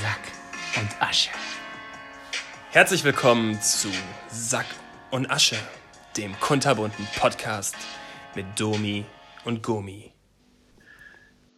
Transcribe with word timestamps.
Sack 0.00 0.20
und 0.76 1.02
Asche. 1.02 1.30
Herzlich 2.70 3.02
willkommen 3.02 3.60
zu 3.60 3.88
Sack 4.28 4.66
und 5.10 5.28
Asche, 5.28 5.56
dem 6.16 6.38
kunterbunten 6.38 7.04
Podcast 7.18 7.74
mit 8.36 8.46
Domi 8.54 9.04
und 9.44 9.60
Gomi. 9.60 10.12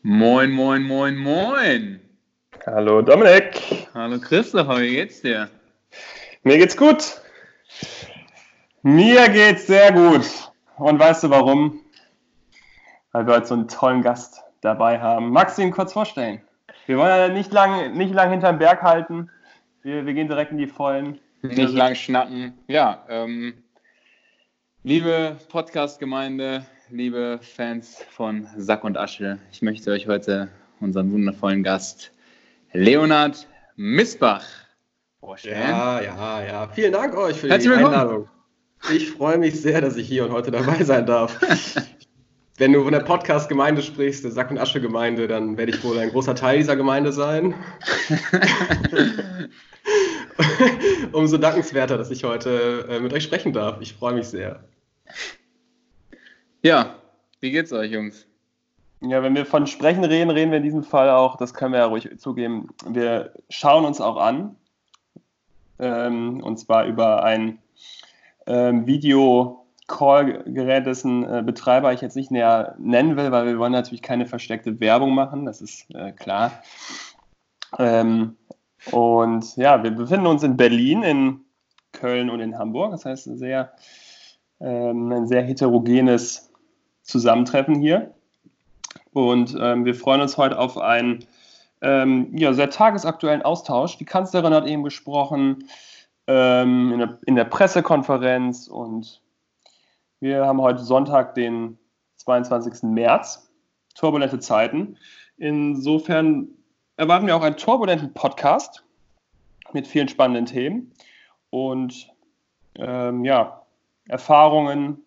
Moin, 0.01 0.51
moin, 0.53 0.83
moin, 0.85 1.17
moin. 1.19 2.01
Hallo 2.65 3.03
Dominik. 3.03 3.89
Hallo 3.93 4.19
Christopher, 4.19 4.81
wie 4.81 4.93
geht's 4.93 5.21
dir? 5.21 5.51
Mir 6.43 6.57
geht's 6.57 6.79
gut. 6.79 7.21
Mir 8.81 9.29
geht's 9.29 9.67
sehr 9.67 9.93
gut. 9.93 10.25
Und 10.79 10.99
weißt 10.99 11.25
du 11.25 11.31
warum? 11.31 11.81
Weil 13.13 13.27
wir 13.27 13.35
heute 13.35 13.47
so 13.49 13.55
einen 13.55 13.69
tollen 13.69 14.01
Gast 14.01 14.43
dabei 14.63 14.99
haben. 14.99 15.29
Magst 15.31 15.59
du 15.59 15.63
ihn 15.63 15.73
kurz 15.73 15.93
vorstellen? 15.93 16.41
Wir 16.91 16.99
wollen 16.99 17.09
ja 17.09 17.29
nicht 17.29 17.53
lang, 17.53 17.97
nicht 17.97 18.13
lang 18.13 18.33
hinterm 18.33 18.59
Berg 18.59 18.83
halten. 18.83 19.31
Wir, 19.83 20.07
wir 20.07 20.13
gehen 20.13 20.27
direkt 20.27 20.51
in 20.51 20.59
die 20.59 20.67
Vollen. 20.67 21.21
Nicht 21.41 21.73
lang 21.73 21.95
schnacken. 21.95 22.53
Ja, 22.67 23.05
ähm, 23.09 23.55
liebe 24.83 25.37
Podcast-Gemeinde, 25.51 26.67
liebe 26.89 27.39
Fans 27.43 28.05
von 28.11 28.49
Sack 28.57 28.83
und 28.83 28.99
Asche, 28.99 29.39
ich 29.53 29.63
möchte 29.63 29.93
euch 29.93 30.09
heute 30.09 30.49
unseren 30.81 31.13
wundervollen 31.13 31.63
Gast 31.63 32.11
Leonard 32.73 33.47
Missbach 33.77 34.45
vorstellen. 35.21 35.71
Ja, 35.71 36.01
ja, 36.01 36.43
ja. 36.43 36.69
Vielen 36.71 36.93
Dank 36.93 37.17
euch 37.17 37.37
für 37.37 37.51
Herzlich 37.51 37.71
die 37.71 37.79
willkommen. 37.79 37.95
Einladung. 37.95 38.29
Ich 38.93 39.13
freue 39.13 39.39
mich 39.39 39.61
sehr, 39.61 39.81
dass 39.81 39.95
ich 39.95 40.09
hier 40.09 40.25
und 40.25 40.33
heute 40.33 40.51
dabei 40.51 40.83
sein 40.83 41.07
darf. 41.07 41.39
Wenn 42.61 42.75
du 42.75 42.85
von 42.85 42.93
der 42.93 43.01
Podcast-Gemeinde 43.01 43.81
sprichst, 43.81 44.23
der 44.23 44.33
Sack- 44.33 44.51
und 44.51 44.59
Asche-Gemeinde, 44.59 45.27
dann 45.27 45.57
werde 45.57 45.73
ich 45.73 45.83
wohl 45.83 45.99
ein 45.99 46.11
großer 46.11 46.35
Teil 46.35 46.59
dieser 46.59 46.77
Gemeinde 46.77 47.11
sein. 47.11 47.55
Umso 51.13 51.39
dankenswerter, 51.39 51.97
dass 51.97 52.11
ich 52.11 52.23
heute 52.23 52.87
äh, 52.87 53.01
mit 53.01 53.15
euch 53.15 53.25
sprechen 53.25 53.55
darf. 53.55 53.81
Ich 53.81 53.95
freue 53.95 54.13
mich 54.13 54.27
sehr. 54.27 54.63
Ja, 56.61 56.97
wie 57.41 57.51
geht's 57.51 57.73
euch, 57.73 57.93
Jungs? 57.93 58.27
Ja, 59.01 59.23
wenn 59.23 59.35
wir 59.35 59.47
von 59.47 59.67
Sprechen 59.67 60.05
reden, 60.05 60.29
reden 60.29 60.51
wir 60.51 60.59
in 60.59 60.65
diesem 60.65 60.83
Fall 60.83 61.09
auch, 61.09 61.39
das 61.39 61.55
können 61.55 61.73
wir 61.73 61.81
ja 61.81 61.87
ruhig 61.87 62.11
zugeben, 62.19 62.69
wir 62.87 63.33
schauen 63.49 63.87
uns 63.87 64.03
auch 64.03 64.19
an. 64.19 64.57
Ähm, 65.79 66.43
und 66.43 66.59
zwar 66.59 66.85
über 66.85 67.25
ein 67.25 67.59
ähm, 68.47 68.87
Video-Call-Gerät, 69.91 70.87
dessen 70.87 71.25
äh, 71.25 71.43
Betreiber 71.45 71.93
ich 71.93 72.01
jetzt 72.01 72.17
nicht 72.17 72.31
näher 72.31 72.75
nennen 72.79 73.17
will, 73.17 73.31
weil 73.33 73.47
wir 73.47 73.59
wollen 73.59 73.73
natürlich 73.73 74.03
keine 74.03 74.27
versteckte 74.27 74.81
Werbung 74.81 75.15
machen, 75.15 75.45
das 75.45 75.61
ist 75.61 75.87
äh, 75.95 76.13
klar. 76.13 76.53
Ähm, 77.79 78.37
und 78.93 79.57
ja, 79.57 79.83
wir 79.83 79.91
befinden 79.91 80.27
uns 80.27 80.43
in 80.43 80.57
Berlin, 80.57 81.03
in 81.03 81.41
Köln 81.93 82.31
und 82.31 82.41
in 82.41 82.59
Hamburg. 82.59 82.93
Das 82.93 83.05
heißt, 83.05 83.27
ein 83.27 83.39
sehr, 83.39 83.73
ähm, 84.61 85.13
ein 85.13 85.27
sehr 85.27 85.43
heterogenes 85.43 86.51
Zusammentreffen 87.03 87.75
hier. 87.75 88.15
Und 89.13 89.57
ähm, 89.61 89.85
wir 89.85 89.95
freuen 89.95 90.21
uns 90.21 90.37
heute 90.37 90.59
auf 90.59 90.79
einen 90.79 91.27
ähm, 91.83 92.37
ja, 92.37 92.53
sehr 92.53 92.71
tagesaktuellen 92.71 93.43
Austausch. 93.43 93.99
Die 93.99 94.05
Kanzlerin 94.05 94.55
hat 94.55 94.67
eben 94.67 94.85
gesprochen 94.85 95.65
ähm, 96.27 96.93
in, 96.93 96.99
der, 97.01 97.19
in 97.27 97.35
der 97.35 97.45
Pressekonferenz 97.45 98.69
und 98.69 99.21
wir 100.21 100.47
haben 100.47 100.61
heute 100.61 100.83
Sonntag, 100.83 101.35
den 101.35 101.79
22. 102.17 102.83
März. 102.83 103.51
Turbulente 103.95 104.39
Zeiten. 104.39 104.97
Insofern 105.37 106.49
erwarten 106.97 107.27
wir 107.27 107.35
auch 107.37 107.43
einen 107.43 107.57
turbulenten 107.57 108.13
Podcast 108.13 108.85
mit 109.73 109.87
vielen 109.87 110.09
spannenden 110.09 110.47
Themen 110.47 110.93
und 111.51 112.09
ähm, 112.77 113.25
ja, 113.25 113.63
Erfahrungen 114.09 115.03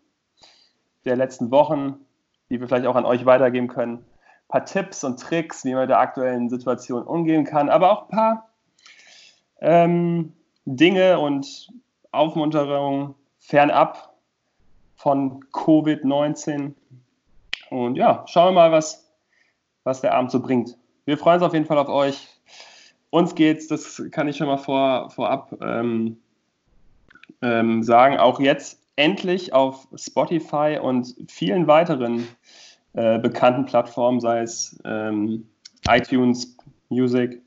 der 1.05 1.15
letzten 1.15 1.51
Wochen, 1.51 1.95
die 2.49 2.59
wir 2.59 2.67
vielleicht 2.67 2.87
auch 2.87 2.95
an 2.95 3.05
euch 3.05 3.25
weitergeben 3.25 3.67
können. 3.67 3.97
Ein 3.97 4.47
paar 4.47 4.65
Tipps 4.65 5.03
und 5.03 5.19
Tricks, 5.19 5.63
wie 5.63 5.73
man 5.73 5.81
mit 5.81 5.89
der 5.91 5.99
aktuellen 5.99 6.49
Situation 6.49 7.03
umgehen 7.03 7.45
kann, 7.45 7.69
aber 7.69 7.91
auch 7.91 8.03
ein 8.03 8.15
paar 8.15 8.49
ähm, 9.61 10.33
Dinge 10.65 11.19
und 11.19 11.69
Aufmunterungen 12.11 13.15
fernab 13.39 14.12
von 15.03 15.43
Covid-19. 15.51 16.71
Und 17.69 17.95
ja, 17.95 18.23
schauen 18.25 18.53
wir 18.53 18.61
mal, 18.61 18.71
was, 18.71 19.13
was 19.83 19.99
der 19.99 20.13
Abend 20.13 20.31
so 20.31 20.39
bringt. 20.39 20.77
Wir 21.03 21.17
freuen 21.17 21.35
uns 21.35 21.43
auf 21.43 21.53
jeden 21.53 21.65
Fall 21.65 21.77
auf 21.77 21.89
euch. 21.89 22.29
Uns 23.09 23.35
geht's, 23.35 23.67
das 23.67 24.01
kann 24.11 24.29
ich 24.29 24.37
schon 24.37 24.47
mal 24.47 24.57
vor, 24.57 25.09
vorab 25.09 25.57
ähm, 25.61 26.21
ähm, 27.41 27.83
sagen, 27.83 28.17
auch 28.17 28.39
jetzt 28.39 28.79
endlich 28.95 29.51
auf 29.51 29.89
Spotify 29.93 30.79
und 30.81 31.13
vielen 31.27 31.67
weiteren 31.67 32.25
äh, 32.93 33.19
bekannten 33.19 33.65
Plattformen, 33.65 34.21
sei 34.21 34.39
es 34.39 34.79
ähm, 34.85 35.49
iTunes 35.89 36.57
Music 36.87 37.41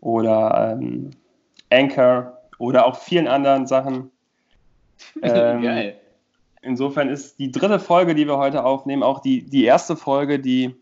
oder 0.00 0.78
ähm, 0.78 1.10
Anchor 1.70 2.38
oder 2.58 2.86
auch 2.86 2.96
vielen 2.96 3.26
anderen 3.26 3.66
Sachen. 3.66 4.12
Ähm, 5.22 5.62
Geil. 5.62 6.00
Insofern 6.66 7.08
ist 7.08 7.38
die 7.38 7.52
dritte 7.52 7.78
Folge, 7.78 8.16
die 8.16 8.26
wir 8.26 8.38
heute 8.38 8.64
aufnehmen, 8.64 9.04
auch 9.04 9.20
die, 9.20 9.44
die 9.44 9.64
erste 9.64 9.94
Folge, 9.94 10.40
die, 10.40 10.74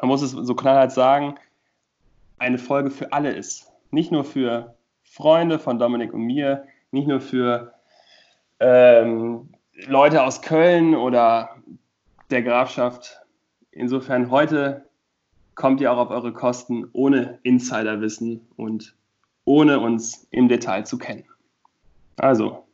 man 0.00 0.08
muss 0.08 0.20
es 0.20 0.32
so 0.32 0.54
knallhart 0.54 0.92
sagen, 0.92 1.36
eine 2.38 2.58
Folge 2.58 2.90
für 2.90 3.10
alle 3.10 3.32
ist. 3.32 3.72
Nicht 3.90 4.12
nur 4.12 4.22
für 4.22 4.76
Freunde 5.02 5.58
von 5.58 5.78
Dominik 5.78 6.12
und 6.12 6.22
mir, 6.22 6.64
nicht 6.90 7.08
nur 7.08 7.20
für 7.20 7.72
ähm, 8.60 9.48
Leute 9.86 10.22
aus 10.22 10.42
Köln 10.42 10.94
oder 10.94 11.56
der 12.30 12.42
Grafschaft. 12.42 13.22
Insofern 13.70 14.30
heute 14.30 14.84
kommt 15.54 15.80
ihr 15.80 15.90
auch 15.90 15.98
auf 15.98 16.10
eure 16.10 16.34
Kosten 16.34 16.86
ohne 16.92 17.38
Insiderwissen 17.44 18.46
und 18.56 18.94
ohne 19.46 19.80
uns 19.80 20.28
im 20.30 20.48
Detail 20.48 20.84
zu 20.84 20.98
kennen. 20.98 21.24
Also, 22.16 22.67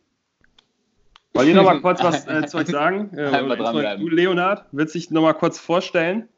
wollt 1.35 1.49
ihr 1.49 1.55
noch 1.55 1.65
mal 1.65 1.81
kurz 1.83 2.03
was 2.03 2.27
äh, 2.27 2.47
zu 2.47 2.59
euch 2.59 2.69
sagen? 2.69 3.17
Äh, 3.17 3.99
du, 3.99 4.09
Leonard, 4.09 4.67
willst 4.73 4.95
dich 4.95 5.11
noch 5.11 5.23
mal 5.23 5.35
kurz 5.35 5.59
vorstellen? 5.59 6.29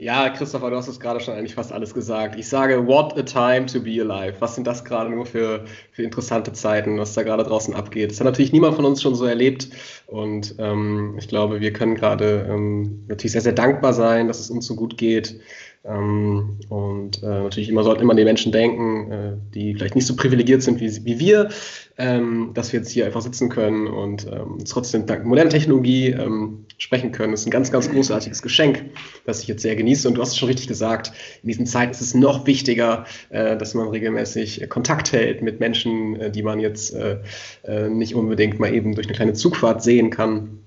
Ja, 0.00 0.30
Christopher, 0.30 0.70
du 0.70 0.76
hast 0.76 0.86
es 0.86 1.00
gerade 1.00 1.18
schon 1.18 1.34
eigentlich 1.34 1.56
fast 1.56 1.72
alles 1.72 1.92
gesagt. 1.92 2.36
Ich 2.36 2.48
sage, 2.48 2.86
what 2.86 3.18
a 3.18 3.22
time 3.22 3.66
to 3.66 3.80
be 3.80 4.00
alive. 4.00 4.34
Was 4.38 4.54
sind 4.54 4.64
das 4.64 4.84
gerade 4.84 5.10
nur 5.10 5.26
für, 5.26 5.64
für 5.90 6.04
interessante 6.04 6.52
Zeiten, 6.52 7.00
was 7.00 7.14
da 7.14 7.24
gerade 7.24 7.42
draußen 7.42 7.74
abgeht? 7.74 8.12
Das 8.12 8.20
hat 8.20 8.26
natürlich 8.26 8.52
niemand 8.52 8.76
von 8.76 8.84
uns 8.84 9.02
schon 9.02 9.16
so 9.16 9.24
erlebt. 9.24 9.70
Und 10.06 10.54
ähm, 10.58 11.16
ich 11.18 11.26
glaube, 11.26 11.60
wir 11.60 11.72
können 11.72 11.96
gerade 11.96 12.46
ähm, 12.48 13.06
natürlich 13.08 13.32
sehr, 13.32 13.40
sehr 13.40 13.54
dankbar 13.54 13.92
sein, 13.92 14.28
dass 14.28 14.38
es 14.38 14.50
uns 14.50 14.66
so 14.66 14.76
gut 14.76 14.98
geht. 14.98 15.40
Ähm, 15.88 16.58
und 16.68 17.22
äh, 17.22 17.26
natürlich 17.26 17.68
immer 17.70 17.82
sollten 17.82 18.02
immer 18.02 18.14
die 18.14 18.24
Menschen 18.24 18.52
denken, 18.52 19.10
äh, 19.10 19.32
die 19.54 19.74
vielleicht 19.74 19.94
nicht 19.94 20.06
so 20.06 20.16
privilegiert 20.16 20.62
sind 20.62 20.80
wie, 20.80 21.04
wie 21.04 21.18
wir, 21.18 21.48
ähm, 21.96 22.50
dass 22.52 22.72
wir 22.72 22.80
jetzt 22.80 22.90
hier 22.90 23.06
einfach 23.06 23.22
sitzen 23.22 23.48
können 23.48 23.86
und 23.86 24.26
ähm, 24.26 24.58
trotzdem 24.68 25.06
dank 25.06 25.24
moderner 25.24 25.50
Technologie 25.50 26.08
ähm, 26.10 26.66
sprechen 26.76 27.10
können. 27.10 27.32
Das 27.32 27.40
ist 27.40 27.46
ein 27.46 27.50
ganz, 27.50 27.72
ganz 27.72 27.90
großartiges 27.90 28.42
Geschenk, 28.42 28.84
das 29.24 29.42
ich 29.42 29.48
jetzt 29.48 29.62
sehr 29.62 29.76
genieße. 29.76 30.06
Und 30.06 30.14
du 30.14 30.20
hast 30.20 30.30
es 30.30 30.36
schon 30.36 30.48
richtig 30.48 30.68
gesagt, 30.68 31.12
in 31.42 31.48
diesen 31.48 31.66
Zeiten 31.66 31.92
ist 31.92 32.02
es 32.02 32.14
noch 32.14 32.46
wichtiger, 32.46 33.06
äh, 33.30 33.56
dass 33.56 33.72
man 33.74 33.88
regelmäßig 33.88 34.68
Kontakt 34.68 35.12
hält 35.12 35.42
mit 35.42 35.58
Menschen, 35.58 36.16
äh, 36.16 36.30
die 36.30 36.42
man 36.42 36.60
jetzt 36.60 36.94
äh, 36.94 37.18
äh, 37.64 37.88
nicht 37.88 38.14
unbedingt 38.14 38.60
mal 38.60 38.74
eben 38.74 38.94
durch 38.94 39.06
eine 39.06 39.16
kleine 39.16 39.32
Zugfahrt 39.32 39.82
sehen 39.82 40.10
kann. 40.10 40.60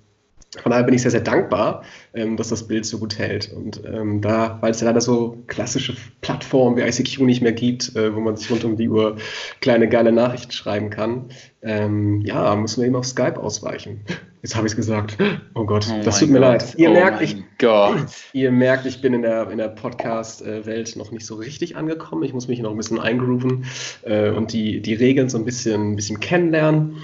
Von 0.57 0.71
daher 0.71 0.83
bin 0.83 0.93
ich 0.93 1.01
sehr, 1.01 1.11
sehr 1.11 1.21
dankbar, 1.21 1.83
ähm, 2.13 2.35
dass 2.35 2.49
das 2.49 2.67
Bild 2.67 2.85
so 2.85 2.99
gut 2.99 3.17
hält. 3.17 3.53
Und 3.53 3.81
ähm, 3.85 4.19
da, 4.19 4.57
weil 4.59 4.71
es 4.71 4.81
ja 4.81 4.87
leider 4.87 4.99
so 4.99 5.37
klassische 5.47 5.95
Plattformen 6.19 6.75
wie 6.75 6.81
ICQ 6.81 7.21
nicht 7.21 7.41
mehr 7.41 7.53
gibt, 7.53 7.95
äh, 7.95 8.13
wo 8.13 8.19
man 8.19 8.35
sich 8.35 8.51
rund 8.51 8.65
um 8.65 8.75
die 8.75 8.89
Uhr 8.89 9.15
kleine 9.61 9.87
geile 9.87 10.11
Nachrichten 10.11 10.51
schreiben 10.51 10.89
kann, 10.89 11.29
ähm, 11.61 12.19
ja, 12.25 12.53
müssen 12.57 12.81
wir 12.81 12.87
eben 12.87 12.97
auf 12.97 13.05
Skype 13.05 13.39
ausweichen. 13.39 14.01
Jetzt 14.41 14.55
habe 14.57 14.67
ich 14.67 14.73
es 14.73 14.75
gesagt. 14.75 15.17
Oh 15.53 15.65
Gott, 15.65 15.87
Oh 15.89 16.03
das 16.03 16.19
tut 16.19 16.29
mir 16.29 16.39
Gott. 16.39 16.49
leid. 16.49 16.75
Ihr 16.75 16.89
oh 16.89 16.93
merkt, 16.93 17.21
ich, 17.21 17.37
Gott. 17.57 18.07
Ihr 18.33 18.51
merkt, 18.51 18.85
ich 18.85 18.99
bin 19.01 19.13
in 19.13 19.21
der, 19.21 19.49
in 19.51 19.57
der 19.57 19.69
Podcast-Welt 19.69 20.97
noch 20.97 21.11
nicht 21.11 21.25
so 21.25 21.35
richtig 21.35 21.77
angekommen. 21.77 22.23
Ich 22.23 22.33
muss 22.33 22.49
mich 22.49 22.59
noch 22.59 22.71
ein 22.71 22.77
bisschen 22.77 22.99
eingrooven 22.99 23.63
äh, 24.03 24.31
und 24.31 24.51
die, 24.51 24.81
die 24.81 24.95
Regeln 24.95 25.29
so 25.29 25.37
ein 25.37 25.45
bisschen, 25.45 25.91
ein 25.93 25.95
bisschen 25.95 26.19
kennenlernen. 26.19 26.97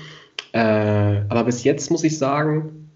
Äh, 0.51 0.59
aber 1.29 1.45
bis 1.45 1.63
jetzt 1.63 1.91
muss 1.91 2.03
ich 2.03 2.17
sagen, 2.17 2.86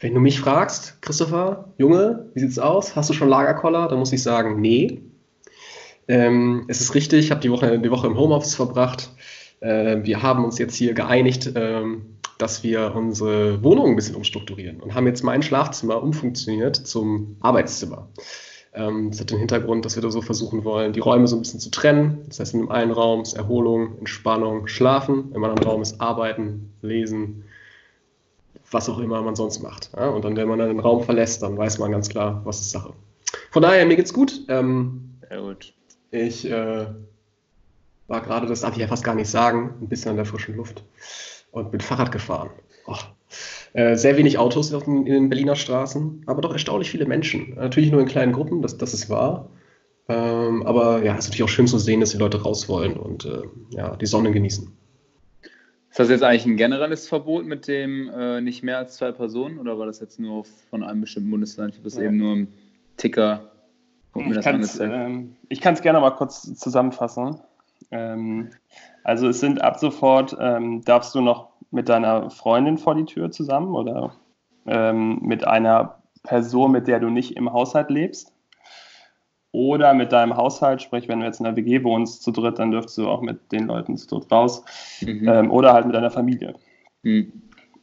wenn 0.00 0.14
du 0.14 0.20
mich 0.20 0.40
fragst, 0.40 1.00
Christopher, 1.02 1.72
Junge, 1.76 2.30
wie 2.34 2.40
sieht's 2.40 2.58
aus? 2.58 2.96
Hast 2.96 3.10
du 3.10 3.14
schon 3.14 3.28
Lagerkoller? 3.28 3.86
Dann 3.88 3.98
muss 3.98 4.12
ich 4.12 4.22
sagen, 4.22 4.60
nee. 4.60 5.02
Ähm, 6.08 6.64
es 6.68 6.80
ist 6.80 6.94
richtig, 6.94 7.26
ich 7.26 7.30
habe 7.30 7.42
die 7.42 7.50
Woche, 7.50 7.78
die 7.78 7.90
Woche 7.90 8.06
im 8.06 8.18
Homeoffice 8.18 8.54
verbracht. 8.54 9.10
Äh, 9.60 9.98
wir 10.02 10.22
haben 10.22 10.44
uns 10.44 10.58
jetzt 10.58 10.74
hier 10.74 10.94
geeinigt, 10.94 11.52
ähm, 11.54 12.16
dass 12.38 12.64
wir 12.64 12.94
unsere 12.96 13.62
Wohnung 13.62 13.90
ein 13.90 13.96
bisschen 13.96 14.16
umstrukturieren 14.16 14.80
und 14.80 14.94
haben 14.94 15.06
jetzt 15.06 15.22
mein 15.22 15.42
Schlafzimmer 15.42 16.02
umfunktioniert 16.02 16.74
zum 16.74 17.36
Arbeitszimmer. 17.40 18.08
Ähm, 18.72 19.10
das 19.10 19.20
hat 19.20 19.30
den 19.30 19.38
Hintergrund, 19.38 19.84
dass 19.84 19.96
wir 19.96 20.02
da 20.02 20.10
so 20.10 20.22
versuchen 20.22 20.64
wollen, 20.64 20.94
die 20.94 21.00
Räume 21.00 21.28
so 21.28 21.36
ein 21.36 21.42
bisschen 21.42 21.60
zu 21.60 21.70
trennen. 21.70 22.24
Das 22.28 22.40
heißt, 22.40 22.54
in 22.54 22.60
dem 22.60 22.70
einen 22.70 22.92
Raum 22.92 23.20
ist 23.20 23.34
Erholung, 23.34 23.98
Entspannung, 23.98 24.66
Schlafen, 24.66 25.32
im 25.34 25.44
anderen 25.44 25.68
Raum 25.68 25.82
ist 25.82 26.00
Arbeiten, 26.00 26.72
Lesen, 26.80 27.44
was 28.70 28.88
auch 28.88 28.98
immer 28.98 29.22
man 29.22 29.36
sonst 29.36 29.62
macht. 29.62 29.90
Ja? 29.96 30.08
Und 30.08 30.24
dann, 30.24 30.36
wenn 30.36 30.48
man 30.48 30.58
dann 30.58 30.68
den 30.68 30.80
Raum 30.80 31.02
verlässt, 31.02 31.42
dann 31.42 31.56
weiß 31.56 31.78
man 31.78 31.92
ganz 31.92 32.08
klar, 32.08 32.40
was 32.44 32.60
ist 32.60 32.70
Sache. 32.70 32.92
Von 33.50 33.62
daher, 33.62 33.84
mir 33.86 33.96
geht's 33.96 34.12
gut. 34.12 34.42
Ähm, 34.48 35.18
Sehr 35.28 35.40
gut. 35.40 35.74
ich 36.10 36.50
äh, 36.50 36.86
war 38.08 38.20
gerade, 38.22 38.46
das 38.46 38.60
darf 38.60 38.72
ich 38.72 38.80
ja 38.80 38.88
fast 38.88 39.04
gar 39.04 39.14
nicht 39.14 39.30
sagen, 39.30 39.74
ein 39.80 39.88
bisschen 39.88 40.10
an 40.10 40.16
der 40.16 40.26
frischen 40.26 40.56
Luft 40.56 40.84
und 41.52 41.70
bin 41.70 41.80
Fahrrad 41.80 42.12
gefahren. 42.12 42.50
Oh. 42.86 42.96
Äh, 43.72 43.96
sehr 43.96 44.16
wenig 44.16 44.38
Autos 44.38 44.74
auf 44.74 44.84
den, 44.84 45.06
in 45.06 45.12
den 45.12 45.28
Berliner 45.28 45.54
Straßen, 45.54 46.24
aber 46.26 46.40
doch 46.40 46.52
erstaunlich 46.52 46.90
viele 46.90 47.06
Menschen. 47.06 47.54
Natürlich 47.54 47.92
nur 47.92 48.00
in 48.00 48.08
kleinen 48.08 48.32
Gruppen, 48.32 48.62
das, 48.62 48.76
das 48.76 48.94
ist 48.94 49.08
wahr. 49.08 49.48
Ähm, 50.08 50.66
aber 50.66 51.04
ja, 51.04 51.14
es 51.14 51.20
ist 51.20 51.28
natürlich 51.28 51.44
auch 51.44 51.54
schön 51.54 51.68
zu 51.68 51.78
sehen, 51.78 52.00
dass 52.00 52.10
die 52.10 52.18
Leute 52.18 52.42
raus 52.42 52.68
wollen 52.68 52.96
und 52.96 53.26
äh, 53.26 53.42
ja, 53.70 53.94
die 53.96 54.06
Sonne 54.06 54.32
genießen. 54.32 54.72
Ist 55.90 55.98
das 55.98 56.08
jetzt 56.08 56.22
eigentlich 56.22 56.46
ein 56.46 56.56
generelles 56.56 57.08
Verbot 57.08 57.44
mit 57.44 57.66
dem 57.66 58.08
äh, 58.10 58.40
nicht 58.40 58.62
mehr 58.62 58.78
als 58.78 58.96
zwei 58.96 59.10
Personen 59.10 59.58
oder 59.58 59.78
war 59.78 59.86
das 59.86 59.98
jetzt 60.00 60.20
nur 60.20 60.44
von 60.70 60.84
einem 60.84 61.00
bestimmten 61.00 61.30
Bundesland? 61.30 61.72
Ich 61.72 61.78
habe 61.78 61.84
das 61.84 61.96
Ja. 61.98 62.04
eben 62.04 62.16
nur 62.16 62.32
im 62.32 62.48
Ticker. 62.96 63.50
Ich 64.14 64.40
kann 64.40 64.60
es 64.60 64.78
ähm, 64.78 65.36
gerne 65.48 66.00
mal 66.00 66.10
kurz 66.10 66.42
zusammenfassen. 66.54 67.40
Ähm, 67.90 68.50
also 69.02 69.28
es 69.28 69.40
sind 69.40 69.62
ab 69.62 69.78
sofort, 69.78 70.36
ähm, 70.40 70.82
darfst 70.84 71.14
du 71.14 71.20
noch 71.20 71.50
mit 71.70 71.88
deiner 71.88 72.30
Freundin 72.30 72.78
vor 72.78 72.94
die 72.94 73.04
Tür 73.04 73.30
zusammen 73.30 73.74
oder 73.74 74.14
ähm, 74.66 75.18
mit 75.22 75.46
einer 75.46 76.02
Person, 76.22 76.72
mit 76.72 76.86
der 76.86 77.00
du 77.00 77.10
nicht 77.10 77.36
im 77.36 77.52
Haushalt 77.52 77.90
lebst. 77.90 78.32
Oder 79.52 79.94
mit 79.94 80.12
deinem 80.12 80.36
Haushalt, 80.36 80.80
sprich, 80.80 81.08
wenn 81.08 81.20
du 81.20 81.26
jetzt 81.26 81.40
in 81.40 81.46
einer 81.46 81.56
WG 81.56 81.82
wohnst 81.82 82.22
zu 82.22 82.30
dritt, 82.30 82.58
dann 82.58 82.70
dürftest 82.70 82.98
du 82.98 83.08
auch 83.08 83.20
mit 83.20 83.50
den 83.50 83.66
Leuten 83.66 83.96
zu 83.96 84.06
dritt 84.06 84.30
raus. 84.30 84.64
Mhm. 85.00 85.28
Ähm, 85.28 85.50
oder 85.50 85.72
halt 85.72 85.86
mit 85.86 85.94
deiner 85.94 86.10
Familie. 86.10 86.54
Mhm. 87.02 87.32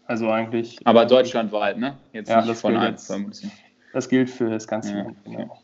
Also 0.05 0.29
eigentlich. 0.29 0.79
Aber 0.85 1.05
deutschlandweit, 1.05 1.77
ne? 1.77 1.97
Jetzt 2.13 2.29
Ja, 2.29 2.41
das 2.41 2.61
von 2.61 2.71
gilt 2.71 2.83
ein, 2.83 2.91
jetzt. 2.91 3.07
zwei 3.07 3.17
Bundesländern. 3.19 3.59
Das 3.93 4.07
gilt 4.09 4.29
für 4.29 4.49
das 4.49 4.67
ganze 4.67 4.91
Ja, 4.91 5.03
Land. 5.03 5.17
Genau. 5.25 5.57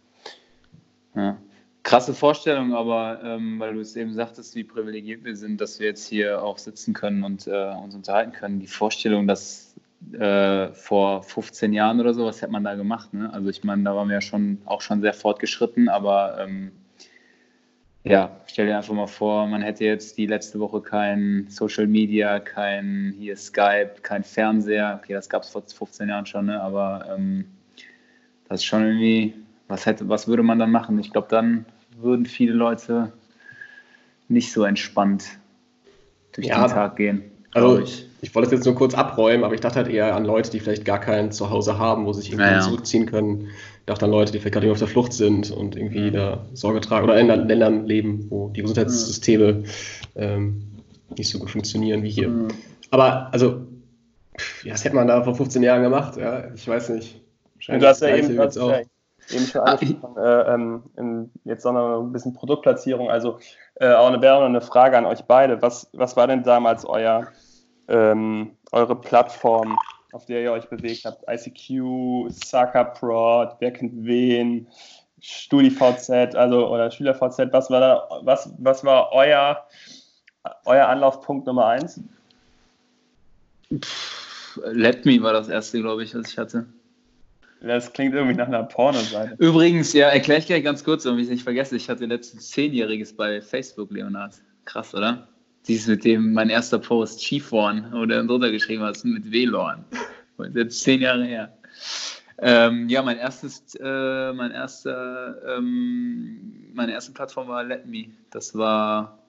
Ja. 1.15 1.37
Krasse 1.83 2.13
Vorstellung, 2.13 2.73
aber 2.73 3.19
ähm, 3.23 3.59
weil 3.59 3.73
du 3.73 3.79
es 3.81 3.95
eben 3.95 4.13
sagtest, 4.13 4.55
wie 4.55 4.63
privilegiert 4.63 5.23
wir 5.23 5.35
sind, 5.35 5.59
dass 5.59 5.79
wir 5.79 5.87
jetzt 5.87 6.07
hier 6.07 6.41
auch 6.41 6.57
sitzen 6.57 6.93
können 6.93 7.23
und 7.23 7.45
äh, 7.47 7.73
uns 7.81 7.93
unterhalten 7.93 8.31
können. 8.31 8.59
Die 8.59 8.67
Vorstellung, 8.67 9.27
dass 9.27 9.72
äh, 10.11 10.73
vor 10.73 11.23
15 11.23 11.73
Jahren 11.73 11.99
oder 11.99 12.13
so, 12.13 12.25
was 12.25 12.41
hätte 12.41 12.51
man 12.51 12.63
da 12.63 12.75
gemacht? 12.75 13.13
Ne? 13.13 13.31
Also 13.33 13.49
ich 13.49 13.63
meine, 13.63 13.83
da 13.83 13.95
waren 13.95 14.07
wir 14.09 14.15
ja 14.15 14.21
schon 14.21 14.59
auch 14.65 14.81
schon 14.81 15.01
sehr 15.01 15.13
fortgeschritten, 15.13 15.89
aber 15.89 16.37
ähm, 16.39 16.71
ja, 18.03 18.35
stell 18.47 18.65
dir 18.67 18.77
einfach 18.77 18.93
mal 18.93 19.07
vor, 19.07 19.47
man 19.47 19.61
hätte 19.61 19.85
jetzt 19.85 20.17
die 20.17 20.25
letzte 20.25 20.59
Woche 20.59 20.81
kein 20.81 21.47
Social 21.49 21.87
Media, 21.87 22.39
kein 22.39 23.15
hier 23.17 23.37
Skype, 23.37 23.93
kein 24.01 24.23
Fernseher. 24.23 24.99
Okay, 25.01 25.13
das 25.13 25.29
gab 25.29 25.43
es 25.43 25.49
vor 25.49 25.63
15 25.63 26.09
Jahren 26.09 26.25
schon, 26.25 26.47
ne? 26.47 26.61
aber 26.61 27.05
ähm, 27.15 27.45
das 28.49 28.59
ist 28.59 28.65
schon 28.65 28.83
irgendwie, 28.83 29.33
was 29.69 29.85
hätte, 29.85 30.09
was 30.09 30.27
würde 30.27 30.43
man 30.43 30.59
dann 30.59 30.71
machen? 30.71 30.99
Ich 30.99 31.11
glaube, 31.11 31.27
dann 31.29 31.65
würden 31.97 32.25
viele 32.25 32.53
Leute 32.53 33.13
nicht 34.27 34.51
so 34.51 34.65
entspannt 34.65 35.39
durch 36.33 36.47
Ja, 36.47 36.67
den 36.67 36.73
Tag 36.73 36.97
gehen. 36.97 37.23
Also 37.53 37.79
ich, 37.79 38.07
ich 38.23 38.33
wollte 38.33 38.49
das 38.49 38.59
jetzt 38.59 38.65
nur 38.65 38.75
kurz 38.75 38.93
abräumen, 38.93 39.43
aber 39.43 39.53
ich 39.53 39.59
dachte 39.61 39.75
halt 39.75 39.89
eher 39.89 40.15
an 40.15 40.23
Leute, 40.23 40.49
die 40.49 40.59
vielleicht 40.61 40.85
gar 40.85 40.99
kein 40.99 41.31
Zuhause 41.31 41.77
haben, 41.77 42.05
wo 42.05 42.13
sie 42.13 42.21
sich 42.21 42.31
irgendwie 42.31 42.49
Ja, 42.49 42.55
ja. 42.55 42.61
zurückziehen 42.61 43.05
können. 43.05 43.49
Ich 43.79 43.85
dachte 43.85 44.05
an 44.05 44.11
Leute, 44.11 44.31
die 44.31 44.39
vielleicht 44.39 44.53
gerade 44.53 44.71
auf 44.71 44.79
der 44.79 44.87
Flucht 44.87 45.11
sind 45.11 45.51
und 45.51 45.75
irgendwie 45.75 46.09
Mhm. 46.09 46.13
da 46.13 46.45
Sorge 46.53 46.79
tragen 46.79 47.03
oder 47.03 47.19
in 47.19 47.27
Ländern 47.27 47.85
leben, 47.85 48.27
wo 48.29 48.47
die 48.49 48.61
Gesundheitssysteme 48.61 49.63
ähm, 50.15 50.63
nicht 51.17 51.29
so 51.29 51.37
gut 51.37 51.49
funktionieren 51.49 52.01
wie 52.01 52.09
hier. 52.09 52.29
Mhm. 52.29 52.47
Aber 52.91 53.27
also, 53.33 53.67
ja, 54.63 54.71
das 54.71 54.85
hätte 54.85 54.95
man 54.95 55.07
da 55.07 55.21
vor 55.23 55.35
15 55.35 55.61
Jahren 55.61 55.83
gemacht, 55.83 56.15
ja, 56.17 56.45
ich 56.53 56.67
weiß 56.67 56.89
nicht. 56.89 57.21
Du 57.67 57.81
hast 57.85 58.01
ja 58.01 58.15
eben, 58.15 58.39
hast 58.39 58.55
ja 58.55 58.81
eben 59.31 59.45
schon 59.47 59.61
Ah, 59.61 59.71
angesprochen, 59.73 60.17
äh, 60.17 60.53
ähm, 60.53 60.83
in, 60.97 61.31
jetzt 61.45 61.65
noch 61.65 62.01
ein 62.01 62.11
bisschen 62.11 62.33
Produktplatzierung. 62.33 63.09
Also 63.09 63.39
äh, 63.75 63.91
auch 63.93 64.07
eine, 64.07 64.31
eine 64.31 64.61
Frage 64.61 64.97
an 64.97 65.05
euch 65.05 65.23
beide. 65.23 65.61
Was, 65.61 65.89
was 65.93 66.15
war 66.15 66.27
denn 66.27 66.43
damals 66.43 66.85
euer, 66.85 67.27
ähm, 67.93 68.57
eure 68.71 68.99
Plattform, 68.99 69.77
auf 70.11 70.25
der 70.25 70.41
ihr 70.41 70.51
euch 70.51 70.67
bewegt 70.67 71.05
habt? 71.05 71.23
ICQ, 71.29 72.29
Suckerprod, 72.29 73.55
wer 73.59 73.71
kennt 73.71 73.93
wen, 74.03 74.67
StudiVZ, 75.21 76.35
also 76.35 76.67
oder 76.67 76.91
SchülerVZ, 76.91 77.51
was 77.51 77.69
war 77.69 77.79
da, 77.79 78.09
was, 78.23 78.53
was 78.57 78.83
war 78.83 79.11
euer, 79.13 79.65
euer 80.65 80.87
Anlaufpunkt 80.87 81.47
Nummer 81.47 81.67
eins? 81.67 82.01
Let 84.65 85.05
Me 85.05 85.21
war 85.21 85.33
das 85.33 85.47
erste, 85.47 85.79
glaube 85.79 86.03
ich, 86.03 86.13
was 86.13 86.29
ich 86.29 86.37
hatte. 86.37 86.65
Das 87.61 87.93
klingt 87.93 88.13
irgendwie 88.13 88.35
nach 88.35 88.47
einer 88.47 88.63
Pornoseite. 88.63 89.35
Übrigens, 89.37 89.93
ja, 89.93 90.09
erkläre 90.09 90.39
ich 90.39 90.47
gleich 90.47 90.65
ganz 90.65 90.83
kurz, 90.83 91.03
damit 91.03 91.21
ich 91.21 91.27
es 91.27 91.31
nicht 91.31 91.43
vergesse. 91.43 91.77
Ich 91.77 91.89
hatte 91.89 92.05
letztens 92.05 92.49
Zehnjähriges 92.49 93.15
bei 93.15 93.41
Facebook, 93.41 93.89
Leonard. 93.89 94.35
Krass, 94.65 94.93
oder? 94.93 95.29
Dieses 95.67 95.87
mit 95.87 96.03
dem, 96.03 96.33
mein 96.33 96.49
erster 96.49 96.79
Post, 96.79 97.31
wo 97.31 97.71
du 97.71 98.05
dann 98.07 98.27
drunter 98.27 98.51
geschrieben 98.51 98.83
hast, 98.83 99.05
mit 99.05 99.31
WLAN. 99.31 99.85
Ist 100.39 100.55
jetzt 100.55 100.83
zehn 100.83 101.01
Jahre 101.01 101.23
her. 101.23 101.53
Ähm, 102.39 102.89
ja, 102.89 103.01
mein 103.01 103.17
erstes, 103.17 103.75
äh, 103.75 104.33
mein 104.33 104.51
erster, 104.51 105.37
ähm, 105.57 106.71
meine 106.73 106.91
erste 106.91 107.13
Plattform 107.13 107.47
war 107.47 107.63
Let 107.63 107.85
Me. 107.85 108.07
Das 108.31 108.55
war, 108.57 109.19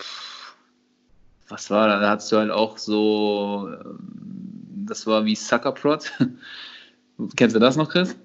pff, 0.00 0.54
was 1.48 1.70
war 1.70 1.88
da? 1.88 1.98
Da 2.00 2.10
hattest 2.10 2.30
du 2.30 2.36
halt 2.36 2.50
auch 2.50 2.78
so, 2.78 3.68
ähm, 3.72 4.84
das 4.86 5.06
war 5.06 5.24
wie 5.24 5.34
Suckerprod. 5.34 6.12
Kennst 7.36 7.56
du 7.56 7.60
das 7.60 7.76
noch, 7.76 7.88
Chris? 7.88 8.16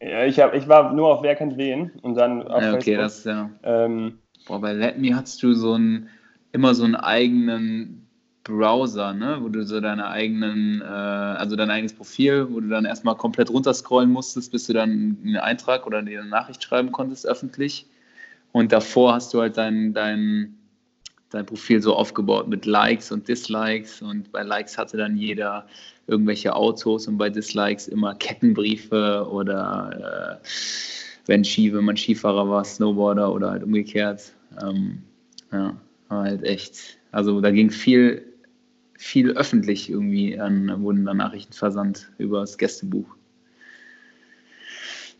Ja, 0.00 0.24
ich, 0.24 0.40
hab, 0.40 0.52
ich 0.52 0.66
war 0.68 0.92
nur 0.92 1.14
auf 1.14 1.22
Wer 1.22 1.36
kennt 1.36 1.56
wen 1.56 1.90
und 2.02 2.16
dann 2.16 2.46
auf 2.48 2.60
Ja, 2.60 2.74
okay, 2.74 2.96
Facebook. 2.96 2.98
das 2.98 3.24
ja. 3.24 3.50
Ähm, 3.62 4.18
Boah, 4.46 4.60
bei 4.60 4.72
Let 4.72 4.98
Me 4.98 5.14
hattest 5.14 5.42
du 5.42 5.52
so 5.54 5.74
einen, 5.74 6.08
immer 6.52 6.74
so 6.74 6.84
einen 6.84 6.94
eigenen 6.94 8.06
Browser, 8.44 9.14
ne? 9.14 9.38
wo 9.40 9.48
du 9.48 9.64
so 9.64 9.80
deine 9.80 10.08
eigenen, 10.08 10.80
äh, 10.80 10.84
also 10.84 11.56
dein 11.56 11.70
eigenes 11.70 11.92
Profil, 11.92 12.48
wo 12.50 12.60
du 12.60 12.68
dann 12.68 12.84
erstmal 12.84 13.16
komplett 13.16 13.50
runterscrollen 13.50 14.10
musstest, 14.10 14.50
bis 14.52 14.66
du 14.66 14.72
dann 14.72 15.16
einen 15.24 15.36
Eintrag 15.36 15.86
oder 15.86 15.98
eine 15.98 16.24
Nachricht 16.24 16.62
schreiben 16.62 16.90
konntest 16.92 17.26
öffentlich. 17.26 17.86
Und 18.52 18.72
davor 18.72 19.14
hast 19.14 19.32
du 19.32 19.40
halt 19.40 19.56
dein, 19.56 19.94
dein, 19.94 20.54
dein 21.30 21.46
Profil 21.46 21.80
so 21.80 21.94
aufgebaut 21.94 22.48
mit 22.48 22.66
Likes 22.66 23.12
und 23.12 23.28
Dislikes. 23.28 24.02
Und 24.02 24.32
bei 24.32 24.42
Likes 24.42 24.76
hatte 24.76 24.96
dann 24.96 25.16
jeder 25.16 25.66
irgendwelche 26.06 26.54
Autos 26.54 27.06
und 27.06 27.16
bei 27.16 27.30
Dislikes 27.30 27.88
immer 27.88 28.14
Kettenbriefe 28.16 29.26
oder 29.30 30.40
äh, 30.42 30.46
wenn, 31.26 31.44
Ski, 31.44 31.72
wenn 31.72 31.84
man 31.84 31.96
Skifahrer 31.96 32.48
war, 32.48 32.64
Snowboarder 32.64 33.32
oder 33.32 33.52
halt 33.52 33.62
umgekehrt. 33.62 34.32
Ähm, 34.60 35.02
ja, 35.52 35.76
war 36.12 36.24
halt 36.24 36.42
echt. 36.44 36.98
Also 37.10 37.40
da 37.40 37.50
ging 37.50 37.70
viel, 37.70 38.34
viel 38.96 39.32
öffentlich 39.32 39.90
irgendwie 39.90 40.38
an, 40.38 40.82
wurden 40.82 41.04
da 41.04 41.14
Nachrichten 41.14 41.52
versandt 41.52 42.12
über 42.18 42.40
das 42.40 42.58
Gästebuch. 42.58 43.16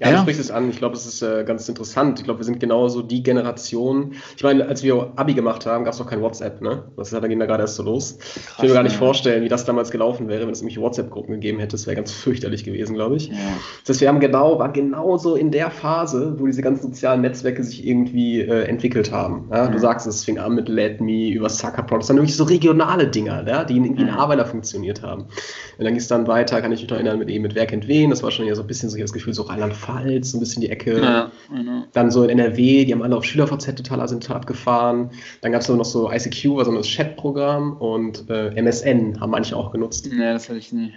Ja, 0.02 0.08
du 0.10 0.14
Ja. 0.16 0.20
sprichst 0.22 0.40
es 0.40 0.50
an. 0.50 0.68
Ich 0.68 0.78
glaube, 0.78 0.96
es 0.96 1.06
ist 1.06 1.22
äh, 1.22 1.44
ganz 1.44 1.68
interessant. 1.68 2.18
Ich 2.18 2.24
glaube, 2.24 2.40
wir 2.40 2.44
sind 2.44 2.60
genauso 2.60 3.02
die 3.02 3.22
Generation. 3.22 4.14
Ich 4.36 4.42
meine, 4.42 4.66
als 4.66 4.82
wir 4.82 5.12
Abi 5.16 5.34
gemacht 5.34 5.64
haben, 5.66 5.84
gab 5.84 5.94
es 5.94 5.98
noch 6.00 6.06
kein 6.08 6.20
WhatsApp, 6.20 6.60
ne? 6.60 6.84
Das 6.96 7.12
ist, 7.12 7.22
da 7.22 7.26
ging 7.26 7.38
da 7.38 7.46
gerade 7.46 7.62
erst 7.62 7.76
so 7.76 7.82
los. 7.82 8.18
ich 8.56 8.62
will 8.62 8.68
mir 8.70 8.74
gar 8.74 8.82
nicht 8.82 8.92
ja. 8.92 8.98
vorstellen, 8.98 9.44
wie 9.44 9.48
das 9.48 9.64
damals 9.64 9.90
gelaufen 9.90 10.28
wäre, 10.28 10.42
wenn 10.42 10.50
es 10.50 10.60
nämlich 10.60 10.78
WhatsApp-Gruppen 10.80 11.34
gegeben 11.34 11.58
hätte. 11.60 11.72
Das 11.72 11.86
wäre 11.86 11.96
ganz 11.96 12.10
fürchterlich 12.12 12.64
gewesen, 12.64 12.94
glaube 12.94 13.16
ich. 13.16 13.28
Ja. 13.28 13.34
Das 13.84 13.90
heißt, 13.90 14.00
wir 14.00 14.08
haben 14.08 14.20
genau, 14.20 14.58
war 14.58 14.72
genauso 14.72 15.36
in 15.36 15.50
der 15.50 15.70
Phase, 15.70 16.34
wo 16.38 16.46
diese 16.46 16.62
ganzen 16.62 16.82
sozialen 16.88 17.20
Netzwerke 17.20 17.62
sich 17.62 17.86
irgendwie 17.86 18.40
äh, 18.40 18.64
entwickelt 18.64 19.12
haben. 19.12 19.48
Ja? 19.52 19.66
Du 19.68 19.74
Mhm. 19.74 19.78
sagst, 19.78 20.06
es 20.06 20.24
fing 20.24 20.38
an 20.38 20.54
mit 20.54 20.68
Let 20.68 21.00
Me, 21.00 21.28
über 21.30 21.48
Suckerprod. 21.48 22.00
Das 22.02 22.08
waren 22.08 22.16
wirklich 22.16 22.36
so 22.36 22.44
regionale 22.44 23.06
Dinger, 23.06 23.46
ja? 23.46 23.64
die 23.64 23.76
irgendwie 23.76 24.02
in 24.02 24.08
Mhm. 24.08 24.14
Arbeiter 24.18 24.46
funktioniert 24.46 25.02
haben. 25.02 25.22
Und 25.22 25.28
dann 25.78 25.88
ging 25.88 25.96
es 25.96 26.08
dann 26.08 26.26
weiter, 26.26 26.60
kann 26.60 26.72
ich 26.72 26.80
mich 26.80 26.90
noch 26.90 26.96
erinnern, 26.96 27.18
mit 27.18 27.28
eben 27.28 27.42
mit 27.42 27.54
Wer 27.54 27.66
kennt 27.66 27.86
wen. 27.88 28.10
Das 28.10 28.22
war 28.22 28.30
schon 28.30 28.46
ja 28.46 28.54
so 28.54 28.62
ein 28.62 28.66
bisschen 28.66 28.88
so 28.90 28.98
das 28.98 29.12
Gefühl, 29.12 29.34
so 29.34 29.42
Rheinland-Pfalz, 29.42 29.91
so 30.22 30.36
ein 30.36 30.40
bisschen 30.40 30.62
die 30.62 30.70
Ecke. 30.70 31.00
Ja, 31.00 31.30
genau. 31.50 31.84
Dann 31.92 32.10
so 32.10 32.24
in 32.24 32.30
NRW, 32.30 32.84
die 32.84 32.92
haben 32.92 33.02
alle 33.02 33.16
auf 33.16 33.24
SchülerVZ 33.24 33.76
total 33.76 34.08
sind 34.08 34.22
total 34.22 34.36
abgefahren. 34.36 35.10
Dann 35.40 35.52
gab 35.52 35.62
es 35.62 35.68
noch 35.68 35.84
so 35.84 36.10
ICQ, 36.10 36.56
war 36.56 36.64
so 36.64 36.72
ein 36.72 36.82
Chatprogramm 36.82 37.76
und 37.76 38.28
äh, 38.30 38.50
MSN 38.60 39.20
haben 39.20 39.30
manche 39.30 39.56
auch 39.56 39.72
genutzt. 39.72 40.06
ja, 40.06 40.32
das 40.32 40.48
hatte 40.48 40.58
ich 40.58 40.72
nie. 40.72 40.92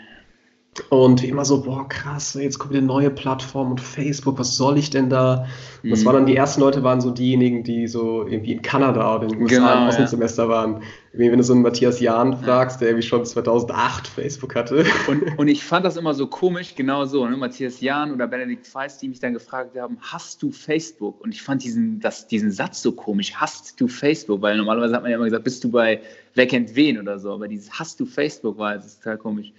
Und 0.90 1.22
wie 1.22 1.28
immer 1.30 1.46
so, 1.46 1.62
boah, 1.64 1.88
krass, 1.88 2.34
jetzt 2.34 2.60
kommt 2.60 2.76
eine 2.76 2.86
neue 2.86 3.10
Plattform 3.10 3.72
und 3.72 3.80
Facebook, 3.80 4.38
was 4.38 4.58
soll 4.58 4.78
ich 4.78 4.90
denn 4.90 5.10
da? 5.10 5.48
Und 5.84 5.90
das 5.92 6.02
Mhm. 6.02 6.06
waren 6.06 6.14
dann 6.16 6.26
die 6.26 6.36
ersten 6.36 6.60
Leute, 6.60 6.84
waren 6.84 7.00
so 7.00 7.12
diejenigen, 7.12 7.64
die 7.64 7.88
so 7.88 8.28
irgendwie 8.28 8.52
in 8.52 8.62
Kanada 8.62 9.16
oder 9.16 9.24
in 9.24 9.30
den 9.30 9.42
USA 9.44 9.56
Genau, 9.56 9.72
im 9.72 9.80
ja. 9.80 9.88
Auslandssemester 9.88 10.50
waren. 10.50 10.84
Irgendwie, 11.14 11.32
wenn 11.32 11.38
du 11.38 11.46
so 11.46 11.54
einen 11.54 11.62
Matthias 11.62 12.02
Jahn 12.02 12.36
fragst, 12.38 12.82
der 12.82 12.90
irgendwie 12.90 13.08
schon 13.08 13.26
2008 13.26 14.06
Facebook 14.06 14.54
hatte. 14.56 14.86
Und, 15.08 15.24
und 15.40 15.48
ich 15.48 15.64
fand 15.64 15.86
das 15.86 15.96
immer 15.96 16.14
so 16.14 16.28
komisch, 16.28 16.76
genau 16.76 17.06
so, 17.06 17.26
ne? 17.26 17.38
Matthias 17.38 17.80
Jahn 17.80 18.12
oder 18.12 18.28
Benedikt 18.28 18.68
Feist, 18.68 19.02
die 19.02 19.08
mich 19.08 19.22
dann 19.22 19.32
gefragt 19.34 19.80
haben, 19.80 19.98
hast 20.02 20.44
du 20.44 20.52
Facebook? 20.52 21.22
Und 21.22 21.34
ich 21.34 21.42
fand 21.42 21.64
diesen, 21.64 22.02
das, 22.02 22.28
diesen 22.28 22.52
Satz 22.52 22.82
so 22.82 22.92
komisch, 22.92 23.34
hast 23.36 23.80
du 23.80 23.88
Facebook? 23.88 24.42
Weil 24.42 24.58
normalerweise 24.58 24.94
hat 24.94 25.04
man 25.04 25.12
ja 25.12 25.16
immer 25.16 25.26
gesagt, 25.26 25.46
bist 25.46 25.64
du 25.64 25.72
bei 25.72 26.02
Wer 26.34 26.48
kennt 26.48 26.76
wen 26.76 27.00
oder 27.00 27.18
so, 27.18 27.32
aber 27.32 27.48
dieses 27.48 27.72
hast 27.72 27.98
du 28.02 28.06
Facebook 28.06 28.58
war 28.58 28.76
jetzt 28.76 29.02
total 29.02 29.18
komisch. 29.18 29.54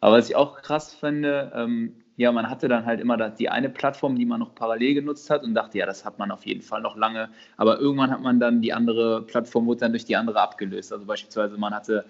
Aber 0.00 0.16
was 0.16 0.28
ich 0.28 0.36
auch 0.36 0.60
krass 0.62 0.94
finde, 0.94 1.52
ähm, 1.54 1.94
ja, 2.18 2.32
man 2.32 2.48
hatte 2.48 2.66
dann 2.68 2.86
halt 2.86 3.00
immer 3.00 3.16
die 3.30 3.50
eine 3.50 3.68
Plattform, 3.68 4.16
die 4.16 4.24
man 4.24 4.40
noch 4.40 4.54
parallel 4.54 4.94
genutzt 4.94 5.28
hat 5.28 5.44
und 5.44 5.54
dachte, 5.54 5.78
ja, 5.78 5.84
das 5.86 6.04
hat 6.04 6.18
man 6.18 6.30
auf 6.30 6.46
jeden 6.46 6.62
Fall 6.62 6.80
noch 6.80 6.96
lange. 6.96 7.28
Aber 7.58 7.78
irgendwann 7.78 8.10
hat 8.10 8.22
man 8.22 8.40
dann 8.40 8.62
die 8.62 8.72
andere 8.72 9.22
Plattform, 9.22 9.66
wurde 9.66 9.80
dann 9.80 9.92
durch 9.92 10.06
die 10.06 10.16
andere 10.16 10.40
abgelöst. 10.40 10.92
Also 10.92 11.04
beispielsweise 11.04 11.58
man 11.58 11.74
hatte 11.74 12.06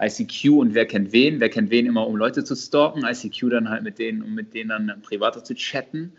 ICQ 0.00 0.58
und 0.58 0.74
wer 0.74 0.86
kennt 0.86 1.12
wen, 1.12 1.40
wer 1.40 1.50
kennt 1.50 1.70
wen 1.70 1.86
immer, 1.86 2.06
um 2.06 2.16
Leute 2.16 2.42
zu 2.42 2.56
stalken, 2.56 3.04
ICQ 3.04 3.50
dann 3.50 3.68
halt 3.68 3.82
mit 3.82 3.98
denen, 3.98 4.22
um 4.22 4.34
mit 4.34 4.54
denen 4.54 4.70
dann 4.70 5.02
privater 5.02 5.44
zu 5.44 5.54
chatten. 5.54 6.14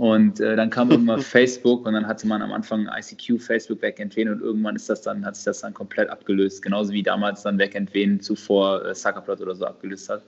Und 0.00 0.40
äh, 0.40 0.56
dann 0.56 0.70
kam 0.70 0.90
irgendwann 0.90 1.20
Facebook 1.36 1.84
und 1.84 1.92
dann 1.92 2.06
hatte 2.06 2.26
man 2.26 2.40
am 2.40 2.52
Anfang 2.52 2.88
ICQ, 2.88 3.38
Facebook, 3.38 3.80
wer 3.82 3.92
kennt 3.92 4.16
wen 4.16 4.30
und 4.30 4.40
irgendwann 4.40 4.74
ist 4.74 4.88
das 4.88 5.02
dann, 5.02 5.26
hat 5.26 5.36
sich 5.36 5.44
das 5.44 5.60
dann 5.60 5.74
komplett 5.74 6.08
abgelöst. 6.08 6.62
Genauso 6.62 6.94
wie 6.94 7.02
damals 7.02 7.42
dann 7.42 7.58
wer 7.58 7.68
kennt 7.68 7.92
wen 7.92 8.18
zuvor 8.18 8.82
äh, 8.82 8.94
Suckerplot 8.94 9.42
oder 9.42 9.54
so 9.54 9.66
abgelöst 9.66 10.08
hat. 10.08 10.22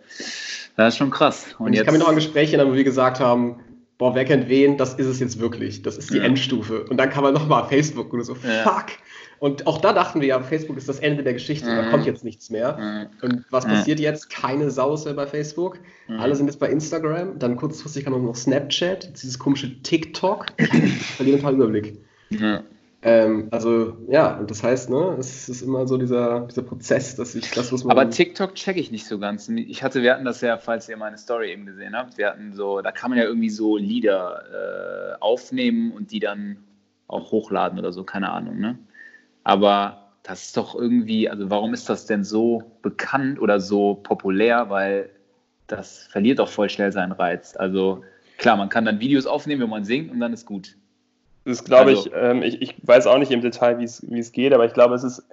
Das 0.76 0.93
ist 0.93 0.99
schon 0.99 1.11
krass. 1.11 1.55
Und, 1.59 1.69
Und 1.69 1.73
ich 1.73 1.79
jetzt, 1.79 1.87
kann 1.87 1.95
mich 1.95 2.02
noch 2.02 2.11
an 2.11 2.17
Gespräche 2.17 2.59
erinnern, 2.59 2.71
wo 2.71 2.76
wir 2.76 2.85
gesagt 2.85 3.19
haben, 3.19 3.61
boah, 3.97 4.14
wer 4.14 4.26
kennt 4.26 4.50
wen, 4.50 4.76
das 4.76 4.93
ist 4.93 5.07
es 5.07 5.21
jetzt 5.21 5.41
wirklich. 5.41 5.81
Das 5.81 5.97
ist 5.97 6.12
die 6.12 6.19
Ja. 6.19 6.25
Endstufe. 6.25 6.85
Und 6.85 6.99
dann 6.99 7.09
kam 7.09 7.23
man 7.25 7.33
nochmal 7.33 7.67
Facebook 7.67 8.12
und 8.12 8.25
so, 8.25 8.37
Ja. 8.47 8.64
fuck. 8.71 8.88
Und 9.43 9.67
auch 9.67 9.79
da 9.81 9.93
dachten 9.93 10.21
wir 10.21 10.29
ja, 10.29 10.41
Facebook 10.41 10.77
ist 10.77 10.89
das 10.89 11.01
Ende 11.01 11.25
der 11.25 11.33
Geschichte, 11.33 11.67
da 11.67 11.83
Mhm. 11.83 11.91
kommt 11.91 12.07
jetzt 12.07 12.23
nichts 12.23 12.49
mehr. 12.49 13.09
äh, 13.21 13.27
Und 13.27 13.45
was 13.51 13.67
Mhm. 13.67 13.71
passiert 13.71 13.99
jetzt? 13.99 14.31
Keine 14.31 14.71
Sau 14.71 14.95
ist 14.95 15.05
mehr 15.05 15.15
bei 15.15 15.27
Facebook. 15.27 15.81
Mhm. 16.07 16.21
Alle 16.21 16.37
sind 16.37 16.47
jetzt 16.47 16.61
bei 16.61 16.69
Instagram. 16.69 17.41
Dann 17.41 17.57
kurzfristig 17.57 18.05
kam 18.05 18.25
noch 18.25 18.37
Snapchat, 18.37 19.21
dieses 19.21 19.37
komische 19.41 19.83
TikTok. 19.83 20.47
Ich 20.73 21.17
verliere 21.17 21.39
total 21.39 21.55
Überblick. 21.55 21.99
ja. 22.31 22.63
Ähm, 23.05 23.49
also, 23.51 23.97
ja, 24.09 24.37
und 24.39 24.49
das 24.49 24.63
heißt, 24.63 24.89
ne, 24.91 25.17
es 25.19 25.49
ist 25.49 25.61
immer 25.63 25.89
so 25.89 25.97
dieser, 25.99 26.43
dieser 26.47 26.63
Prozess, 26.63 27.17
dass 27.17 27.35
ich 27.35 27.51
das, 27.51 27.73
was 27.73 27.83
man. 27.83 27.99
Aber 27.99 28.09
TikTok 28.09 28.55
checke 28.55 28.79
ich 28.79 28.93
nicht 28.93 29.07
so 29.09 29.19
ganz. 29.19 29.49
Ich 29.49 29.83
hatte, 29.83 30.03
wir 30.03 30.13
hatten 30.15 30.25
das 30.25 30.41
ja, 30.41 30.57
falls 30.57 30.89
ihr 30.89 30.97
meine 30.97 31.19
Story 31.19 31.51
eben 31.51 31.67
gesehen 31.67 31.97
habt, 31.97 32.17
wir 32.17 32.29
hatten 32.29 32.53
so, 32.53 32.81
da 32.81 32.93
kann 32.93 33.11
man 33.11 33.19
ja 33.19 33.25
irgendwie 33.25 33.51
so 33.51 33.77
Lieder 33.77 35.17
äh, 35.17 35.21
aufnehmen 35.21 35.91
und 35.91 36.13
die 36.13 36.21
dann 36.21 36.59
auch 37.09 37.33
hochladen 37.33 37.77
oder 37.81 37.91
so, 37.93 38.05
keine 38.05 38.31
Ahnung, 38.31 38.61
ne? 38.61 38.79
Aber 39.45 40.09
das 40.23 40.45
ist 40.47 40.57
doch 40.57 40.75
irgendwie, 40.75 41.29
also 41.29 41.51
warum 41.51 41.75
ist 41.75 41.89
das 41.89 42.07
denn 42.07 42.25
so 42.25 42.63
bekannt 42.83 43.41
oder 43.41 43.61
so 43.61 43.95
populär? 43.95 44.71
Weil 44.71 45.11
das 45.67 46.07
verliert 46.07 46.39
doch 46.39 46.49
voll 46.49 46.69
schnell 46.69 46.93
seinen 46.93 47.13
Reiz. 47.13 47.57
Also 47.57 48.05
klar, 48.39 48.57
man 48.57 48.69
kann 48.69 48.85
dann 48.85 49.01
Videos 49.01 49.27
aufnehmen, 49.27 49.63
wenn 49.63 49.71
man 49.71 49.85
singt 49.85 50.13
und 50.13 50.21
dann 50.21 50.33
ist 50.33 50.47
gut. 50.47 50.77
Das 51.45 51.65
glaube 51.65 51.91
Also- 51.91 52.07
ich, 52.09 52.13
ähm, 52.15 52.43
ich, 52.43 52.63
ich 52.63 52.77
weiß 52.87 53.07
auch 53.07 53.19
nicht 53.19 53.33
im 53.33 53.41
Detail, 53.41 53.79
wie 53.79 53.85
es 54.19 54.33
geht, 54.33 54.53
aber 54.53 54.65
ich 54.65 54.75
glaube, 54.75 54.95
es 54.95 55.03
ist, 55.03 55.25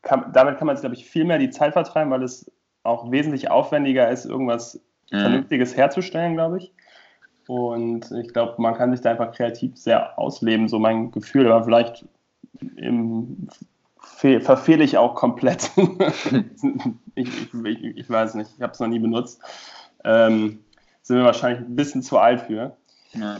kann, 0.00 0.32
damit 0.32 0.56
kann 0.58 0.66
man 0.66 0.76
sich, 0.76 0.82
glaube 0.82 0.96
ich, 0.96 1.04
viel 1.04 1.24
mehr 1.24 1.38
die 1.38 1.50
Zeit 1.50 1.74
vertreiben, 1.74 2.10
weil 2.10 2.22
es 2.22 2.50
auch 2.84 3.10
wesentlich 3.10 3.50
aufwendiger 3.50 4.10
ist, 4.10 4.24
irgendwas 4.24 4.80
Ja. 5.10 5.20
Vernünftiges 5.20 5.76
herzustellen, 5.76 6.34
glaube 6.34 6.58
ich. 6.58 6.72
Und 7.48 8.10
ich 8.12 8.32
glaube, 8.32 8.54
man 8.62 8.74
kann 8.74 8.92
sich 8.92 9.02
da 9.02 9.10
einfach 9.10 9.32
kreativ 9.32 9.76
sehr 9.76 10.18
ausleben, 10.18 10.68
so 10.68 10.78
mein 10.78 11.10
Gefühl, 11.10 11.50
aber 11.50 11.64
vielleicht 11.64 12.06
im, 12.76 13.48
fe 14.00 14.40
verfehle 14.40 14.84
ich 14.84 14.98
auch 14.98 15.14
komplett. 15.14 15.70
ich, 17.14 17.26
ich, 17.54 17.84
ich, 17.84 18.10
weiß 18.10 18.34
nicht, 18.34 18.50
ich 18.56 18.62
habe 18.62 18.72
es 18.72 18.80
noch 18.80 18.88
nie 18.88 18.98
benutzt. 18.98 19.40
Ähm, 20.04 20.64
sind 21.02 21.16
wir 21.16 21.24
wahrscheinlich 21.24 21.60
ein 21.66 21.76
bisschen 21.76 22.02
zu 22.02 22.18
alt 22.18 22.42
für 22.42 22.76
Ja. 23.12 23.38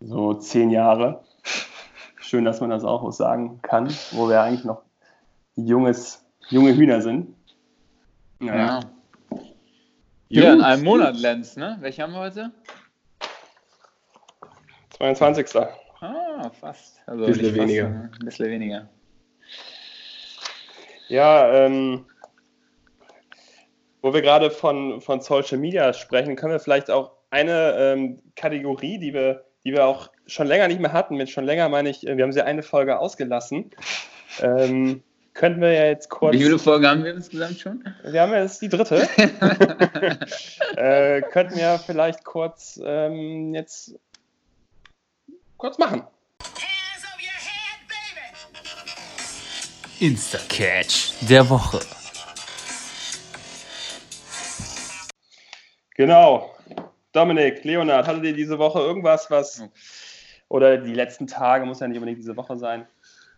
so 0.00 0.34
zehn 0.34 0.70
Jahre. 0.70 1.22
Schön, 2.16 2.44
dass 2.44 2.60
man 2.60 2.70
das 2.70 2.84
auch 2.84 3.10
sagen 3.12 3.60
kann, 3.62 3.88
wo 4.12 4.28
wir 4.28 4.40
eigentlich 4.40 4.64
noch 4.64 4.82
junges, 5.56 6.24
junge 6.48 6.74
Hühner 6.74 7.00
sind. 7.00 7.34
Ja. 8.40 8.80
Ja, 10.28 10.52
in 10.52 10.62
einem 10.62 10.84
Monat, 10.84 11.16
Lenz, 11.16 11.56
ne? 11.56 11.76
Welche 11.80 12.02
haben 12.02 12.12
wir 12.12 12.20
heute? 12.20 12.50
22. 14.96 15.46
Ah, 16.04 16.50
fast. 16.50 17.00
Also 17.06 17.24
Bisschen 17.24 17.44
nicht 17.44 17.56
fast, 17.56 17.68
weniger. 17.68 17.86
Ein 17.86 18.24
bisschen 18.24 18.50
weniger. 18.50 18.88
Ja, 21.08 21.64
ähm, 21.64 22.04
wo 24.02 24.12
wir 24.12 24.20
gerade 24.20 24.50
von, 24.50 25.00
von 25.00 25.22
Social 25.22 25.56
Media 25.56 25.94
sprechen, 25.94 26.36
können 26.36 26.52
wir 26.52 26.60
vielleicht 26.60 26.90
auch 26.90 27.12
eine 27.30 27.74
ähm, 27.78 28.18
Kategorie, 28.36 28.98
die 28.98 29.14
wir, 29.14 29.44
die 29.64 29.72
wir 29.72 29.86
auch 29.86 30.10
schon 30.26 30.46
länger 30.46 30.68
nicht 30.68 30.80
mehr 30.80 30.92
hatten, 30.92 31.16
mit 31.16 31.30
schon 31.30 31.44
länger 31.44 31.70
meine 31.70 31.88
ich, 31.88 32.06
äh, 32.06 32.16
wir 32.18 32.24
haben 32.24 32.32
sie 32.32 32.42
eine 32.42 32.62
Folge 32.62 32.98
ausgelassen, 32.98 33.70
ähm, 34.42 35.02
könnten 35.32 35.62
wir 35.62 35.72
ja 35.72 35.86
jetzt 35.86 36.10
kurz. 36.10 36.34
Wie 36.34 36.42
viele 36.42 36.58
Folgen 36.58 36.86
haben 36.86 37.02
wir 37.02 37.14
insgesamt 37.14 37.58
schon? 37.58 37.82
Wir 38.04 38.20
haben 38.20 38.32
ja 38.32 38.42
jetzt 38.42 38.60
die 38.60 38.68
dritte. 38.68 39.08
äh, 40.76 41.22
könnten 41.22 41.56
wir 41.56 41.80
vielleicht 41.84 42.24
kurz 42.24 42.78
ähm, 42.84 43.54
jetzt 43.54 43.98
kurz 45.64 45.78
machen. 45.78 46.02
Insta-Catch 49.98 51.14
der 51.26 51.48
Woche. 51.48 51.80
Genau. 55.96 56.54
Dominik, 57.12 57.64
Leonard, 57.64 58.06
hattet 58.06 58.24
ihr 58.24 58.34
diese 58.34 58.58
Woche 58.58 58.80
irgendwas, 58.80 59.30
was, 59.30 59.62
oder 60.50 60.76
die 60.76 60.92
letzten 60.92 61.26
Tage, 61.26 61.64
muss 61.64 61.80
ja 61.80 61.88
nicht 61.88 61.96
unbedingt 61.96 62.18
diese 62.18 62.36
Woche 62.36 62.58
sein, 62.58 62.86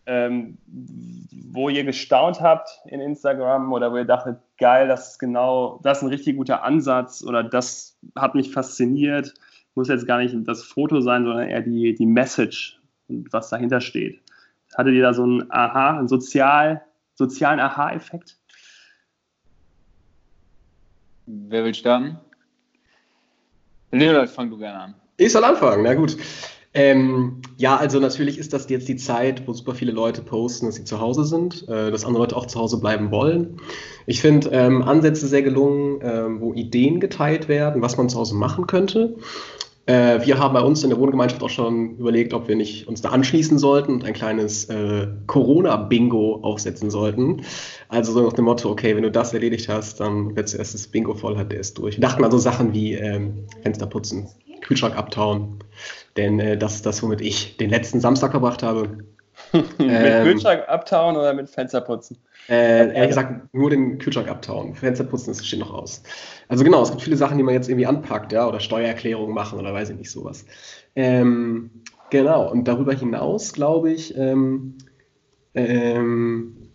ähm, 0.06 0.58
wo 0.66 1.68
ihr 1.68 1.84
gestaunt 1.84 2.40
habt 2.40 2.68
in 2.86 3.00
Instagram 3.00 3.72
oder 3.72 3.92
wo 3.92 3.98
ihr 3.98 4.04
dachtet, 4.04 4.40
geil, 4.58 4.88
das 4.88 5.12
ist 5.12 5.18
genau, 5.20 5.78
das 5.84 5.98
ist 5.98 6.02
ein 6.02 6.08
richtig 6.08 6.36
guter 6.36 6.64
Ansatz 6.64 7.22
oder 7.22 7.44
das 7.44 7.96
hat 8.16 8.34
mich 8.34 8.50
fasziniert. 8.50 9.32
Muss 9.76 9.88
jetzt 9.88 10.06
gar 10.06 10.18
nicht 10.18 10.34
das 10.44 10.64
Foto 10.64 11.00
sein, 11.00 11.24
sondern 11.24 11.48
eher 11.48 11.60
die, 11.60 11.94
die 11.94 12.06
Message 12.06 12.80
und 13.08 13.32
was 13.32 13.50
dahinter 13.50 13.80
steht. 13.80 14.20
Hattet 14.74 14.94
ihr 14.94 15.02
da 15.02 15.14
so 15.14 15.22
einen 15.22 15.50
Aha, 15.50 15.98
einen 15.98 16.08
sozial, 16.08 16.82
sozialen 17.14 17.60
Aha-Effekt? 17.60 18.38
Wer 21.26 21.64
will 21.64 21.74
starten? 21.74 22.18
Leonard, 23.92 24.30
fang 24.30 24.50
du 24.50 24.58
gerne 24.58 24.80
an. 24.80 24.94
Ich 25.16 25.32
soll 25.32 25.44
anfangen, 25.44 25.82
na 25.82 25.94
gut. 25.94 26.16
Ähm, 26.74 27.40
ja, 27.56 27.76
also 27.76 28.00
natürlich 28.00 28.36
ist 28.36 28.52
das 28.52 28.68
jetzt 28.68 28.86
die 28.86 28.96
Zeit, 28.96 29.48
wo 29.48 29.54
super 29.54 29.74
viele 29.74 29.92
Leute 29.92 30.20
posten, 30.20 30.66
dass 30.66 30.74
sie 30.74 30.84
zu 30.84 31.00
Hause 31.00 31.24
sind, 31.24 31.66
äh, 31.68 31.90
dass 31.90 32.04
andere 32.04 32.22
Leute 32.22 32.36
auch 32.36 32.46
zu 32.46 32.58
Hause 32.58 32.78
bleiben 32.80 33.10
wollen. 33.10 33.58
Ich 34.04 34.20
finde 34.20 34.50
ähm, 34.50 34.82
Ansätze 34.82 35.26
sehr 35.26 35.40
gelungen, 35.40 36.00
ähm, 36.02 36.40
wo 36.42 36.52
Ideen 36.52 37.00
geteilt 37.00 37.48
werden, 37.48 37.80
was 37.80 37.96
man 37.96 38.10
zu 38.10 38.18
Hause 38.18 38.34
machen 38.34 38.66
könnte. 38.66 39.16
Äh, 39.86 40.26
wir 40.26 40.38
haben 40.38 40.52
bei 40.52 40.60
uns 40.60 40.82
in 40.82 40.90
der 40.90 40.98
Wohngemeinschaft 40.98 41.42
auch 41.42 41.50
schon 41.50 41.96
überlegt, 41.96 42.34
ob 42.34 42.48
wir 42.48 42.56
nicht 42.56 42.88
uns 42.88 43.02
da 43.02 43.10
anschließen 43.10 43.56
sollten 43.58 43.92
und 43.92 44.04
ein 44.04 44.14
kleines 44.14 44.64
äh, 44.64 45.06
Corona-Bingo 45.28 46.40
aufsetzen 46.42 46.90
sollten. 46.90 47.42
Also 47.88 48.12
so 48.12 48.22
nach 48.22 48.32
dem 48.32 48.46
Motto, 48.46 48.68
okay, 48.68 48.96
wenn 48.96 49.04
du 49.04 49.12
das 49.12 49.32
erledigt 49.32 49.68
hast, 49.68 50.00
dann 50.00 50.34
wird 50.34 50.48
zuerst 50.48 50.74
das 50.74 50.88
Bingo 50.88 51.14
voll, 51.14 51.38
hat 51.38 51.52
der 51.52 51.60
ist 51.60 51.78
durch. 51.78 51.96
Wir 51.96 52.02
dachten 52.02 52.24
an 52.24 52.32
so 52.32 52.38
Sachen 52.38 52.74
wie 52.74 52.94
ähm, 52.94 53.46
Fenster 53.62 53.86
putzen, 53.86 54.28
Kühlschrank 54.60 54.96
abtauen, 54.96 55.58
denn 56.16 56.40
äh, 56.40 56.58
das 56.58 56.74
ist 56.74 56.86
das, 56.86 57.00
womit 57.04 57.20
ich 57.20 57.56
den 57.56 57.70
letzten 57.70 58.00
Samstag 58.00 58.32
verbracht 58.32 58.64
habe. 58.64 59.04
Mit 59.52 59.64
Ähm. 59.78 60.24
Kühlschrank 60.24 60.68
abtauen 60.68 61.16
oder 61.16 61.32
mit 61.34 61.48
Fenster 61.48 61.80
putzen? 61.80 62.18
Äh, 62.48 62.94
ehrlich 62.94 63.08
gesagt, 63.08 63.54
nur 63.54 63.70
den 63.70 63.98
Kühlschrank 63.98 64.28
abtauen. 64.28 64.74
Fenster 64.74 65.04
putzen, 65.04 65.30
das 65.30 65.44
steht 65.44 65.60
noch 65.60 65.72
aus. 65.72 66.02
Also 66.48 66.62
genau, 66.64 66.82
es 66.82 66.90
gibt 66.90 67.02
viele 67.02 67.16
Sachen, 67.16 67.38
die 67.38 67.42
man 67.42 67.54
jetzt 67.54 67.68
irgendwie 67.68 67.86
anpackt, 67.86 68.32
ja, 68.32 68.46
oder 68.46 68.60
Steuererklärungen 68.60 69.34
machen 69.34 69.58
oder 69.58 69.72
weiß 69.74 69.90
ich 69.90 69.96
nicht, 69.96 70.10
sowas. 70.10 70.44
Ähm, 70.94 71.70
genau, 72.10 72.50
und 72.50 72.68
darüber 72.68 72.92
hinaus, 72.92 73.52
glaube 73.52 73.92
ich, 73.92 74.16
ähm, 74.16 74.76
ähm, 75.54 76.65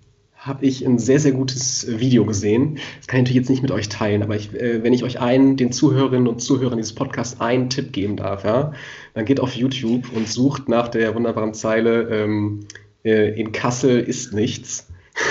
habe 0.42 0.66
ich 0.66 0.84
ein 0.84 0.98
sehr, 0.98 1.20
sehr 1.20 1.34
gutes 1.34 1.86
Video 2.00 2.26
gesehen. 2.26 2.80
Das 2.98 3.06
kann 3.06 3.20
ich 3.20 3.24
natürlich 3.26 3.36
jetzt 3.36 3.50
nicht 3.50 3.62
mit 3.62 3.70
euch 3.70 3.90
teilen, 3.90 4.24
aber 4.24 4.36
ich, 4.36 4.52
äh, 4.56 4.84
wenn 4.84 4.92
ich 4.92 5.04
euch 5.04 5.20
einen, 5.20 5.56
den 5.56 5.72
Zuhörerinnen 5.72 6.28
und 6.28 6.40
Zuhörern 6.40 6.78
dieses 6.78 6.96
Podcasts 6.96 7.40
einen 7.40 7.70
Tipp 7.70 7.94
geben 7.94 8.18
darf, 8.18 8.44
ja, 8.44 8.74
dann 9.14 9.26
geht 9.26 9.40
auf 9.40 9.54
YouTube 9.54 10.12
und 10.16 10.28
sucht 10.28 10.68
nach 10.68 10.88
der 10.88 11.14
wunderbaren 11.14 11.54
Zeile 11.54 12.10
ähm, 12.10 12.62
äh, 13.06 13.40
in 13.40 13.52
Kassel 13.52 14.00
ist 14.00 14.34
nichts. 14.34 14.88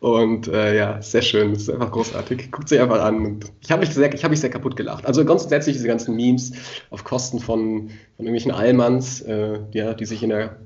Und 0.00 0.46
äh, 0.46 0.76
ja, 0.76 1.02
sehr 1.02 1.22
schön, 1.22 1.54
das 1.54 1.62
ist 1.62 1.70
einfach 1.70 1.90
großartig. 1.90 2.52
Guckt 2.52 2.68
sich 2.68 2.78
einfach 2.78 3.02
an. 3.02 3.40
Ich 3.60 3.72
habe 3.72 3.80
mich, 3.80 3.92
sehr, 3.92 4.14
ich 4.14 4.22
hab 4.22 4.30
mich 4.30 4.38
sehr 4.38 4.48
kaputt 4.48 4.76
gelacht. 4.76 5.04
Also 5.04 5.24
grundsätzlich 5.24 5.74
diese 5.74 5.88
ganzen 5.88 6.14
Memes 6.14 6.52
auf 6.90 7.02
Kosten 7.02 7.40
von, 7.40 7.88
von 7.88 8.26
irgendwelchen 8.26 8.52
Allmanns, 8.52 9.22
äh, 9.22 9.58
ja, 9.72 9.94
die 9.94 10.04
sich 10.04 10.22
in 10.22 10.28
der 10.28 10.56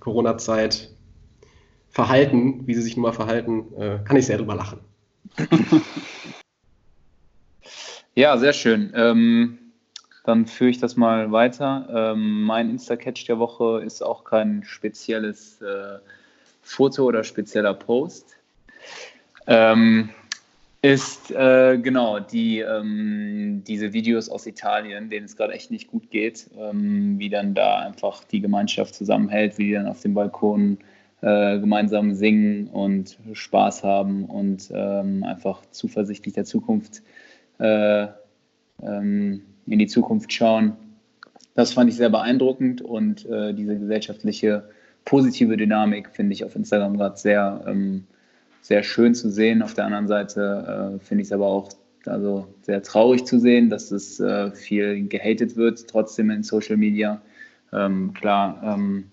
Corona-Zeit 0.00 0.90
verhalten, 1.90 2.66
wie 2.66 2.74
sie 2.74 2.82
sich 2.82 2.96
nun 2.96 3.02
mal 3.04 3.12
verhalten, 3.12 3.66
äh, 3.78 3.98
kann 4.04 4.16
ich 4.16 4.26
sehr 4.26 4.38
drüber 4.38 4.54
lachen. 4.54 4.78
Ja, 8.16 8.36
sehr 8.36 8.52
schön. 8.52 8.92
Ähm, 8.94 9.58
dann 10.24 10.46
führe 10.46 10.70
ich 10.70 10.78
das 10.78 10.96
mal 10.96 11.32
weiter. 11.32 12.12
Ähm, 12.12 12.42
mein 12.42 12.68
Insta-Catch 12.68 13.26
der 13.28 13.38
Woche 13.38 13.82
ist 13.84 14.02
auch 14.02 14.24
kein 14.24 14.62
spezielles 14.64 15.62
äh, 15.62 15.98
Foto 16.60 17.04
oder 17.04 17.24
spezieller 17.24 17.72
Post. 17.72 18.36
Ähm, 19.46 20.10
ist 20.82 21.30
äh, 21.30 21.78
genau 21.78 22.20
die, 22.20 22.60
ähm, 22.60 23.62
diese 23.66 23.92
Videos 23.92 24.28
aus 24.28 24.46
Italien, 24.46 25.08
denen 25.08 25.26
es 25.26 25.36
gerade 25.36 25.52
echt 25.52 25.70
nicht 25.70 25.88
gut 25.88 26.10
geht, 26.10 26.50
ähm, 26.58 27.18
wie 27.18 27.28
dann 27.28 27.54
da 27.54 27.78
einfach 27.80 28.24
die 28.24 28.40
Gemeinschaft 28.40 28.94
zusammenhält, 28.94 29.58
wie 29.58 29.66
die 29.66 29.72
dann 29.72 29.86
auf 29.86 30.00
dem 30.00 30.14
Balkon 30.14 30.78
äh, 31.22 31.58
gemeinsam 31.58 32.14
singen 32.14 32.68
und 32.68 33.18
Spaß 33.32 33.84
haben 33.84 34.24
und 34.24 34.70
ähm, 34.72 35.22
einfach 35.24 35.62
zuversichtlich 35.70 36.34
der 36.34 36.44
Zukunft 36.44 37.02
äh, 37.58 38.06
ähm, 38.82 39.42
in 39.66 39.78
die 39.78 39.86
Zukunft 39.86 40.32
schauen. 40.32 40.72
Das 41.54 41.72
fand 41.72 41.90
ich 41.90 41.96
sehr 41.96 42.10
beeindruckend 42.10 42.80
und 42.80 43.26
äh, 43.26 43.52
diese 43.52 43.78
gesellschaftliche 43.78 44.68
positive 45.04 45.56
Dynamik 45.56 46.10
finde 46.10 46.32
ich 46.32 46.44
auf 46.44 46.56
Instagram 46.56 46.96
gerade 46.96 47.16
sehr, 47.16 47.64
ähm, 47.66 48.04
sehr 48.62 48.82
schön 48.82 49.14
zu 49.14 49.30
sehen. 49.30 49.62
Auf 49.62 49.74
der 49.74 49.86
anderen 49.86 50.08
Seite 50.08 50.98
äh, 51.00 51.04
finde 51.04 51.22
ich 51.22 51.28
es 51.28 51.32
aber 51.32 51.46
auch 51.46 51.70
also 52.06 52.46
sehr 52.62 52.82
traurig 52.82 53.24
zu 53.24 53.38
sehen, 53.38 53.68
dass 53.68 53.90
es 53.90 54.20
äh, 54.20 54.50
viel 54.52 55.06
gehatet 55.08 55.56
wird, 55.56 55.86
trotzdem 55.88 56.30
in 56.30 56.42
Social 56.42 56.76
Media. 56.76 57.20
Ähm, 57.72 58.14
klar, 58.14 58.60
ähm, 58.64 59.04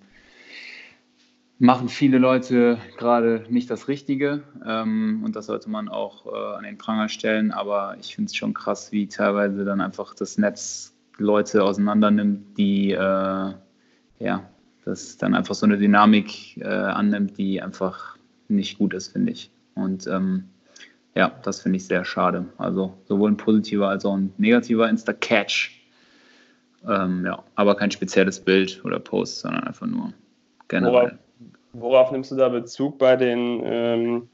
machen 1.60 1.90
viele 1.90 2.18
Leute 2.20 2.78
gerade 2.98 3.46
nicht 3.50 3.70
das 3.70 3.88
Richtige 3.88 4.44
ähm, 4.66 5.22
und 5.24 5.36
das 5.36 5.48
sollte 5.48 5.70
man 5.70 5.90
auch 5.90 6.26
äh, 6.28 6.58
an 6.58 6.64
den 6.64 6.78
Pranger 6.78 7.10
stellen, 7.10 7.52
aber 7.52 7.98
ich 8.00 8.16
finde 8.16 8.30
es 8.30 8.36
schon 8.36 8.54
krass, 8.54 8.92
wie 8.92 9.08
teilweise 9.08 9.66
dann 9.66 9.82
einfach 9.82 10.14
das 10.14 10.38
Netz 10.38 10.94
Leute 11.18 11.64
auseinander 11.64 12.12
nimmt, 12.12 12.58
die 12.58 12.92
äh, 12.92 13.54
ja, 14.20 14.50
das 14.86 15.18
dann 15.18 15.34
einfach 15.34 15.56
so 15.56 15.66
eine 15.66 15.78
Dynamik 15.78 16.58
äh, 16.58 16.68
annimmt, 16.68 17.38
die 17.38 17.62
einfach 17.62 18.18
nicht 18.48 18.78
gut 18.78 18.94
ist, 18.94 19.10
finde 19.10 19.32
ich. 19.32 19.52
Und 19.76 20.08
ähm, 20.08 20.46
ja, 21.16 21.32
das 21.44 21.62
finde 21.62 21.78
ich 21.78 21.86
sehr 21.86 22.06
schade. 22.06 22.46
Also 22.58 22.96
sowohl 23.06 23.32
ein 23.32 23.38
positiver 23.38 23.90
als 23.90 24.06
auch 24.06 24.16
ein 24.16 24.34
negativer 24.38 24.88
Insta-Catch. 24.90 25.72
Ähm, 26.88 27.26
ja, 27.26 27.44
aber 27.56 27.76
kein 27.76 27.92
spezielles 27.92 28.40
Bild 28.40 28.82
oder 28.86 29.00
Post, 29.00 29.40
sondern 29.40 29.64
einfach 29.64 29.88
nur 29.88 30.14
generell. 30.68 30.94
Worauf, 30.94 31.12
worauf 31.82 32.12
nimmst 32.12 32.32
du 32.32 32.36
da 32.36 32.50
Bezug 32.50 32.98
bei 32.98 33.16
den, 33.16 33.62
ähm, 33.64 34.30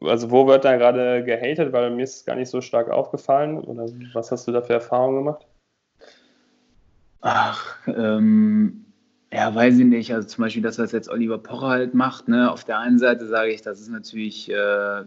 also 0.00 0.30
wo 0.30 0.46
wird 0.46 0.64
da 0.64 0.76
gerade 0.76 1.24
gehatet? 1.24 1.72
Weil 1.72 1.90
mir 1.90 2.04
ist 2.04 2.16
es 2.16 2.24
gar 2.24 2.36
nicht 2.36 2.50
so 2.50 2.60
stark 2.60 2.90
aufgefallen. 2.90 3.58
Oder 3.58 3.86
was 4.12 4.30
hast 4.30 4.46
du 4.46 4.52
da 4.52 4.62
für 4.62 4.74
Erfahrungen 4.74 5.24
gemacht? 5.24 5.46
Ach, 7.20 7.76
ähm, 7.86 8.84
ja, 9.32 9.54
weiß 9.54 9.78
ich 9.78 9.86
nicht. 9.86 10.12
Also 10.12 10.28
zum 10.28 10.42
Beispiel 10.42 10.62
das, 10.62 10.78
was 10.78 10.92
jetzt 10.92 11.08
Oliver 11.08 11.38
Pocher 11.38 11.68
halt 11.68 11.94
macht. 11.94 12.28
Ne? 12.28 12.50
Auf 12.50 12.64
der 12.64 12.78
einen 12.78 12.98
Seite 12.98 13.26
sage 13.26 13.50
ich, 13.52 13.62
das 13.62 13.80
ist 13.80 13.88
natürlich, 13.88 14.50
äh, 14.50 14.54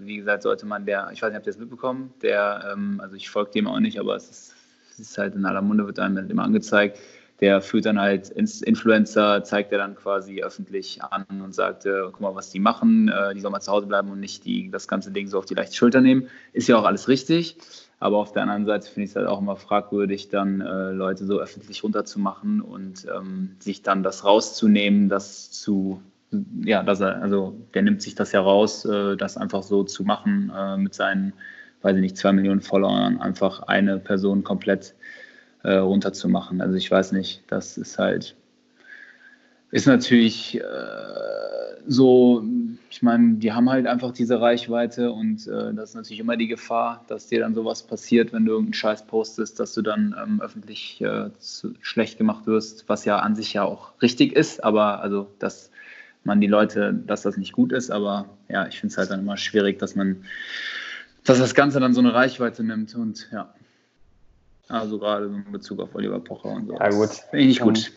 wie 0.06 0.18
gesagt, 0.18 0.44
sollte 0.44 0.66
man 0.66 0.86
der, 0.86 1.10
ich 1.14 1.22
weiß 1.22 1.30
nicht, 1.30 1.38
habt 1.38 1.46
ihr 1.46 1.54
das 1.54 1.60
mitbekommen? 1.60 2.14
Der, 2.22 2.72
ähm, 2.72 3.00
also 3.04 3.16
ich 3.16 3.30
folge 3.30 3.52
dem 3.52 3.68
auch 3.68 3.80
nicht, 3.80 4.00
aber 4.00 4.16
es 4.16 4.30
ist, 4.30 4.56
es 4.94 5.00
ist 5.00 5.18
halt 5.18 5.36
in 5.36 5.46
aller 5.46 5.62
Munde, 5.62 5.86
wird 5.86 6.00
einem 6.00 6.18
halt 6.18 6.32
immer 6.32 6.44
angezeigt. 6.44 6.98
Der 7.42 7.62
führt 7.62 7.86
dann 7.86 8.00
halt 8.00 8.30
Influencer, 8.30 9.44
zeigt 9.44 9.72
er 9.74 9.78
dann 9.78 9.96
quasi 9.96 10.42
öffentlich 10.42 11.04
an 11.04 11.26
und 11.42 11.54
sagt, 11.54 11.86
äh, 11.86 12.04
guck 12.06 12.22
mal, 12.22 12.34
was 12.34 12.50
die 12.50 12.60
machen, 12.60 13.10
äh, 13.10 13.34
die 13.34 13.42
sollen 13.42 13.52
mal 13.52 13.60
zu 13.60 13.72
Hause 13.72 13.88
bleiben 13.88 14.10
und 14.10 14.22
nicht 14.22 14.46
die, 14.46 14.72
das 14.72 14.88
ganze 14.88 15.12
Ding 15.12 15.28
so 15.28 15.38
auf 15.38 15.46
die 15.46 15.54
leichte 15.54 15.76
Schulter 15.76 16.00
nehmen. 16.00 16.28
Ist 16.54 16.70
ja 16.70 16.78
auch 16.78 16.86
alles 16.86 17.10
richtig. 17.10 17.58
Aber 18.00 18.18
auf 18.18 18.34
der 18.34 18.44
anderen 18.44 18.66
Seite 18.66 18.88
finde 18.88 19.06
ich 19.06 19.12
es 19.12 19.16
halt 19.16 19.28
auch 19.28 19.42
immer 19.42 19.56
fragwürdig, 19.56 20.30
dann 20.30 20.62
äh, 20.62 20.92
Leute 20.92 21.26
so 21.26 21.40
öffentlich 21.40 21.84
runterzumachen 21.84 22.62
und 22.62 23.08
ähm, 23.14 23.56
sich 23.60 23.84
dann 23.84 24.04
das 24.04 24.26
rauszunehmen, 24.26 25.08
das 25.10 25.52
zu, 25.52 26.02
ja, 26.64 26.84
dass 26.84 27.00
er, 27.00 27.22
also 27.22 27.56
der 27.74 27.84
nimmt 27.84 28.02
sich 28.02 28.16
das 28.16 28.32
ja 28.32 28.42
raus, 28.42 28.86
äh, 28.86 29.16
das 29.16 29.38
einfach 29.38 29.64
so 29.64 29.84
zu 29.84 30.04
machen 30.04 30.52
äh, 30.56 30.78
mit 30.78 30.94
seinen, 30.94 31.34
weiß 31.82 31.96
ich 31.96 32.02
nicht, 32.02 32.18
zwei 32.18 32.34
Millionen 32.34 32.62
Followern, 32.62 33.22
einfach 33.22 33.62
eine 33.62 33.98
Person 33.98 34.44
komplett 34.44 34.94
äh, 35.66 35.78
runterzumachen. 35.78 36.62
Also 36.62 36.76
ich 36.76 36.90
weiß 36.90 37.12
nicht, 37.12 37.44
das 37.48 37.78
ist 37.78 37.98
halt, 37.98 38.36
ist 39.72 39.88
natürlich 39.88 40.62
äh, 40.62 40.62
so, 41.88 42.44
ich 42.90 43.02
meine, 43.02 43.36
die 43.36 43.52
haben 43.52 43.70
halt 43.70 43.88
einfach 43.88 44.12
diese 44.12 44.40
Reichweite 44.40 45.12
und 45.12 45.48
äh, 45.48 45.74
das 45.74 45.90
ist 45.90 45.96
natürlich 45.96 46.20
immer 46.20 46.38
die 46.38 46.48
Gefahr, 46.48 47.04
dass 47.08 47.28
dir 47.28 47.40
dann 47.40 47.56
sowas 47.56 47.82
passiert, 47.82 48.32
wenn 48.32 48.46
du 48.46 48.52
irgendeinen 48.52 48.74
Scheiß 48.76 49.08
postest, 49.08 49.60
dass 49.60 49.74
du 49.74 49.82
dann 49.82 50.16
ähm, 50.22 50.40
öffentlich 50.40 51.02
äh, 51.02 51.32
zu, 51.40 51.74
schlecht 51.82 52.20
gemacht 52.20 52.46
wirst, 52.46 52.88
was 52.88 53.04
ja 53.06 53.18
an 53.18 53.36
sich 53.36 53.54
ja 53.54 53.64
auch 53.64 54.00
richtig 54.04 54.34
ist, 54.36 54.64
aber 54.64 55.02
also, 55.02 55.32
dass 55.40 55.72
man 56.24 56.42
die 56.42 56.48
Leute, 56.48 56.94
dass 56.94 57.24
das 57.24 57.38
nicht 57.38 57.54
gut 57.54 57.72
ist, 57.72 57.90
aber 57.90 58.30
ja, 58.50 58.68
ich 58.68 58.80
finde 58.80 58.92
es 58.92 58.98
halt 59.00 59.10
dann 59.10 59.22
immer 59.22 59.38
schwierig, 59.38 59.80
dass 59.80 59.96
man, 59.96 60.26
dass 61.24 61.40
das 61.40 61.56
Ganze 61.56 61.80
dann 61.80 61.94
so 61.94 62.02
eine 62.02 62.14
Reichweite 62.14 62.64
nimmt 62.64 62.94
und 62.94 63.30
ja. 63.32 63.52
Also 64.70 65.00
gerade 65.00 65.26
in 65.26 65.52
Bezug 65.52 65.80
auf 65.80 65.94
Oliver 65.96 66.20
Pocher 66.20 66.50
und 66.50 66.68
so. 66.68 66.74
Ja, 66.74 66.90
gut. 66.90 67.10
Finde 67.10 67.40
ich 67.40 67.48
nicht 67.48 67.62
gut. 67.62 67.92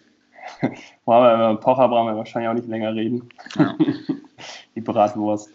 Brauchen 1.04 1.40
wir, 1.40 1.56
Pocher 1.60 1.88
brauchen 1.88 2.08
wir 2.08 2.16
wahrscheinlich 2.16 2.48
auch 2.48 2.54
nicht 2.54 2.68
länger 2.68 2.94
reden. 2.94 3.28
Ja. 3.56 3.76
die 4.74 4.80
Bratwurst. 4.80 5.52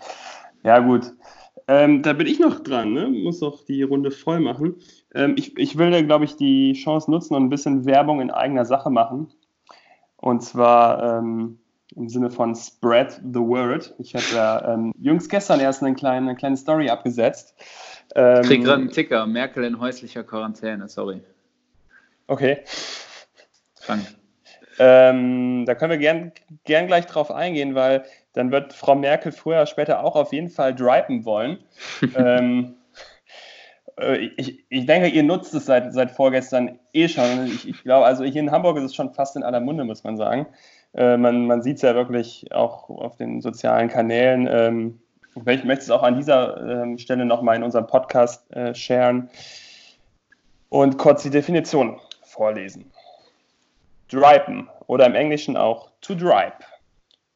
Ja, 0.63 0.80
gut. 0.80 1.13
Ähm, 1.67 2.02
da 2.02 2.13
bin 2.13 2.28
ich 2.28 2.39
noch 2.39 2.60
dran, 2.60 2.93
ne? 2.93 3.08
muss 3.08 3.41
noch 3.41 3.63
die 3.63 3.84
Runde 3.84 4.12
voll 4.12 4.39
machen. 4.39 4.76
Ähm, 5.15 5.36
ich, 5.38 5.58
ich 5.58 5.78
will, 5.78 6.06
glaube 6.06 6.26
ich, 6.26 6.36
die 6.36 6.73
Chance 6.73 7.10
nutzen 7.10 7.36
und 7.36 7.43
ein 7.43 7.49
bisschen 7.49 7.86
Werbung 7.86 8.19
in 8.19 8.32
eigener 8.32 8.65
Sache 8.65 8.89
machen. 8.89 9.28
Und 10.17 10.43
zwar 10.43 11.19
ähm, 11.19 11.60
im 11.96 12.10
Sinne 12.10 12.30
von 12.30 12.56
Spread 12.56 13.22
the 13.24 13.40
Word. 13.40 13.94
Ich 14.00 14.16
habe 14.16 14.26
ja 14.34 14.74
ähm, 14.74 14.94
jüngst 15.00 15.30
gestern 15.30 15.60
erst 15.60 15.84
eine 15.84 15.96
kleine, 15.96 16.30
eine 16.30 16.38
kleine 16.38 16.58
Story 16.58 16.90
abgesetzt. 16.90 17.56
Ähm, 18.16 18.44
Krieg 18.44 18.64
gerade 18.64 18.82
einen 18.82 18.92
Ticker. 18.92 19.26
Merkel 19.26 19.64
in 19.64 19.80
häuslicher 19.80 20.24
Quarantäne, 20.24 20.88
sorry. 20.88 21.22
okay. 22.28 22.60
Krank. 23.82 24.02
Ähm, 24.80 25.66
da 25.66 25.76
können 25.76 25.92
wir 25.92 25.98
gern, 25.98 26.32
gern 26.64 26.88
gleich 26.88 27.06
drauf 27.06 27.32
eingehen, 27.32 27.76
weil 27.76 28.06
dann 28.34 28.52
wird 28.52 28.74
Frau 28.74 28.96
Merkel 28.96 29.32
früher 29.32 29.58
oder 29.58 29.66
später 29.68 30.04
auch 30.04 30.16
auf 30.16 30.34
jeden 30.34 30.50
Fall 30.50 30.74
dripen 30.74 31.26
wollen. 31.26 31.60
ähm, 32.16 32.76
äh, 34.00 34.30
ich, 34.38 34.66
ich 34.70 34.86
denke, 34.86 35.10
ihr 35.10 35.24
nutzt 35.24 35.54
es 35.54 35.66
seit, 35.66 35.94
seit 35.94 36.12
vorgestern 36.12 36.80
eh 36.94 37.08
schon. 37.08 37.46
Ich, 37.48 37.68
ich 37.68 37.84
glaube, 37.84 38.06
also 38.06 38.24
hier 38.24 38.42
in 38.42 38.52
Hamburg 38.52 38.78
ist 38.78 38.84
es 38.84 38.96
schon 38.96 39.14
fast 39.14 39.36
in 39.36 39.44
aller 39.44 39.60
Munde, 39.60 39.84
muss 39.84 40.04
man 40.04 40.18
sagen. 40.18 40.48
Äh, 40.96 41.18
man 41.18 41.48
man 41.48 41.62
sieht 41.62 41.78
es 41.78 41.82
ja 41.82 41.96
wirklich 41.96 42.52
auch 42.54 42.90
auf 42.90 43.16
den 43.16 43.42
sozialen 43.42 43.90
Kanälen. 43.90 44.48
Ähm, 44.50 45.00
ich 45.36 45.64
möchte 45.64 45.84
es 45.84 45.90
auch 45.90 46.04
an 46.04 46.16
dieser 46.16 46.84
ähm, 46.84 46.98
Stelle 46.98 47.26
nochmal 47.26 47.56
in 47.56 47.64
unserem 47.64 47.88
Podcast 47.88 48.50
äh, 48.52 48.76
sharen 48.76 49.30
und 50.70 50.98
kurz 50.98 51.24
die 51.24 51.30
Definition 51.30 52.00
vorlesen. 52.22 52.92
Dripen 54.10 54.70
oder 54.88 55.06
im 55.08 55.16
Englischen 55.16 55.58
auch 55.58 55.90
to 56.02 56.14
dripe. 56.14 56.64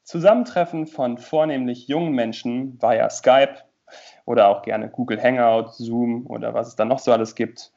Zusammentreffen 0.03 0.87
von 0.87 1.17
vornehmlich 1.17 1.87
jungen 1.87 2.13
Menschen 2.13 2.81
via 2.81 3.09
Skype 3.09 3.55
oder 4.25 4.47
auch 4.47 4.61
gerne 4.61 4.89
Google 4.89 5.21
Hangout, 5.21 5.73
Zoom 5.73 6.27
oder 6.27 6.53
was 6.53 6.69
es 6.69 6.75
da 6.75 6.85
noch 6.85 6.99
so 6.99 7.11
alles 7.11 7.35
gibt. 7.35 7.71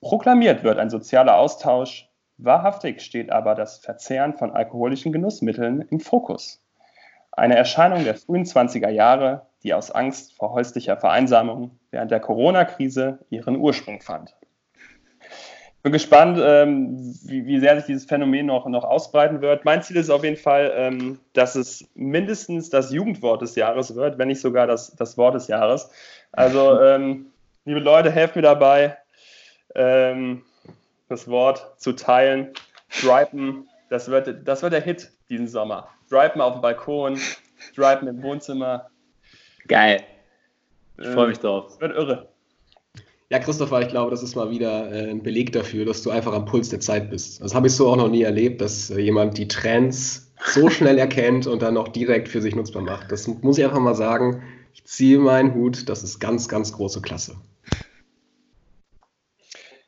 Proklamiert 0.00 0.64
wird 0.64 0.78
ein 0.78 0.90
sozialer 0.90 1.36
Austausch, 1.36 2.08
wahrhaftig 2.36 3.00
steht 3.00 3.30
aber 3.30 3.54
das 3.54 3.78
Verzehren 3.78 4.34
von 4.34 4.50
alkoholischen 4.50 5.12
Genussmitteln 5.12 5.82
im 5.90 6.00
Fokus. 6.00 6.60
Eine 7.32 7.56
Erscheinung 7.56 8.04
der 8.04 8.14
frühen 8.14 8.44
20er 8.44 8.90
Jahre, 8.90 9.46
die 9.62 9.74
aus 9.74 9.90
Angst 9.90 10.36
vor 10.36 10.52
häuslicher 10.52 10.96
Vereinsamung 10.96 11.78
während 11.90 12.10
der 12.10 12.20
Corona-Krise 12.20 13.18
ihren 13.30 13.56
Ursprung 13.56 14.00
fand 14.00 14.34
bin 15.84 15.92
gespannt, 15.92 16.40
ähm, 16.42 17.14
wie, 17.26 17.44
wie, 17.44 17.60
sehr 17.60 17.76
sich 17.76 17.84
dieses 17.84 18.06
Phänomen 18.06 18.46
noch, 18.46 18.66
noch 18.66 18.84
ausbreiten 18.84 19.42
wird. 19.42 19.66
Mein 19.66 19.82
Ziel 19.82 19.98
ist 19.98 20.08
auf 20.08 20.24
jeden 20.24 20.38
Fall, 20.38 20.72
ähm, 20.74 21.20
dass 21.34 21.56
es 21.56 21.86
mindestens 21.94 22.70
das 22.70 22.90
Jugendwort 22.90 23.42
des 23.42 23.54
Jahres 23.54 23.94
wird, 23.94 24.16
wenn 24.16 24.28
nicht 24.28 24.40
sogar 24.40 24.66
das, 24.66 24.96
das 24.96 25.18
Wort 25.18 25.34
des 25.34 25.46
Jahres. 25.46 25.90
Also, 26.32 26.80
ähm, 26.80 27.26
liebe 27.66 27.80
Leute, 27.80 28.10
helft 28.10 28.34
mir 28.34 28.40
dabei, 28.40 28.96
ähm, 29.74 30.42
das 31.08 31.28
Wort 31.28 31.80
zu 31.80 31.92
teilen. 31.92 32.52
Dripen, 33.02 33.68
das 33.90 34.08
wird, 34.08 34.46
das 34.46 34.62
wird 34.62 34.72
der 34.72 34.80
Hit 34.80 35.10
diesen 35.28 35.48
Sommer. 35.48 35.88
Dripen 36.10 36.40
auf 36.40 36.54
dem 36.54 36.62
Balkon, 36.62 37.18
Dripen 37.76 38.08
im 38.08 38.22
Wohnzimmer. 38.22 38.90
Geil. 39.68 40.02
Ich 40.98 41.06
Äh, 41.06 41.12
freue 41.12 41.28
mich 41.28 41.38
drauf. 41.38 41.80
Wird 41.80 41.96
irre. 41.96 42.28
Ja, 43.30 43.38
Christopher, 43.38 43.80
ich 43.80 43.88
glaube, 43.88 44.10
das 44.10 44.22
ist 44.22 44.36
mal 44.36 44.50
wieder 44.50 44.92
äh, 44.92 45.10
ein 45.10 45.22
Beleg 45.22 45.50
dafür, 45.52 45.84
dass 45.84 46.02
du 46.02 46.10
einfach 46.10 46.32
am 46.34 46.44
Puls 46.44 46.68
der 46.68 46.80
Zeit 46.80 47.10
bist. 47.10 47.42
Das 47.42 47.54
habe 47.54 47.66
ich 47.66 47.74
so 47.74 47.88
auch 47.88 47.96
noch 47.96 48.08
nie 48.08 48.22
erlebt, 48.22 48.60
dass 48.60 48.90
äh, 48.90 49.00
jemand 49.00 49.38
die 49.38 49.48
Trends 49.48 50.32
so 50.44 50.68
schnell 50.70 50.98
erkennt 50.98 51.46
und 51.46 51.62
dann 51.62 51.76
auch 51.76 51.88
direkt 51.88 52.28
für 52.28 52.42
sich 52.42 52.54
nutzbar 52.54 52.82
macht. 52.82 53.10
Das 53.10 53.26
muss 53.26 53.58
ich 53.58 53.64
einfach 53.64 53.80
mal 53.80 53.94
sagen. 53.94 54.42
Ich 54.74 54.84
ziehe 54.84 55.18
meinen 55.18 55.54
Hut, 55.54 55.88
das 55.88 56.02
ist 56.02 56.20
ganz, 56.20 56.48
ganz 56.48 56.72
große 56.72 57.00
Klasse. 57.00 57.36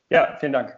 Ja, 0.09 0.37
vielen 0.39 0.53
Dank. 0.53 0.77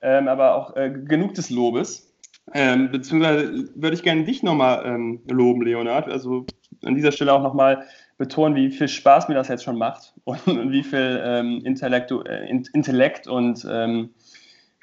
Ähm, 0.00 0.28
aber 0.28 0.54
auch 0.54 0.76
äh, 0.76 0.90
genug 0.90 1.34
des 1.34 1.50
Lobes. 1.50 2.14
Ähm, 2.54 2.90
beziehungsweise 2.90 3.68
würde 3.74 3.94
ich 3.94 4.02
gerne 4.02 4.24
dich 4.24 4.42
nochmal 4.42 4.84
ähm, 4.86 5.20
loben, 5.28 5.62
Leonard. 5.62 6.08
Also 6.08 6.46
an 6.84 6.94
dieser 6.94 7.12
Stelle 7.12 7.32
auch 7.32 7.42
nochmal 7.42 7.84
betonen, 8.16 8.56
wie 8.56 8.70
viel 8.70 8.88
Spaß 8.88 9.28
mir 9.28 9.34
das 9.34 9.48
jetzt 9.48 9.64
schon 9.64 9.78
macht 9.78 10.14
und, 10.24 10.46
und 10.46 10.72
wie 10.72 10.82
viel 10.82 11.20
ähm, 11.24 11.60
Intellektu 11.64 12.22
äh, 12.22 12.48
In- 12.48 12.68
Intellekt 12.72 13.26
und 13.26 13.66
ähm, 13.70 14.10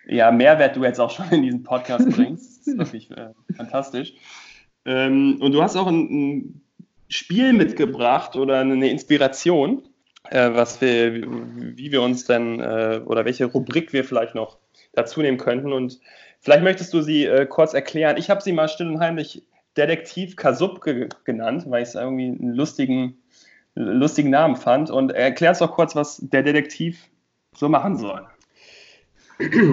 ja, 0.07 0.31
Mehrwert 0.31 0.75
du 0.75 0.83
jetzt 0.83 0.99
auch 0.99 1.09
schon 1.09 1.29
in 1.31 1.41
diesen 1.41 1.63
Podcast 1.63 2.07
bringst. 2.09 2.59
Das 2.59 2.67
ist 2.67 2.77
wirklich 2.77 3.11
äh, 3.11 3.29
fantastisch. 3.55 4.13
Ähm, 4.85 5.37
und 5.41 5.51
du 5.51 5.63
hast 5.63 5.75
auch 5.75 5.87
ein, 5.87 6.09
ein 6.09 6.61
Spiel 7.09 7.53
mitgebracht 7.53 8.35
oder 8.35 8.59
eine 8.59 8.89
Inspiration, 8.89 9.83
äh, 10.29 10.51
was 10.53 10.79
wir, 10.81 11.15
wie, 11.15 11.77
wie 11.77 11.91
wir 11.91 12.03
uns 12.03 12.25
denn 12.25 12.59
äh, 12.59 13.01
oder 13.05 13.25
welche 13.25 13.45
Rubrik 13.45 13.93
wir 13.93 14.03
vielleicht 14.03 14.35
noch 14.35 14.59
dazu 14.95 15.21
nehmen 15.21 15.37
könnten. 15.37 15.73
Und 15.73 15.99
vielleicht 16.39 16.63
möchtest 16.63 16.93
du 16.93 17.01
sie 17.01 17.25
äh, 17.25 17.45
kurz 17.45 17.73
erklären. 17.73 18.17
Ich 18.17 18.29
habe 18.29 18.41
sie 18.41 18.51
mal 18.51 18.67
still 18.67 18.89
und 18.89 18.99
heimlich 18.99 19.43
Detektiv 19.77 20.35
Kasubke 20.35 21.09
genannt, 21.25 21.65
weil 21.67 21.83
ich 21.83 21.89
es 21.89 21.95
irgendwie 21.95 22.27
einen 22.27 22.53
lustigen, 22.53 23.17
lustigen 23.75 24.29
Namen 24.29 24.55
fand. 24.55 24.89
Und 24.89 25.11
erklär 25.11 25.49
uns 25.49 25.59
doch 25.59 25.73
kurz, 25.73 25.95
was 25.95 26.19
der 26.21 26.43
Detektiv 26.43 27.09
so 27.53 27.69
machen 27.69 27.97
soll. 27.97 28.25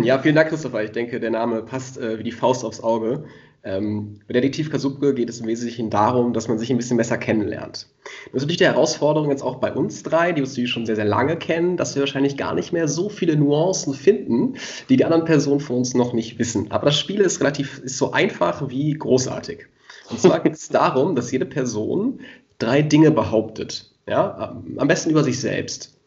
Ja, 0.02 0.18
vielen 0.18 0.34
Dank, 0.34 0.48
Christopher. 0.48 0.82
Ich 0.82 0.90
denke, 0.90 1.20
der 1.20 1.30
Name 1.30 1.62
passt 1.62 1.96
äh, 1.96 2.18
wie 2.18 2.24
die 2.24 2.32
Faust 2.32 2.64
aufs 2.64 2.82
Auge. 2.82 3.24
Ähm, 3.64 4.20
bei 4.26 4.34
Detektiv 4.34 4.70
Kasubke 4.70 5.14
geht 5.14 5.30
es 5.30 5.40
im 5.40 5.46
Wesentlichen 5.46 5.88
darum, 5.88 6.32
dass 6.32 6.48
man 6.48 6.58
sich 6.58 6.70
ein 6.70 6.76
bisschen 6.76 6.96
besser 6.96 7.16
kennenlernt. 7.16 7.86
Das 8.02 8.34
ist 8.34 8.42
natürlich 8.42 8.56
die 8.56 8.66
Herausforderung 8.66 9.30
jetzt 9.30 9.42
auch 9.42 9.56
bei 9.56 9.72
uns 9.72 10.02
drei, 10.02 10.32
die 10.32 10.42
uns 10.42 10.58
schon 10.68 10.84
sehr, 10.84 10.96
sehr 10.96 11.04
lange 11.04 11.36
kennen, 11.36 11.76
dass 11.76 11.94
wir 11.94 12.00
wahrscheinlich 12.00 12.36
gar 12.36 12.54
nicht 12.54 12.72
mehr 12.72 12.88
so 12.88 13.08
viele 13.08 13.36
Nuancen 13.36 13.94
finden, 13.94 14.56
die 14.88 14.96
die 14.96 15.04
anderen 15.04 15.24
Personen 15.24 15.60
von 15.60 15.76
uns 15.76 15.94
noch 15.94 16.12
nicht 16.12 16.40
wissen. 16.40 16.72
Aber 16.72 16.86
das 16.86 16.98
Spiel 16.98 17.20
ist 17.20 17.40
relativ, 17.40 17.78
ist 17.78 17.98
so 17.98 18.10
einfach 18.10 18.68
wie 18.68 18.94
großartig. 18.94 19.66
Und 20.10 20.20
zwar 20.20 20.40
geht 20.40 20.54
es 20.54 20.68
darum, 20.68 21.14
dass 21.14 21.30
jede 21.30 21.46
Person 21.46 22.20
drei 22.58 22.82
Dinge 22.82 23.12
behauptet. 23.12 23.92
Ja, 24.08 24.60
am 24.76 24.88
besten 24.88 25.10
über 25.10 25.22
sich 25.22 25.40
selbst. 25.40 26.00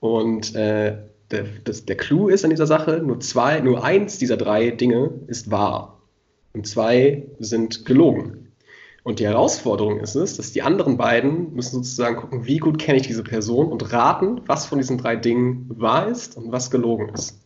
Und 0.00 0.54
äh, 0.54 0.98
der, 1.30 1.44
das, 1.64 1.86
der 1.86 1.96
Clou 1.96 2.28
ist 2.28 2.44
an 2.44 2.50
dieser 2.50 2.66
Sache, 2.66 3.02
nur 3.04 3.20
zwei, 3.20 3.60
nur 3.60 3.84
eins 3.84 4.18
dieser 4.18 4.36
drei 4.36 4.70
Dinge 4.70 5.10
ist 5.26 5.50
wahr. 5.50 5.99
Und 6.52 6.66
zwei 6.66 7.26
sind 7.38 7.84
gelogen. 7.84 8.52
Und 9.02 9.18
die 9.18 9.26
Herausforderung 9.26 10.00
ist 10.00 10.14
es, 10.14 10.36
dass 10.36 10.52
die 10.52 10.62
anderen 10.62 10.96
beiden 10.96 11.54
müssen 11.54 11.76
sozusagen 11.76 12.16
gucken, 12.16 12.46
wie 12.46 12.58
gut 12.58 12.78
kenne 12.78 12.98
ich 12.98 13.06
diese 13.06 13.24
Person 13.24 13.72
und 13.72 13.92
raten, 13.92 14.42
was 14.46 14.66
von 14.66 14.78
diesen 14.78 14.98
drei 14.98 15.16
Dingen 15.16 15.70
wahr 15.74 16.08
ist 16.08 16.36
und 16.36 16.52
was 16.52 16.70
gelogen 16.70 17.08
ist. 17.08 17.40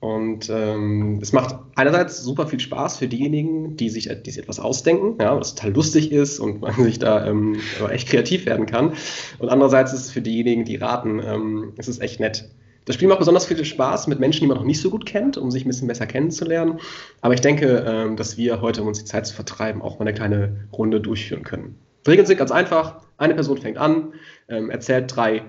Und 0.00 0.50
ähm, 0.50 1.20
es 1.22 1.32
macht 1.32 1.56
einerseits 1.76 2.22
super 2.22 2.46
viel 2.46 2.60
Spaß 2.60 2.98
für 2.98 3.08
diejenigen, 3.08 3.76
die 3.76 3.88
sich, 3.88 4.10
die 4.22 4.30
sich 4.30 4.42
etwas 4.42 4.60
ausdenken, 4.60 5.16
ja, 5.18 5.34
was 5.34 5.54
total 5.54 5.72
lustig 5.72 6.12
ist 6.12 6.40
und 6.40 6.60
man 6.60 6.74
sich 6.74 6.98
da 6.98 7.24
ähm, 7.26 7.58
echt 7.88 8.08
kreativ 8.08 8.44
werden 8.44 8.66
kann. 8.66 8.92
Und 9.38 9.48
andererseits 9.48 9.94
ist 9.94 10.00
es 10.00 10.10
für 10.10 10.20
diejenigen, 10.20 10.66
die 10.66 10.76
raten, 10.76 11.22
ähm, 11.24 11.72
es 11.78 11.88
ist 11.88 12.02
echt 12.02 12.20
nett. 12.20 12.50
Das 12.84 12.96
Spiel 12.96 13.08
macht 13.08 13.18
besonders 13.18 13.46
viel 13.46 13.64
Spaß 13.64 14.08
mit 14.08 14.20
Menschen, 14.20 14.40
die 14.40 14.46
man 14.46 14.58
noch 14.58 14.64
nicht 14.64 14.80
so 14.80 14.90
gut 14.90 15.06
kennt, 15.06 15.38
um 15.38 15.50
sich 15.50 15.64
ein 15.64 15.68
bisschen 15.68 15.88
besser 15.88 16.06
kennenzulernen. 16.06 16.80
Aber 17.22 17.34
ich 17.34 17.40
denke, 17.40 17.84
ähm, 17.86 18.16
dass 18.16 18.36
wir 18.36 18.60
heute, 18.60 18.82
um 18.82 18.88
uns 18.88 18.98
die 18.98 19.04
Zeit 19.04 19.26
zu 19.26 19.34
vertreiben, 19.34 19.80
auch 19.80 19.98
mal 19.98 20.06
eine 20.06 20.14
kleine 20.14 20.68
Runde 20.72 21.00
durchführen 21.00 21.44
können. 21.44 21.78
Die 22.04 22.10
Regeln 22.10 22.26
sind 22.26 22.36
ganz 22.36 22.50
einfach. 22.50 23.00
Eine 23.16 23.34
Person 23.34 23.58
fängt 23.58 23.78
an, 23.78 24.12
ähm, 24.48 24.70
erzählt 24.70 25.14
drei 25.14 25.44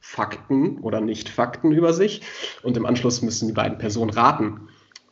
Fakten 0.00 0.78
oder 0.80 1.00
Nicht-Fakten 1.00 1.72
über 1.72 1.92
sich 1.92 2.22
und 2.62 2.76
im 2.76 2.86
Anschluss 2.86 3.22
müssen 3.22 3.48
die 3.48 3.54
beiden 3.54 3.78
Personen 3.78 4.10
raten. 4.10 4.68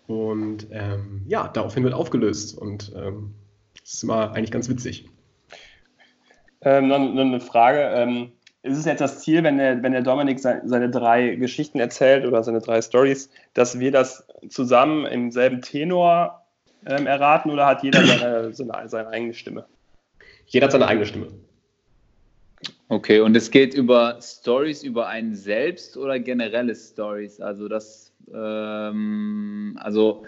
Und 0.06 0.66
ähm, 0.70 1.22
ja, 1.26 1.48
daraufhin 1.48 1.82
wird 1.82 1.94
aufgelöst 1.94 2.56
und 2.58 2.92
ähm, 2.94 3.34
das 3.80 3.94
ist 3.94 4.04
immer 4.04 4.32
eigentlich 4.32 4.52
ganz 4.52 4.68
witzig. 4.68 5.08
Ähm, 6.60 6.88
noch, 6.88 6.96
eine 6.96 7.40
Frage. 7.40 7.80
Ähm, 7.80 8.32
ist 8.64 8.78
es 8.78 8.86
jetzt 8.86 9.00
das 9.00 9.20
Ziel, 9.20 9.44
wenn 9.44 9.58
der, 9.58 9.82
wenn 9.82 9.92
der 9.92 10.00
Dominik 10.00 10.40
se 10.40 10.62
seine 10.64 10.88
drei 10.88 11.34
Geschichten 11.34 11.80
erzählt 11.80 12.24
oder 12.24 12.42
seine 12.42 12.60
drei 12.60 12.80
Stories, 12.80 13.28
dass 13.52 13.78
wir 13.78 13.92
das 13.92 14.26
zusammen 14.48 15.04
im 15.04 15.30
selben 15.30 15.60
Tenor 15.60 16.42
ähm, 16.86 17.06
erraten 17.06 17.50
oder 17.50 17.66
hat 17.66 17.82
jeder 17.82 18.04
seine, 18.06 18.54
seine, 18.54 18.88
seine 18.88 19.08
eigene 19.08 19.34
Stimme? 19.34 19.66
Jeder 20.46 20.64
hat 20.64 20.72
seine 20.72 20.86
eigene 20.86 21.04
Stimme. 21.04 21.28
Okay, 22.88 23.20
und 23.20 23.36
es 23.36 23.50
geht 23.50 23.74
über 23.74 24.18
Stories 24.22 24.82
über 24.82 25.08
einen 25.08 25.34
selbst 25.34 25.98
oder 25.98 26.18
generelle 26.18 26.74
Stories? 26.74 27.40
Also 27.42 27.68
das, 27.68 28.12
ähm, 28.32 29.78
also 29.78 30.24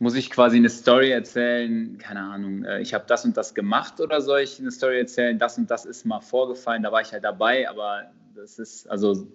muss 0.00 0.14
ich 0.14 0.30
quasi 0.30 0.56
eine 0.58 0.68
Story 0.68 1.10
erzählen, 1.10 1.98
keine 1.98 2.20
Ahnung, 2.20 2.64
äh, 2.64 2.80
ich 2.80 2.94
habe 2.94 3.04
das 3.08 3.24
und 3.24 3.36
das 3.36 3.54
gemacht 3.54 4.00
oder 4.00 4.20
soll 4.20 4.40
ich 4.40 4.58
eine 4.60 4.70
Story 4.70 4.98
erzählen, 4.98 5.38
das 5.38 5.58
und 5.58 5.70
das 5.70 5.84
ist 5.84 6.06
mal 6.06 6.20
vorgefallen, 6.20 6.82
da 6.82 6.92
war 6.92 7.00
ich 7.00 7.12
halt 7.12 7.24
dabei, 7.24 7.68
aber 7.68 8.04
das 8.36 8.58
ist, 8.60 8.88
also 8.88 9.26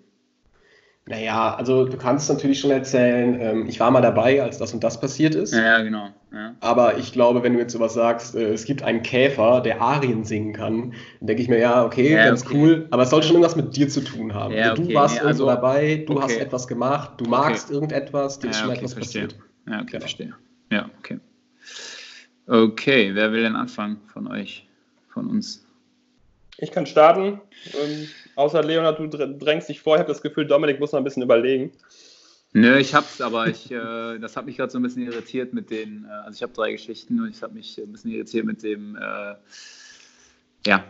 Naja, 1.05 1.55
also 1.55 1.83
du 1.83 1.97
kannst 1.97 2.29
natürlich 2.29 2.61
schon 2.61 2.71
erzählen, 2.71 3.37
ähm, 3.41 3.65
ich 3.67 3.81
war 3.81 3.91
mal 3.91 3.99
dabei, 4.01 4.41
als 4.41 4.57
das 4.57 4.73
und 4.73 4.85
das 4.85 5.01
passiert 5.01 5.35
ist. 5.35 5.53
ja, 5.53 5.81
genau. 5.81 6.09
Ja. 6.31 6.55
Aber 6.61 6.97
ich 6.97 7.11
glaube, 7.11 7.43
wenn 7.43 7.53
du 7.53 7.59
jetzt 7.59 7.73
sowas 7.73 7.93
sagst, 7.93 8.33
äh, 8.35 8.53
es 8.53 8.63
gibt 8.63 8.83
einen 8.83 9.03
Käfer, 9.03 9.59
der 9.59 9.81
Arien 9.81 10.23
singen 10.23 10.53
kann, 10.53 10.93
dann 11.19 11.27
denke 11.27 11.41
ich 11.43 11.49
mir, 11.49 11.59
ja, 11.59 11.83
okay, 11.85 12.13
Ja, 12.13 12.23
ganz 12.23 12.45
okay. 12.45 12.55
cool, 12.57 12.87
aber 12.89 13.03
es 13.03 13.09
sollte 13.09 13.27
schon 13.27 13.35
irgendwas 13.35 13.57
mit 13.57 13.75
dir 13.75 13.89
zu 13.89 13.99
tun 14.01 14.33
haben. 14.33 14.53
Ja, 14.53 14.71
okay, 14.71 14.81
du 14.87 14.93
warst 14.93 15.15
nee, 15.15 15.27
irgendwo 15.27 15.43
also- 15.43 15.45
dabei, 15.47 16.05
du 16.07 16.13
okay. 16.13 16.23
hast 16.23 16.37
etwas 16.39 16.67
gemacht, 16.69 17.11
du 17.17 17.25
magst 17.25 17.69
irgendetwas, 17.69 18.39
dir 18.39 18.49
ist 18.51 18.55
Ja, 18.55 18.61
schon 18.61 18.69
okay, 18.69 18.77
etwas 18.79 18.93
verstehe. 18.93 19.23
passiert. 19.27 19.41
Ja, 19.67 19.73
okay, 19.81 19.85
Genau. 19.87 19.99
verstehe. 19.99 20.33
Ja, 20.71 20.89
okay. 20.99 21.19
Okay, 22.45 23.15
wer 23.15 23.31
will 23.31 23.43
denn 23.43 23.55
anfangen 23.55 24.01
von 24.07 24.27
euch, 24.27 24.67
von 25.07 25.27
uns? 25.27 25.65
Ich 26.57 26.71
kann 26.71 26.85
starten. 26.85 27.41
Ähm, 27.73 28.07
außer 28.35 28.63
Leonard, 28.63 28.99
du 28.99 29.07
dr- 29.07 29.27
drängst 29.27 29.69
dich 29.69 29.81
vor. 29.81 29.95
Ich 29.95 29.99
habe 29.99 30.11
das 30.11 30.21
Gefühl, 30.21 30.45
Dominik 30.45 30.79
muss 30.79 30.91
noch 30.91 30.99
ein 30.99 31.03
bisschen 31.03 31.23
überlegen. 31.23 31.71
Nö, 32.53 32.77
ich 32.77 32.93
hab's, 32.93 33.19
aber 33.19 33.47
ich, 33.47 33.71
äh, 33.71 34.19
das 34.19 34.37
hat 34.37 34.45
mich 34.45 34.57
gerade 34.57 34.71
so 34.71 34.77
ein 34.77 34.83
bisschen 34.83 35.01
irritiert 35.03 35.53
mit 35.53 35.71
den, 35.71 36.05
äh, 36.05 36.09
also 36.09 36.35
ich 36.35 36.43
habe 36.43 36.53
drei 36.53 36.71
Geschichten 36.71 37.19
und 37.19 37.29
ich 37.29 37.41
habe 37.41 37.53
mich 37.53 37.79
ein 37.79 37.91
bisschen 37.91 38.11
irritiert 38.11 38.45
mit 38.45 38.61
dem, 38.61 38.95
äh, 38.95 39.35
ja, 40.67 40.85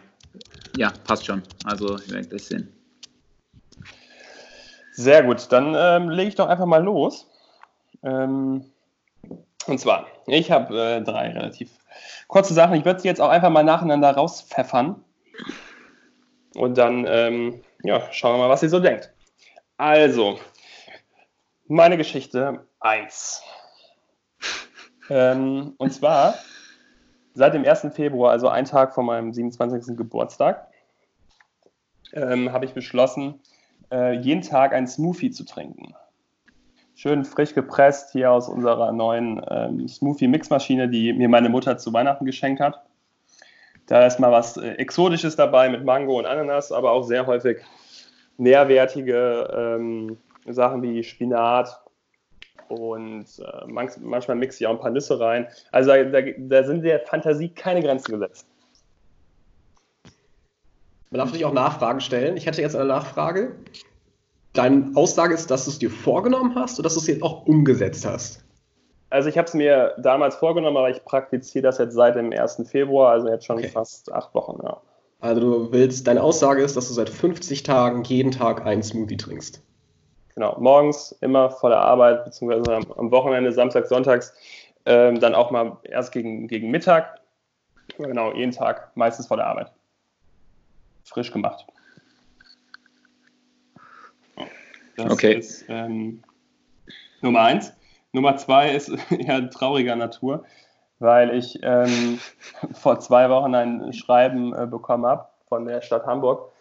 ja, 0.75 0.91
passt 1.05 1.25
schon. 1.25 1.41
Also, 1.63 1.99
ich 1.99 2.09
werde 2.09 2.27
gleich 2.27 2.45
sehen. 2.45 2.67
Sehr 4.91 5.23
gut, 5.23 5.51
dann 5.51 5.73
ähm, 5.77 6.09
lege 6.09 6.29
ich 6.29 6.36
doch 6.36 6.47
einfach 6.49 6.65
mal 6.65 6.83
los. 6.83 7.29
Ähm, 8.03 8.72
und 9.67 9.80
zwar, 9.80 10.08
ich 10.28 10.52
habe 10.52 10.80
äh, 10.80 11.02
drei 11.02 11.30
relativ 11.30 11.71
kurze 12.28 12.54
Sachen. 12.54 12.76
Ich 12.76 12.86
würde 12.86 12.99
sie 12.99 13.08
jetzt 13.08 13.21
auch 13.21 13.30
einfach 13.30 13.49
mal 13.49 13.63
nacheinander 13.63 14.12
rauspfeffern. 14.12 15.04
Und 16.56 16.78
dann 16.78 17.06
ähm, 17.08 17.63
ja, 17.84 18.02
schauen 18.12 18.36
wir 18.36 18.39
mal, 18.39 18.49
was 18.49 18.63
ihr 18.63 18.69
so 18.69 18.80
denkt. 18.80 19.12
Also, 19.78 20.39
meine 21.67 21.97
Geschichte 21.97 22.65
1. 22.80 23.43
Ähm, 25.10 25.73
und 25.78 25.93
zwar 25.93 26.36
seit 27.34 27.54
dem 27.54 27.65
1. 27.65 27.88
Februar, 27.93 28.32
also 28.32 28.47
ein 28.47 28.65
Tag 28.65 28.93
vor 28.93 29.04
meinem 29.04 29.34
27. 29.34 29.97
Geburtstag, 29.97 30.67
ähm, 32.13 32.54
habe 32.54 32.65
ich 32.65 32.73
beschlossen, 32.73 33.41
äh, 33.91 34.13
jeden 34.13 34.43
Tag 34.43 34.73
einen 34.73 34.88
Smoothie 34.88 35.32
zu 35.32 35.43
trinken. 35.43 35.93
Schön 36.95 37.25
frisch 37.25 37.53
gepresst 37.53 38.12
hier 38.12 38.32
aus 38.32 38.47
unserer 38.47 38.91
neuen 38.91 39.41
ähm, 39.49 39.88
Smoothie-Mixmaschine, 39.88 40.89
die 40.89 41.13
mir 41.13 41.27
meine 41.27 41.49
Mutter 41.49 41.77
zu 41.77 41.91
Weihnachten 41.91 42.25
geschenkt 42.25 42.62
hat. 42.62 42.84
Da 43.88 44.06
ist 44.06 44.19
mal 44.19 44.32
was 44.32 44.58
äh, 44.58 44.73
Exotisches 44.73 45.36
dabei 45.36 45.69
mit 45.69 45.84
Mango 45.84 46.19
und 46.19 46.25
Ananas, 46.25 46.71
aber 46.71 46.91
auch 46.91 47.03
sehr 47.03 47.25
häufig 47.25 47.58
nährwertige 48.38 49.77
ähm, 49.79 50.17
Sachen 50.45 50.82
wie 50.84 51.03
Spinat 51.03 51.82
und 52.67 53.25
äh, 53.39 53.65
manch, 53.67 53.93
manchmal 53.99 54.38
mixe 54.38 54.63
ich 54.63 54.67
auch 54.67 54.73
ein 54.73 54.79
paar 54.79 54.91
Nüsse 54.91 55.19
rein. 55.19 55.47
Also 55.71 55.91
da, 55.91 56.03
da, 56.03 56.21
da 56.38 56.63
sind 56.63 56.84
der 56.84 56.99
Fantasie 56.99 57.49
keine 57.49 57.82
Grenzen 57.82 58.12
gesetzt. 58.12 58.47
Man 61.10 61.19
darf 61.19 61.27
natürlich 61.27 61.45
auch 61.45 61.53
Nachfragen 61.53 62.01
stellen. 62.01 62.38
Ich 62.38 62.45
hätte 62.45 62.62
jetzt 62.62 62.75
eine 62.75 62.86
Nachfrage. 62.86 63.56
Deine 64.53 64.91
Aussage 64.95 65.33
ist, 65.33 65.49
dass 65.49 65.65
du 65.65 65.71
es 65.71 65.79
dir 65.79 65.89
vorgenommen 65.89 66.55
hast 66.55 66.77
oder 66.77 66.83
dass 66.85 66.93
du 66.93 66.99
es 66.99 67.07
jetzt 67.07 67.23
auch 67.23 67.45
umgesetzt 67.45 68.05
hast? 68.05 68.43
Also 69.09 69.29
ich 69.29 69.37
habe 69.37 69.47
es 69.47 69.53
mir 69.53 69.95
damals 69.97 70.35
vorgenommen, 70.35 70.77
aber 70.77 70.89
ich 70.89 71.03
praktiziere 71.05 71.63
das 71.63 71.77
jetzt 71.77 71.93
seit 71.93 72.15
dem 72.15 72.31
1. 72.31 72.63
Februar, 72.67 73.11
also 73.11 73.27
jetzt 73.29 73.45
schon 73.45 73.57
Okay. 73.57 73.69
fast 73.69 74.11
acht 74.11 74.33
Wochen. 74.33 74.59
Ja. 74.63 74.81
Also 75.19 75.41
du 75.41 75.71
willst, 75.71 76.07
deine 76.07 76.21
Aussage 76.21 76.61
ist, 76.61 76.75
dass 76.77 76.87
du 76.87 76.93
seit 76.93 77.09
50 77.09 77.63
Tagen 77.63 78.03
jeden 78.03 78.31
Tag 78.31 78.65
einen 78.65 78.83
Smoothie 78.83 79.17
trinkst. 79.17 79.61
Genau, 80.35 80.57
morgens 80.59 81.11
immer 81.21 81.49
vor 81.51 81.69
der 81.69 81.79
Arbeit, 81.79 82.25
beziehungsweise 82.25 82.75
am, 82.97 83.11
Wochenende, 83.11 83.51
Samstag, 83.51 83.85
Sonntags, 83.85 84.33
ähm, 84.85 85.19
dann 85.19 85.35
auch 85.35 85.51
mal 85.51 85.77
erst 85.83 86.11
gegen, 86.11 86.47
gegen 86.47 86.71
Mittag. 86.71 87.19
Genau, 87.97 88.33
jeden 88.33 88.51
Tag, 88.51 88.91
meistens 88.95 89.27
vor 89.27 89.37
der 89.37 89.47
Arbeit. 89.47 89.71
Frisch 91.05 91.31
gemacht. 91.31 91.67
Das 94.95 95.12
Okay. 95.13 95.34
ist 95.34 95.65
ähm, 95.69 96.23
Nummer 97.21 97.41
eins. 97.41 97.73
Nummer 98.12 98.38
zwei 98.38 98.71
ist 98.71 98.89
eher 99.12 99.49
trauriger 99.49 99.95
Natur, 99.95 100.45
weil 100.99 101.36
ich 101.36 101.60
ähm, 101.63 102.19
vor 102.73 102.99
zwei 102.99 103.29
Wochen 103.29 103.56
ein 103.56 103.93
Schreiben 103.93 104.53
äh, 104.53 104.67
bekommen 104.67 105.06
habe 105.06 105.27
von 105.47 105.65
der 105.65 105.82
Stadt 105.82 106.06
Hamburg 106.06 106.51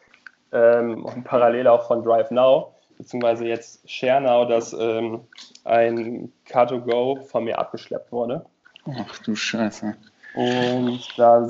ähm, 0.52 1.04
und 1.04 1.24
parallel 1.24 1.66
auch 1.66 1.86
von 1.86 2.02
Drive 2.02 2.30
Now, 2.30 2.74
beziehungsweise 2.98 3.46
jetzt 3.46 3.88
ShareNow, 3.88 4.48
dass 4.48 4.72
ähm, 4.72 5.20
ein 5.64 6.32
Car2Go 6.48 7.22
von 7.26 7.44
mir 7.44 7.58
abgeschleppt 7.58 8.12
wurde. 8.12 8.44
Ach 8.86 9.18
du 9.18 9.34
Scheiße. 9.34 9.94
Und 10.34 11.18
da 11.18 11.46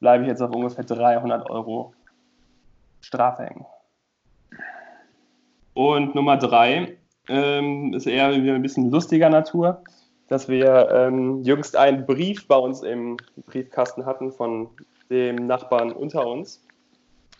bleibe 0.00 0.24
ich 0.24 0.28
jetzt 0.28 0.40
auf 0.40 0.54
ungefähr 0.54 0.84
300 0.84 1.48
Euro 1.50 1.92
Strafe 3.00 3.44
hängen. 3.44 3.66
Und 5.74 6.14
Nummer 6.14 6.36
drei 6.36 6.96
ähm, 7.28 7.92
ist 7.94 8.06
eher 8.06 8.28
ein 8.28 8.62
bisschen 8.62 8.90
lustiger 8.90 9.28
Natur, 9.28 9.82
dass 10.28 10.48
wir 10.48 10.88
ähm, 10.90 11.42
jüngst 11.42 11.76
einen 11.76 12.06
Brief 12.06 12.46
bei 12.46 12.56
uns 12.56 12.82
im 12.82 13.16
Briefkasten 13.46 14.06
hatten 14.06 14.32
von 14.32 14.68
dem 15.10 15.46
Nachbarn 15.46 15.92
unter 15.92 16.26
uns, 16.26 16.64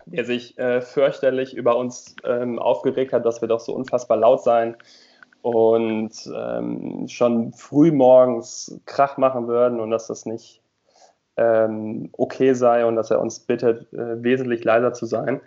der 0.07 0.25
sich 0.25 0.59
äh, 0.59 0.81
fürchterlich 0.81 1.55
über 1.55 1.77
uns 1.77 2.17
ähm, 2.25 2.59
aufgeregt 2.59 3.13
hat, 3.13 3.25
dass 3.25 3.41
wir 3.41 3.49
doch 3.49 3.61
so 3.61 3.73
unfassbar 3.75 4.19
laut 4.19 4.43
seien 4.43 4.77
und 5.43 6.13
ähm, 6.35 7.07
schon 7.09 7.53
früh 7.53 7.93
morgens 7.93 8.81
Krach 8.87 9.17
machen 9.17 9.47
würden 9.47 9.79
und 9.79 9.91
dass 9.91 10.09
das 10.09 10.27
nicht 10.27 10.61
ähm, 11.37 12.11
okay 12.13 12.55
sei 12.55 12.85
und 12.85 12.97
dass 12.97 13.11
er 13.11 13.21
uns 13.21 13.41
bittet, 13.41 13.93
äh, 13.93 14.23
wesentlich 14.23 14.65
leiser 14.65 14.93
zu 14.93 15.07
sein. 15.07 15.41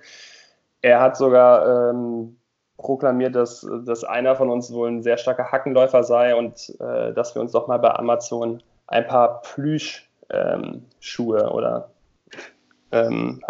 Er 0.82 1.02
hat 1.02 1.18
sogar 1.18 1.90
ähm, 1.90 2.38
proklamiert, 2.78 3.36
dass, 3.36 3.68
dass 3.86 4.04
einer 4.04 4.36
von 4.36 4.50
uns 4.50 4.72
wohl 4.72 4.90
ein 4.90 5.02
sehr 5.02 5.18
starker 5.18 5.52
Hackenläufer 5.52 6.04
sei 6.04 6.36
und 6.36 6.76
äh, 6.80 7.14
dass 7.14 7.36
wir 7.36 7.42
uns 7.42 7.52
doch 7.52 7.68
mal 7.68 7.78
bei 7.78 7.92
Amazon 7.92 8.62
ein 8.88 9.08
paar 9.08 9.42
Plüschschuhe 9.42 11.52
oder 11.52 11.92
ähm, 12.92 13.42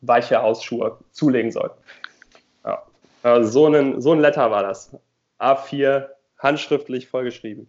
weiche 0.00 0.42
Hausschuhe 0.42 0.98
zulegen 1.12 1.52
sollten. 1.52 1.78
Ja. 2.64 2.82
Also 3.22 3.50
so, 3.50 3.66
ein, 3.66 4.00
so 4.00 4.12
ein 4.12 4.20
Letter 4.20 4.50
war 4.50 4.62
das. 4.62 4.96
A4, 5.38 6.06
handschriftlich 6.38 7.08
vollgeschrieben. 7.08 7.68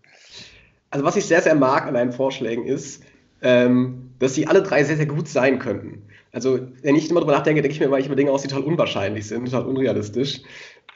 Also 0.89 1.05
was 1.05 1.17
ich 1.17 1.25
sehr, 1.25 1.41
sehr 1.41 1.55
mag 1.55 1.85
an 1.85 1.93
deinen 1.93 2.13
Vorschlägen 2.13 2.65
ist, 2.65 3.03
ähm, 3.41 4.11
dass 4.19 4.35
sie 4.35 4.47
alle 4.47 4.63
drei 4.63 4.83
sehr, 4.83 4.97
sehr 4.97 5.05
gut 5.05 5.27
sein 5.27 5.59
könnten. 5.59 6.07
Also 6.31 6.59
wenn 6.81 6.95
ich 6.95 7.09
immer 7.09 7.19
drüber 7.19 7.33
nachdenke, 7.33 7.61
denke 7.61 7.73
ich 7.73 7.79
mir 7.79 7.89
manchmal 7.89 8.15
Dinge 8.15 8.31
aus, 8.31 8.41
die 8.41 8.47
total 8.47 8.63
unwahrscheinlich 8.63 9.27
sind, 9.27 9.45
total 9.45 9.65
unrealistisch. 9.65 10.41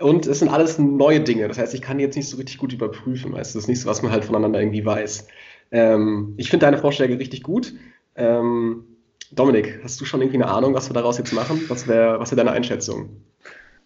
Und 0.02 0.28
es 0.28 0.40
sind 0.40 0.50
alles 0.50 0.78
neue 0.80 1.22
Dinge. 1.22 1.48
Das 1.48 1.58
heißt, 1.58 1.74
ich 1.74 1.82
kann 1.82 1.98
die 1.98 2.04
jetzt 2.04 2.16
nicht 2.16 2.30
so 2.30 2.38
richtig 2.38 2.58
gut 2.58 2.74
überprüfen. 2.74 3.34
Weißt 3.34 3.56
das 3.56 3.64
ist 3.64 3.68
nicht 3.68 3.82
so, 3.82 3.90
was 3.90 4.02
man 4.02 4.12
halt 4.12 4.26
voneinander 4.26 4.60
irgendwie 4.60 4.86
weiß. 4.86 5.28
Ähm, 5.72 6.34
ich 6.38 6.50
finde 6.50 6.66
deine 6.66 6.78
Vorschläge 6.78 7.18
richtig 7.20 7.44
gut. 7.44 7.74
Ähm, 8.16 8.86
Dominik, 9.32 9.80
hast 9.84 10.00
du 10.02 10.06
schon 10.06 10.22
irgendwie 10.22 10.42
eine 10.42 10.52
Ahnung, 10.52 10.74
was 10.74 10.90
wir 10.90 10.94
daraus 10.94 11.18
jetzt 11.18 11.34
machen? 11.34 11.62
Was 11.70 11.88
wäre 11.88 12.20
was 12.20 12.32
wär 12.32 12.36
deine 12.36 12.52
Einschätzung? 12.52 13.22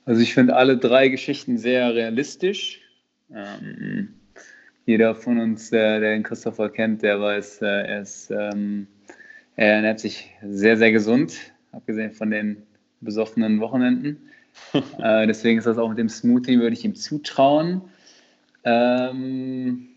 Also 0.06 0.21
ich 0.21 0.34
finde 0.34 0.56
alle 0.56 0.78
drei 0.78 1.10
Geschichten 1.10 1.58
sehr 1.58 1.93
realistisch. 1.93 2.82
Ähm, 3.34 4.15
jeder 4.86 5.15
von 5.15 5.39
uns, 5.39 5.71
der, 5.71 5.99
der 5.99 6.13
den 6.13 6.23
Christopher 6.23 6.69
kennt, 6.69 7.01
der 7.01 7.19
weiß, 7.19 7.62
äh, 7.62 7.65
er, 7.65 8.01
ist, 8.01 8.32
ähm, 8.32 8.88
er 9.56 9.75
ernährt 9.75 9.99
sich 9.99 10.32
sehr, 10.43 10.78
sehr 10.78 10.91
gesund, 10.91 11.38
abgesehen 11.71 12.12
von 12.12 12.30
den 12.30 12.63
besoffenen 13.01 13.60
Wochenenden. 13.60 14.30
Äh, 15.00 15.28
deswegen 15.28 15.58
ist 15.58 15.65
das 15.65 15.78
auch 15.78 15.89
mit 15.89 15.98
dem 15.98 16.10
Smoothie, 16.10 16.60
würde 16.60 16.76
ich 16.76 16.86
ihm 16.86 16.96
zutrauen. 16.96 17.82
Ähm, 18.63 19.88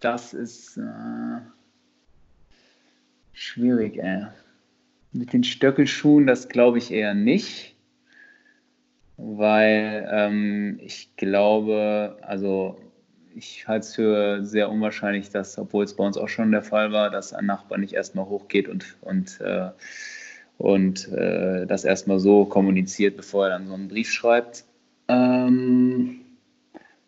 das 0.00 0.34
ist 0.34 0.76
äh, 0.76 1.40
schwierig, 3.32 3.98
ey. 3.98 4.26
Mit 5.12 5.32
den 5.32 5.42
Stöckelschuhen, 5.42 6.26
das 6.26 6.48
glaube 6.48 6.78
ich 6.78 6.92
eher 6.92 7.14
nicht 7.14 7.76
weil 9.18 10.08
ähm, 10.10 10.78
ich 10.80 11.14
glaube, 11.16 12.16
also 12.22 12.78
ich 13.34 13.66
halte 13.68 13.80
es 13.80 13.94
für 13.94 14.44
sehr 14.44 14.70
unwahrscheinlich, 14.70 15.30
dass, 15.30 15.58
obwohl 15.58 15.84
es 15.84 15.94
bei 15.94 16.04
uns 16.04 16.16
auch 16.16 16.28
schon 16.28 16.52
der 16.52 16.62
Fall 16.62 16.92
war, 16.92 17.10
dass 17.10 17.34
ein 17.34 17.46
Nachbar 17.46 17.78
nicht 17.78 17.92
erstmal 17.92 18.26
hochgeht 18.26 18.68
und, 18.68 18.96
und, 19.02 19.40
äh, 19.40 19.70
und 20.58 21.08
äh, 21.12 21.66
das 21.66 21.84
erstmal 21.84 22.18
so 22.18 22.44
kommuniziert, 22.44 23.16
bevor 23.16 23.44
er 23.46 23.50
dann 23.50 23.68
so 23.68 23.74
einen 23.74 23.88
Brief 23.88 24.10
schreibt. 24.10 24.64
Ähm, 25.08 26.20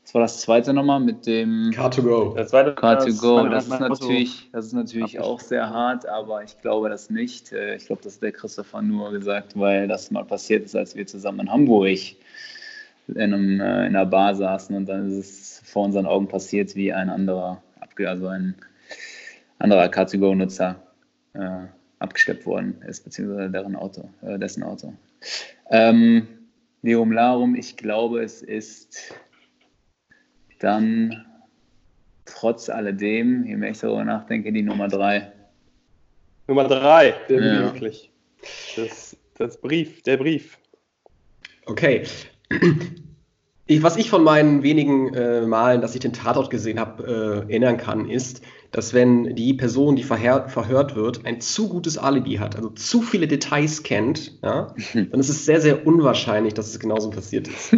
was 0.04 0.14
war 0.14 0.22
das 0.22 0.40
zweite 0.40 0.72
nochmal 0.72 0.98
mit 1.00 1.26
dem 1.26 1.70
Car2Go. 1.72 2.34
Das 2.34 2.48
zweite 2.50 2.72
Car2Go? 2.72 3.36
das- 3.50 3.64
Das 3.64 3.64
ist 3.64 3.70
natürlich, 3.80 4.48
das 4.52 4.66
ist 4.66 4.72
natürlich 4.72 5.20
auch 5.20 5.40
sehr 5.40 5.68
hart, 5.70 6.06
aber 6.08 6.42
ich 6.42 6.60
glaube 6.62 6.88
das 6.88 7.10
nicht. 7.10 7.52
Äh, 7.52 7.76
Ich 7.76 7.86
glaube, 7.86 8.02
das 8.02 8.14
hat 8.16 8.22
der 8.22 8.32
Christopher 8.32 8.82
nur 8.82 9.10
gesagt, 9.12 9.58
weil 9.58 9.86
das 9.86 10.10
mal 10.10 10.24
passiert 10.24 10.64
ist, 10.64 10.74
als 10.74 10.96
wir 10.96 11.06
zusammen 11.06 11.40
in 11.40 11.52
Hamburg 11.52 11.98
in, 13.08 13.20
einem, 13.20 13.60
äh, 13.60 13.86
in 13.86 13.94
einer 13.96 14.06
Bar 14.06 14.34
saßen 14.34 14.74
und 14.76 14.86
dann 14.88 15.08
ist 15.18 15.18
es 15.18 15.62
vor 15.64 15.84
unseren 15.84 16.06
Augen 16.06 16.26
passiert, 16.28 16.74
wie 16.76 16.92
ein 16.92 17.10
anderer, 17.10 17.60
also 18.06 18.28
ein 18.28 18.54
anderer 19.58 19.84
Car2Go-Nutzer 19.86 20.76
äh, 21.34 21.66
abgeschleppt 22.00 22.46
worden 22.46 22.82
ist, 22.88 23.04
beziehungsweise 23.04 23.50
deren 23.50 23.76
Auto, 23.76 24.08
äh, 24.22 24.38
dessen 24.38 24.62
Auto. 24.62 24.92
Ähm, 25.70 26.26
Leum 26.82 27.12
Larum, 27.12 27.54
ich 27.54 27.76
glaube, 27.76 28.22
es 28.22 28.42
ist 28.42 29.14
dann 30.58 31.24
trotz 32.24 32.68
alledem, 32.68 33.44
je 33.44 33.56
mehr 33.56 33.70
ich 33.70 33.78
darüber 33.78 34.04
nachdenke, 34.04 34.52
die 34.52 34.62
Nummer 34.62 34.88
drei. 34.88 35.32
Nummer 36.48 36.66
drei, 36.66 37.14
Ja. 37.28 37.38
wirklich. 37.38 38.10
Das, 38.76 39.16
das 39.36 39.60
Brief, 39.60 40.02
der 40.02 40.16
Brief. 40.16 40.58
Okay. 41.66 42.04
Ich, 43.66 43.82
was 43.82 43.96
ich 43.96 44.10
von 44.10 44.24
meinen 44.24 44.62
wenigen 44.62 45.14
äh, 45.14 45.42
Malen, 45.42 45.80
dass 45.80 45.94
ich 45.94 46.00
den 46.00 46.12
Tatort 46.12 46.50
gesehen 46.50 46.80
habe, 46.80 47.44
äh, 47.46 47.52
erinnern 47.52 47.76
kann, 47.76 48.08
ist, 48.08 48.42
dass 48.72 48.94
wenn 48.94 49.34
die 49.34 49.54
Person, 49.54 49.96
die 49.96 50.04
verhör, 50.04 50.48
verhört 50.48 50.94
wird, 50.94 51.26
ein 51.26 51.40
zu 51.40 51.68
gutes 51.68 51.98
Alibi 51.98 52.36
hat, 52.36 52.56
also 52.56 52.70
zu 52.70 53.02
viele 53.02 53.26
Details 53.26 53.82
kennt, 53.82 54.38
ja, 54.42 54.74
dann 54.94 55.20
ist 55.20 55.28
es 55.28 55.44
sehr, 55.44 55.60
sehr 55.60 55.86
unwahrscheinlich, 55.86 56.54
dass 56.54 56.68
es 56.68 56.78
genauso 56.78 57.10
passiert 57.10 57.48
ist. 57.48 57.74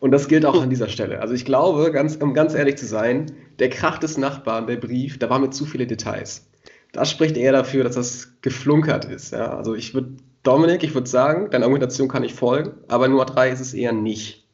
Und 0.00 0.10
das 0.10 0.28
gilt 0.28 0.44
auch 0.44 0.60
an 0.60 0.70
dieser 0.70 0.88
Stelle. 0.88 1.20
Also 1.20 1.34
ich 1.34 1.44
glaube, 1.44 1.92
ganz, 1.92 2.16
um 2.16 2.34
ganz 2.34 2.54
ehrlich 2.54 2.76
zu 2.76 2.86
sein, 2.86 3.32
der 3.58 3.70
Krach 3.70 3.98
des 3.98 4.18
Nachbarn, 4.18 4.66
der 4.66 4.76
Brief, 4.76 5.18
da 5.18 5.30
waren 5.30 5.42
mir 5.42 5.50
zu 5.50 5.64
viele 5.64 5.86
Details. 5.86 6.48
Das 6.92 7.10
spricht 7.10 7.36
eher 7.36 7.52
dafür, 7.52 7.84
dass 7.84 7.94
das 7.94 8.40
geflunkert 8.40 9.04
ist. 9.04 9.32
Ja? 9.32 9.56
Also 9.56 9.74
ich 9.74 9.94
würde, 9.94 10.16
Dominik, 10.42 10.82
ich 10.82 10.94
würde 10.94 11.08
sagen, 11.08 11.50
deine 11.50 11.64
Argumentation 11.64 12.08
kann 12.08 12.24
ich 12.24 12.34
folgen, 12.34 12.72
aber 12.88 13.08
Nummer 13.08 13.24
drei 13.24 13.50
ist 13.50 13.60
es 13.60 13.74
eher 13.74 13.92
nicht. 13.92 14.48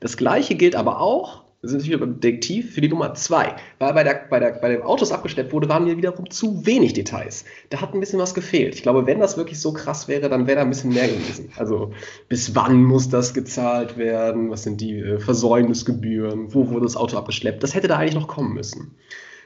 Das 0.00 0.16
gleiche 0.16 0.54
gilt 0.54 0.76
aber 0.76 1.00
auch, 1.00 1.44
wir 1.60 1.70
sind 1.70 1.84
wieder 1.84 1.98
beim 1.98 2.20
Detektiv, 2.20 2.74
für 2.74 2.80
die 2.80 2.88
Nummer 2.88 3.14
zwei. 3.14 3.56
Weil 3.80 3.92
bei, 3.92 4.04
der, 4.04 4.26
bei, 4.30 4.38
der, 4.38 4.52
bei 4.52 4.68
dem 4.68 4.82
Autos 4.82 5.10
abgeschleppt 5.10 5.52
wurde, 5.52 5.68
waren 5.68 5.84
mir 5.84 5.96
wiederum 5.96 6.30
zu 6.30 6.64
wenig 6.64 6.92
Details. 6.92 7.44
Da 7.70 7.80
hat 7.80 7.94
ein 7.94 8.00
bisschen 8.00 8.20
was 8.20 8.34
gefehlt. 8.34 8.76
Ich 8.76 8.82
glaube, 8.82 9.06
wenn 9.06 9.18
das 9.18 9.36
wirklich 9.36 9.60
so 9.60 9.72
krass 9.72 10.06
wäre, 10.06 10.28
dann 10.28 10.46
wäre 10.46 10.56
da 10.56 10.62
ein 10.62 10.70
bisschen 10.70 10.92
mehr 10.92 11.08
gewesen. 11.08 11.50
Also 11.56 11.92
bis 12.28 12.54
wann 12.54 12.84
muss 12.84 13.08
das 13.08 13.34
gezahlt 13.34 13.96
werden? 13.96 14.50
Was 14.50 14.62
sind 14.62 14.80
die 14.80 15.00
äh, 15.00 15.18
Versäumnisgebühren? 15.18 16.54
Wo 16.54 16.68
wurde 16.70 16.86
das 16.86 16.96
Auto 16.96 17.16
abgeschleppt? 17.16 17.62
Das 17.62 17.74
hätte 17.74 17.88
da 17.88 17.96
eigentlich 17.96 18.14
noch 18.14 18.28
kommen 18.28 18.54
müssen. 18.54 18.94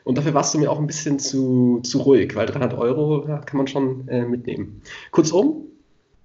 Und 0.04 0.18
dafür 0.18 0.34
warst 0.34 0.52
du 0.52 0.58
mir 0.58 0.70
auch 0.70 0.78
ein 0.78 0.86
bisschen 0.86 1.18
zu, 1.18 1.80
zu 1.82 1.98
ruhig, 1.98 2.34
weil 2.34 2.46
300 2.46 2.74
Euro 2.74 3.26
ja, 3.26 3.38
kann 3.38 3.56
man 3.56 3.68
schon 3.68 4.08
äh, 4.08 4.26
mitnehmen. 4.26 4.82
Kurzum, 5.12 5.68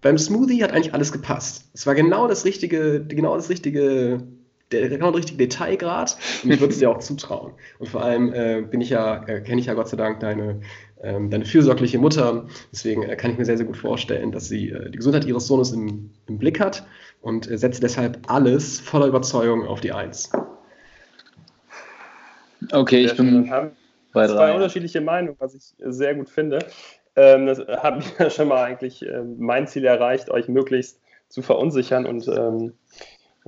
beim 0.02 0.18
Smoothie 0.18 0.64
hat 0.64 0.72
eigentlich 0.72 0.94
alles 0.94 1.12
gepasst. 1.12 1.70
Es 1.74 1.86
war 1.88 1.96
genau 1.96 2.28
das 2.28 2.46
richtige, 2.46 3.06
genau 3.08 3.36
das 3.36 3.50
richtige, 3.50 4.28
der 4.72 4.90
genau 4.90 5.12
der 5.12 5.20
richtige 5.20 5.38
Detailgrad 5.38 6.18
und 6.44 6.52
ich 6.52 6.60
würde 6.60 6.74
es 6.74 6.80
dir 6.80 6.90
auch 6.90 7.00
zutrauen. 7.00 7.54
Und 7.80 7.88
vor 7.88 8.04
allem 8.04 8.34
äh, 8.34 8.62
bin 8.62 8.82
ich 8.82 8.90
ja, 8.90 9.24
äh, 9.26 9.42
kenne 9.42 9.62
ich 9.62 9.68
ja 9.68 9.74
Gott 9.74 9.88
sei 9.88 9.98
Dank 9.98 10.20
deine, 10.20 10.60
ähm, 11.02 11.30
deine 11.30 11.46
fürsorgliche 11.46 11.98
Mutter. 11.98 12.48
Deswegen 12.72 13.04
äh, 13.04 13.16
kann 13.16 13.32
ich 13.32 13.38
mir 13.38 13.46
sehr, 13.46 13.58
sehr 13.58 13.66
gut 13.66 13.78
vorstellen, 13.78 14.32
dass 14.32 14.50
sie 14.50 14.70
äh, 14.70 14.90
die 14.90 14.98
Gesundheit 14.98 15.26
ihres 15.26 15.48
Sohnes 15.48 15.72
im, 15.72 16.12
im 16.28 16.38
Blick 16.38 16.60
hat 16.60 16.86
und 17.22 17.50
äh, 17.50 17.58
setze 17.58 17.82
deshalb 17.82 18.20
alles 18.28 18.80
voller 18.80 19.08
Überzeugung 19.08 19.66
auf 19.66 19.80
die 19.80 19.92
Eins. 19.92 20.32
Okay, 22.72 23.06
ich 23.06 23.16
bin 23.16 23.50
bei 24.14 24.28
zwei 24.28 24.34
drei. 24.34 24.54
unterschiedliche 24.56 25.00
Meinungen, 25.00 25.38
was 25.40 25.54
ich 25.54 25.76
sehr 25.80 26.16
gut 26.16 26.30
finde. 26.30 26.60
Ähm, 27.16 27.46
das 27.46 27.60
hat 27.60 28.04
mir 28.20 28.30
schon 28.30 28.48
mal 28.48 28.64
eigentlich 28.64 29.06
äh, 29.06 29.24
mein 29.38 29.68
Ziel 29.68 29.86
erreicht, 29.86 30.30
euch 30.30 30.48
möglichst 30.48 31.00
zu 31.30 31.42
verunsichern 31.42 32.06
und 32.06 32.28
ähm, 32.28 32.74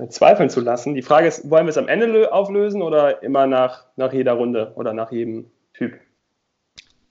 zweifeln 0.08 0.50
zu 0.50 0.60
lassen. 0.60 0.94
Die 0.94 1.02
Frage 1.02 1.26
ist, 1.26 1.50
wollen 1.50 1.66
wir 1.66 1.70
es 1.70 1.78
am 1.78 1.88
Ende 1.88 2.32
auflösen 2.32 2.82
oder 2.82 3.22
immer 3.22 3.46
nach, 3.46 3.86
nach 3.96 4.12
jeder 4.12 4.32
Runde 4.32 4.72
oder 4.76 4.92
nach 4.92 5.12
jedem 5.12 5.50
Typ? 5.74 5.98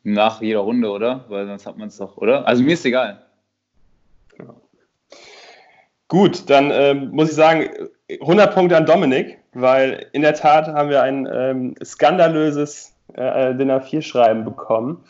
Nach 0.04 0.42
jeder 0.42 0.60
Runde, 0.60 0.90
oder? 0.90 1.26
Weil 1.28 1.46
sonst 1.48 1.66
hat 1.66 1.78
man 1.78 1.90
es 1.90 1.98
doch, 1.98 2.18
oder? 2.18 2.48
Also 2.48 2.64
mir 2.64 2.74
ist 2.74 2.86
egal. 2.86 3.26
Gut, 6.08 6.50
dann 6.50 6.72
ähm, 6.72 7.10
muss 7.12 7.30
ich 7.30 7.36
sagen, 7.36 7.70
100 8.10 8.54
Punkte 8.54 8.76
an 8.76 8.86
Dominik, 8.86 9.38
weil 9.54 10.08
in 10.14 10.24
der 10.24 10.34
Tat 10.34 10.68
haben 10.68 10.90
wir 10.90 11.04
ein 11.04 11.28
ähm, 11.32 11.76
skandalöses 11.84 12.96
äh, 13.14 13.54
DIN 13.54 13.70
A4-Schreiben 13.70 14.44
bekommen. 14.44 15.04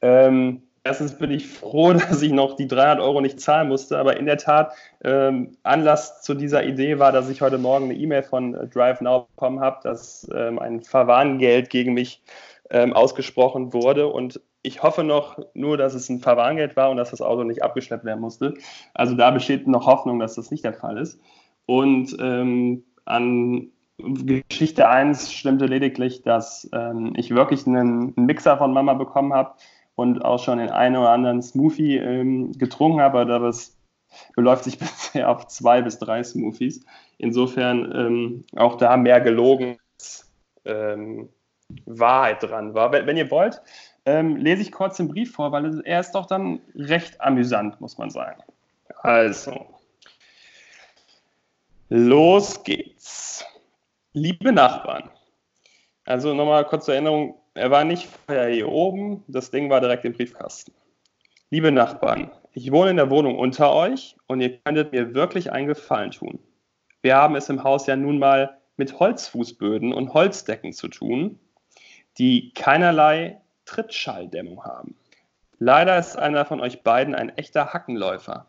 Ähm, 0.00 0.62
erstens 0.88 1.16
bin 1.18 1.30
ich 1.30 1.46
froh, 1.46 1.92
dass 2.08 2.22
ich 2.22 2.32
noch 2.32 2.56
die 2.56 2.66
300 2.66 3.00
Euro 3.00 3.20
nicht 3.20 3.40
zahlen 3.40 3.68
musste, 3.68 3.98
aber 3.98 4.16
in 4.16 4.26
der 4.26 4.38
Tat, 4.38 4.72
ähm, 5.04 5.56
Anlass 5.62 6.22
zu 6.22 6.34
dieser 6.34 6.64
Idee 6.64 6.98
war, 6.98 7.12
dass 7.12 7.28
ich 7.28 7.42
heute 7.42 7.58
Morgen 7.58 7.84
eine 7.84 7.94
E-Mail 7.94 8.22
von 8.22 8.54
äh, 8.54 8.66
Drive 8.66 9.00
Now 9.00 9.28
bekommen 9.34 9.60
habe, 9.60 9.80
dass 9.82 10.28
ähm, 10.34 10.58
ein 10.58 10.82
Verwarngeld 10.82 11.70
gegen 11.70 11.94
mich 11.94 12.22
ähm, 12.70 12.92
ausgesprochen 12.94 13.72
wurde 13.72 14.08
und 14.08 14.40
ich 14.62 14.82
hoffe 14.82 15.04
noch 15.04 15.38
nur, 15.54 15.76
dass 15.76 15.94
es 15.94 16.08
ein 16.08 16.18
Verwarngeld 16.18 16.74
war 16.76 16.90
und 16.90 16.96
dass 16.96 17.10
das 17.10 17.22
Auto 17.22 17.44
nicht 17.44 17.62
abgeschleppt 17.62 18.04
werden 18.04 18.20
musste. 18.20 18.54
Also 18.92 19.14
da 19.14 19.30
besteht 19.30 19.68
noch 19.68 19.86
Hoffnung, 19.86 20.18
dass 20.18 20.34
das 20.34 20.50
nicht 20.50 20.64
der 20.64 20.74
Fall 20.74 20.98
ist. 20.98 21.20
Und 21.64 22.16
ähm, 22.18 22.82
an 23.04 23.68
Geschichte 23.98 24.88
1 24.88 25.32
stimmte 25.32 25.66
lediglich, 25.66 26.22
dass 26.22 26.68
ähm, 26.72 27.12
ich 27.16 27.34
wirklich 27.34 27.66
einen, 27.66 28.14
einen, 28.16 28.26
Mixer 28.26 28.58
von 28.58 28.72
Mama 28.72 28.94
bekommen 28.94 29.32
habe 29.32 29.54
und 29.98 30.24
auch 30.24 30.38
schon 30.38 30.58
den 30.58 30.70
einen 30.70 30.94
oder 30.94 31.10
anderen 31.10 31.42
Smoothie 31.42 31.96
ähm, 31.96 32.52
getrunken 32.52 33.00
habe, 33.00 33.18
aber 33.18 33.40
das 33.40 33.76
beläuft 34.36 34.62
sich 34.62 34.78
bisher 34.78 35.28
auf 35.28 35.48
zwei 35.48 35.82
bis 35.82 35.98
drei 35.98 36.22
Smoothies. 36.22 36.86
Insofern 37.18 37.92
ähm, 37.96 38.44
auch 38.54 38.76
da 38.76 38.96
mehr 38.96 39.20
gelogen 39.20 39.76
als 39.96 40.32
ähm, 40.64 41.28
Wahrheit 41.84 42.44
dran 42.44 42.74
war. 42.74 42.92
Wenn, 42.92 43.08
wenn 43.08 43.16
ihr 43.16 43.28
wollt, 43.32 43.60
ähm, 44.06 44.36
lese 44.36 44.62
ich 44.62 44.70
kurz 44.70 44.98
den 44.98 45.08
Brief 45.08 45.32
vor, 45.32 45.50
weil 45.50 45.80
er 45.84 45.98
ist 45.98 46.12
doch 46.12 46.26
dann 46.26 46.60
recht 46.76 47.20
amüsant, 47.20 47.80
muss 47.80 47.98
man 47.98 48.10
sagen. 48.10 48.40
Also, 49.02 49.66
los 51.88 52.62
geht's. 52.62 53.44
Liebe 54.12 54.52
Nachbarn, 54.52 55.10
also 56.04 56.34
nochmal 56.34 56.64
kurz 56.66 56.84
zur 56.84 56.94
Erinnerung, 56.94 57.34
er 57.58 57.70
war 57.70 57.84
nicht 57.84 58.08
vorher 58.26 58.48
hier 58.48 58.68
oben, 58.68 59.24
das 59.26 59.50
Ding 59.50 59.68
war 59.68 59.80
direkt 59.80 60.04
im 60.04 60.12
Briefkasten. 60.12 60.72
Liebe 61.50 61.72
Nachbarn, 61.72 62.30
ich 62.52 62.70
wohne 62.70 62.90
in 62.90 62.96
der 62.96 63.10
Wohnung 63.10 63.36
unter 63.36 63.74
euch 63.74 64.16
und 64.26 64.40
ihr 64.40 64.58
könntet 64.58 64.92
mir 64.92 65.14
wirklich 65.14 65.50
einen 65.50 65.66
Gefallen 65.66 66.12
tun. 66.12 66.38
Wir 67.02 67.16
haben 67.16 67.34
es 67.34 67.48
im 67.48 67.64
Haus 67.64 67.86
ja 67.86 67.96
nun 67.96 68.18
mal 68.18 68.58
mit 68.76 69.00
Holzfußböden 69.00 69.92
und 69.92 70.14
Holzdecken 70.14 70.72
zu 70.72 70.88
tun, 70.88 71.40
die 72.18 72.52
keinerlei 72.54 73.40
Trittschalldämmung 73.64 74.64
haben. 74.64 74.96
Leider 75.58 75.98
ist 75.98 76.16
einer 76.16 76.44
von 76.44 76.60
euch 76.60 76.82
beiden 76.82 77.16
ein 77.16 77.36
echter 77.36 77.72
Hackenläufer. 77.72 78.46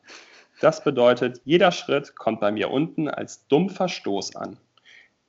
Das 0.61 0.83
bedeutet, 0.83 1.41
jeder 1.45 1.71
Schritt 1.71 2.15
kommt 2.15 2.41
bei 2.41 2.51
mir 2.51 2.69
unten 2.69 3.07
als 3.07 3.47
dumpfer 3.47 3.87
Stoß 3.87 4.35
an. 4.35 4.57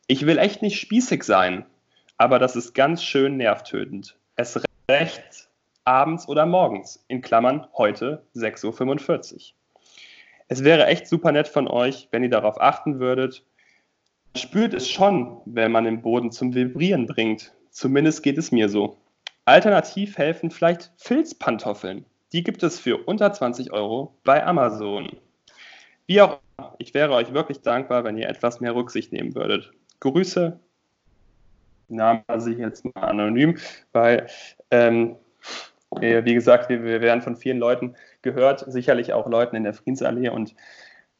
Ich 0.06 0.26
will 0.26 0.38
echt 0.38 0.60
nicht 0.60 0.78
spießig 0.78 1.22
sein, 1.22 1.64
aber 2.20 2.38
das 2.38 2.54
ist 2.54 2.74
ganz 2.74 3.02
schön 3.02 3.38
nervtötend. 3.38 4.18
Es 4.36 4.62
recht 4.90 5.48
abends 5.86 6.28
oder 6.28 6.44
morgens, 6.44 7.02
in 7.08 7.22
Klammern 7.22 7.66
heute 7.78 8.26
6.45 8.36 9.34
Uhr. 9.34 9.40
Es 10.48 10.62
wäre 10.62 10.84
echt 10.84 11.06
super 11.06 11.32
nett 11.32 11.48
von 11.48 11.66
euch, 11.66 12.08
wenn 12.10 12.22
ihr 12.22 12.28
darauf 12.28 12.60
achten 12.60 13.00
würdet. 13.00 13.42
Man 14.34 14.42
spürt 14.42 14.74
es 14.74 14.86
schon, 14.86 15.40
wenn 15.46 15.72
man 15.72 15.84
den 15.84 16.02
Boden 16.02 16.30
zum 16.30 16.54
Vibrieren 16.54 17.06
bringt. 17.06 17.54
Zumindest 17.70 18.22
geht 18.22 18.36
es 18.36 18.52
mir 18.52 18.68
so. 18.68 18.98
Alternativ 19.46 20.18
helfen 20.18 20.50
vielleicht 20.50 20.92
Filzpantoffeln. 20.98 22.04
Die 22.34 22.44
gibt 22.44 22.62
es 22.62 22.78
für 22.78 22.98
unter 22.98 23.32
20 23.32 23.72
Euro 23.72 24.14
bei 24.24 24.44
Amazon. 24.44 25.08
Wie 26.06 26.20
auch 26.20 26.38
immer, 26.58 26.74
ich 26.76 26.92
wäre 26.92 27.14
euch 27.14 27.32
wirklich 27.32 27.62
dankbar, 27.62 28.04
wenn 28.04 28.18
ihr 28.18 28.28
etwas 28.28 28.60
mehr 28.60 28.74
Rücksicht 28.74 29.10
nehmen 29.10 29.34
würdet. 29.34 29.72
Grüße. 30.00 30.60
Name 31.90 32.22
sich 32.36 32.58
jetzt 32.58 32.84
mal 32.84 33.02
anonym, 33.02 33.56
weil, 33.92 34.26
ähm, 34.70 35.16
wie 36.00 36.34
gesagt, 36.34 36.68
wir, 36.68 36.84
wir 36.84 37.00
werden 37.00 37.20
von 37.20 37.36
vielen 37.36 37.58
Leuten 37.58 37.96
gehört, 38.22 38.64
sicherlich 38.70 39.12
auch 39.12 39.28
Leuten 39.28 39.56
in 39.56 39.64
der 39.64 39.74
Friedensallee 39.74 40.28
und 40.28 40.54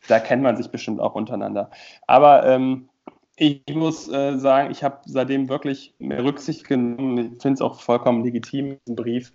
da 0.09 0.19
kennt 0.19 0.43
man 0.43 0.57
sich 0.57 0.71
bestimmt 0.71 1.01
auch 1.01 1.15
untereinander. 1.15 1.71
Aber 2.07 2.47
ähm, 2.47 2.89
ich 3.37 3.63
muss 3.73 4.07
äh, 4.09 4.37
sagen, 4.37 4.71
ich 4.71 4.85
habe 4.85 4.99
seitdem 5.07 5.49
wirklich 5.49 5.95
mehr 5.99 6.23
Rücksicht 6.23 6.69
genommen. 6.69 7.33
Ich 7.35 7.43
finde 7.43 7.55
es 7.55 7.63
auch 7.63 7.81
vollkommen 7.81 8.23
legitim, 8.23 8.79
diesen 8.87 8.97
Brief. 8.97 9.33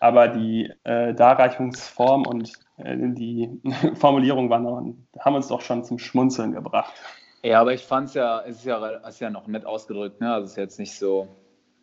Aber 0.00 0.26
die 0.26 0.72
äh, 0.82 1.14
Darreichungsform 1.14 2.26
und 2.26 2.52
äh, 2.78 2.96
die 2.98 3.48
Formulierung 3.94 4.50
waren 4.50 4.64
noch, 4.64 4.94
haben 5.20 5.36
uns 5.36 5.48
doch 5.48 5.60
schon 5.60 5.84
zum 5.84 6.00
Schmunzeln 6.00 6.52
gebracht. 6.52 6.92
Ja, 7.44 7.60
aber 7.60 7.74
ich 7.74 7.82
fand 7.82 8.08
es 8.08 8.14
ja, 8.14 8.42
es 8.46 8.56
ist 8.56 8.64
ja, 8.64 8.86
ist 9.06 9.20
ja 9.20 9.28
noch 9.28 9.46
nett 9.46 9.66
ausgedrückt. 9.66 10.18
Ne? 10.18 10.32
Also 10.32 10.46
es 10.46 10.50
ist 10.52 10.56
jetzt 10.56 10.78
nicht 10.78 10.94
so. 10.94 11.28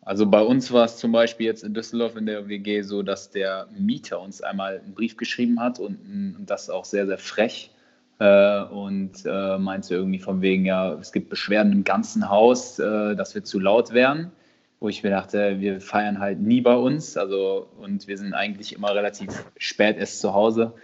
Also 0.00 0.26
bei 0.26 0.42
uns 0.42 0.72
war 0.72 0.84
es 0.84 0.96
zum 0.96 1.12
Beispiel 1.12 1.46
jetzt 1.46 1.62
in 1.62 1.72
Düsseldorf 1.72 2.16
in 2.16 2.26
der 2.26 2.48
WG 2.48 2.82
so, 2.82 3.04
dass 3.04 3.30
der 3.30 3.68
Mieter 3.70 4.20
uns 4.20 4.42
einmal 4.42 4.80
einen 4.80 4.94
Brief 4.94 5.16
geschrieben 5.16 5.60
hat 5.60 5.78
und, 5.78 6.00
und 6.36 6.46
das 6.46 6.68
auch 6.68 6.84
sehr, 6.84 7.06
sehr 7.06 7.18
frech 7.18 7.70
äh, 8.18 8.62
und 8.64 9.24
äh, 9.24 9.58
meinte 9.58 9.94
irgendwie 9.94 10.18
von 10.18 10.42
wegen, 10.42 10.66
ja, 10.66 10.94
es 10.94 11.12
gibt 11.12 11.28
Beschwerden 11.28 11.70
im 11.70 11.84
ganzen 11.84 12.28
Haus, 12.28 12.80
äh, 12.80 13.14
dass 13.14 13.36
wir 13.36 13.44
zu 13.44 13.60
laut 13.60 13.92
wären. 13.92 14.32
Wo 14.80 14.88
ich 14.88 15.04
mir 15.04 15.10
dachte, 15.10 15.60
wir 15.60 15.80
feiern 15.80 16.18
halt 16.18 16.40
nie 16.40 16.60
bei 16.60 16.74
uns, 16.74 17.16
also 17.16 17.68
und 17.78 18.08
wir 18.08 18.18
sind 18.18 18.34
eigentlich 18.34 18.74
immer 18.74 18.92
relativ 18.92 19.28
spät 19.56 19.96
erst 19.96 20.18
zu 20.18 20.34
Hause. 20.34 20.74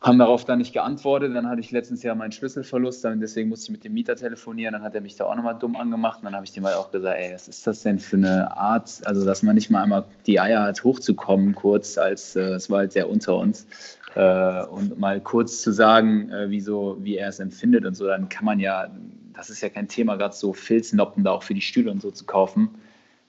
Haben 0.00 0.18
darauf 0.18 0.44
dann 0.44 0.58
nicht 0.58 0.72
geantwortet. 0.72 1.34
Dann 1.34 1.48
hatte 1.48 1.60
ich 1.60 1.72
letztens 1.72 2.04
ja 2.04 2.14
meinen 2.14 2.30
Schlüsselverlust, 2.30 3.04
dann 3.04 3.18
deswegen 3.18 3.48
musste 3.48 3.66
ich 3.66 3.70
mit 3.72 3.84
dem 3.84 3.94
Mieter 3.94 4.14
telefonieren. 4.14 4.72
Dann 4.72 4.82
hat 4.82 4.94
er 4.94 5.00
mich 5.00 5.16
da 5.16 5.24
auch 5.24 5.34
nochmal 5.34 5.58
dumm 5.58 5.74
angemacht. 5.74 6.20
Und 6.20 6.26
dann 6.26 6.34
habe 6.34 6.44
ich 6.44 6.52
dem 6.52 6.64
halt 6.64 6.76
auch 6.76 6.92
gesagt, 6.92 7.18
ey, 7.18 7.34
was 7.34 7.48
ist 7.48 7.66
das 7.66 7.82
denn 7.82 7.98
für 7.98 8.16
eine 8.16 8.56
Art, 8.56 9.00
also 9.06 9.24
dass 9.24 9.42
man 9.42 9.56
nicht 9.56 9.70
mal 9.70 9.82
einmal 9.82 10.04
die 10.26 10.38
Eier 10.38 10.62
hat, 10.62 10.84
hochzukommen 10.84 11.54
kurz, 11.54 11.98
als 11.98 12.36
äh, 12.36 12.52
es 12.52 12.70
war 12.70 12.78
halt 12.78 12.92
sehr 12.92 13.10
unter 13.10 13.36
uns 13.36 13.66
äh, 14.14 14.64
und 14.66 14.98
mal 14.98 15.20
kurz 15.20 15.62
zu 15.62 15.72
sagen, 15.72 16.30
äh, 16.30 16.48
wie, 16.50 16.60
so, 16.60 16.96
wie 17.00 17.16
er 17.16 17.28
es 17.28 17.40
empfindet 17.40 17.84
und 17.84 17.94
so, 17.94 18.06
dann 18.06 18.28
kann 18.28 18.44
man 18.44 18.60
ja, 18.60 18.88
das 19.32 19.50
ist 19.50 19.60
ja 19.60 19.68
kein 19.68 19.88
Thema, 19.88 20.16
gerade 20.16 20.34
so 20.34 20.52
Filznoppen 20.52 21.24
da 21.24 21.32
auch 21.32 21.42
für 21.42 21.54
die 21.54 21.60
Stühle 21.60 21.90
und 21.90 22.02
so 22.02 22.10
zu 22.10 22.24
kaufen. 22.24 22.70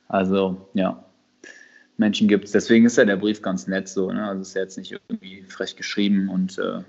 Also 0.08 0.67
ja, 0.73 1.03
Menschen 1.99 2.27
gibt 2.27 2.45
es. 2.45 2.51
Deswegen 2.51 2.85
ist 2.85 2.97
ja 2.97 3.05
der 3.05 3.17
Brief 3.17 3.41
ganz 3.41 3.67
nett 3.67 3.88
so. 3.88 4.12
Ne? 4.12 4.27
Also 4.27 4.41
ist 4.41 4.55
ja 4.55 4.62
jetzt 4.62 4.77
nicht 4.77 4.91
irgendwie 4.91 5.43
frech 5.43 5.75
geschrieben 5.75 6.29
und 6.29 6.57
äh, 6.57 6.79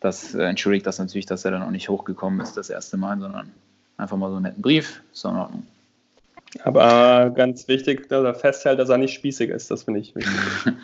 das 0.00 0.34
äh, 0.34 0.42
entschuldigt 0.42 0.86
das 0.86 0.98
natürlich, 0.98 1.26
dass 1.26 1.44
er 1.44 1.52
dann 1.52 1.62
auch 1.62 1.70
nicht 1.70 1.88
hochgekommen 1.88 2.40
ist 2.40 2.56
das 2.56 2.70
erste 2.70 2.96
Mal, 2.96 3.18
sondern 3.18 3.52
einfach 3.96 4.16
mal 4.16 4.30
so 4.30 4.36
einen 4.36 4.44
netten 4.44 4.62
Brief. 4.62 5.02
Ist 5.12 5.24
in 5.24 5.30
Ordnung. 5.32 5.66
Aber 6.64 7.30
ganz 7.30 7.68
wichtig, 7.68 8.08
dass 8.08 8.24
er 8.24 8.34
festhält, 8.34 8.78
dass 8.78 8.88
er 8.88 8.98
nicht 8.98 9.14
spießig 9.14 9.50
ist. 9.50 9.70
Das 9.70 9.84
finde 9.84 10.00
ich 10.00 10.14
wichtig. 10.14 10.34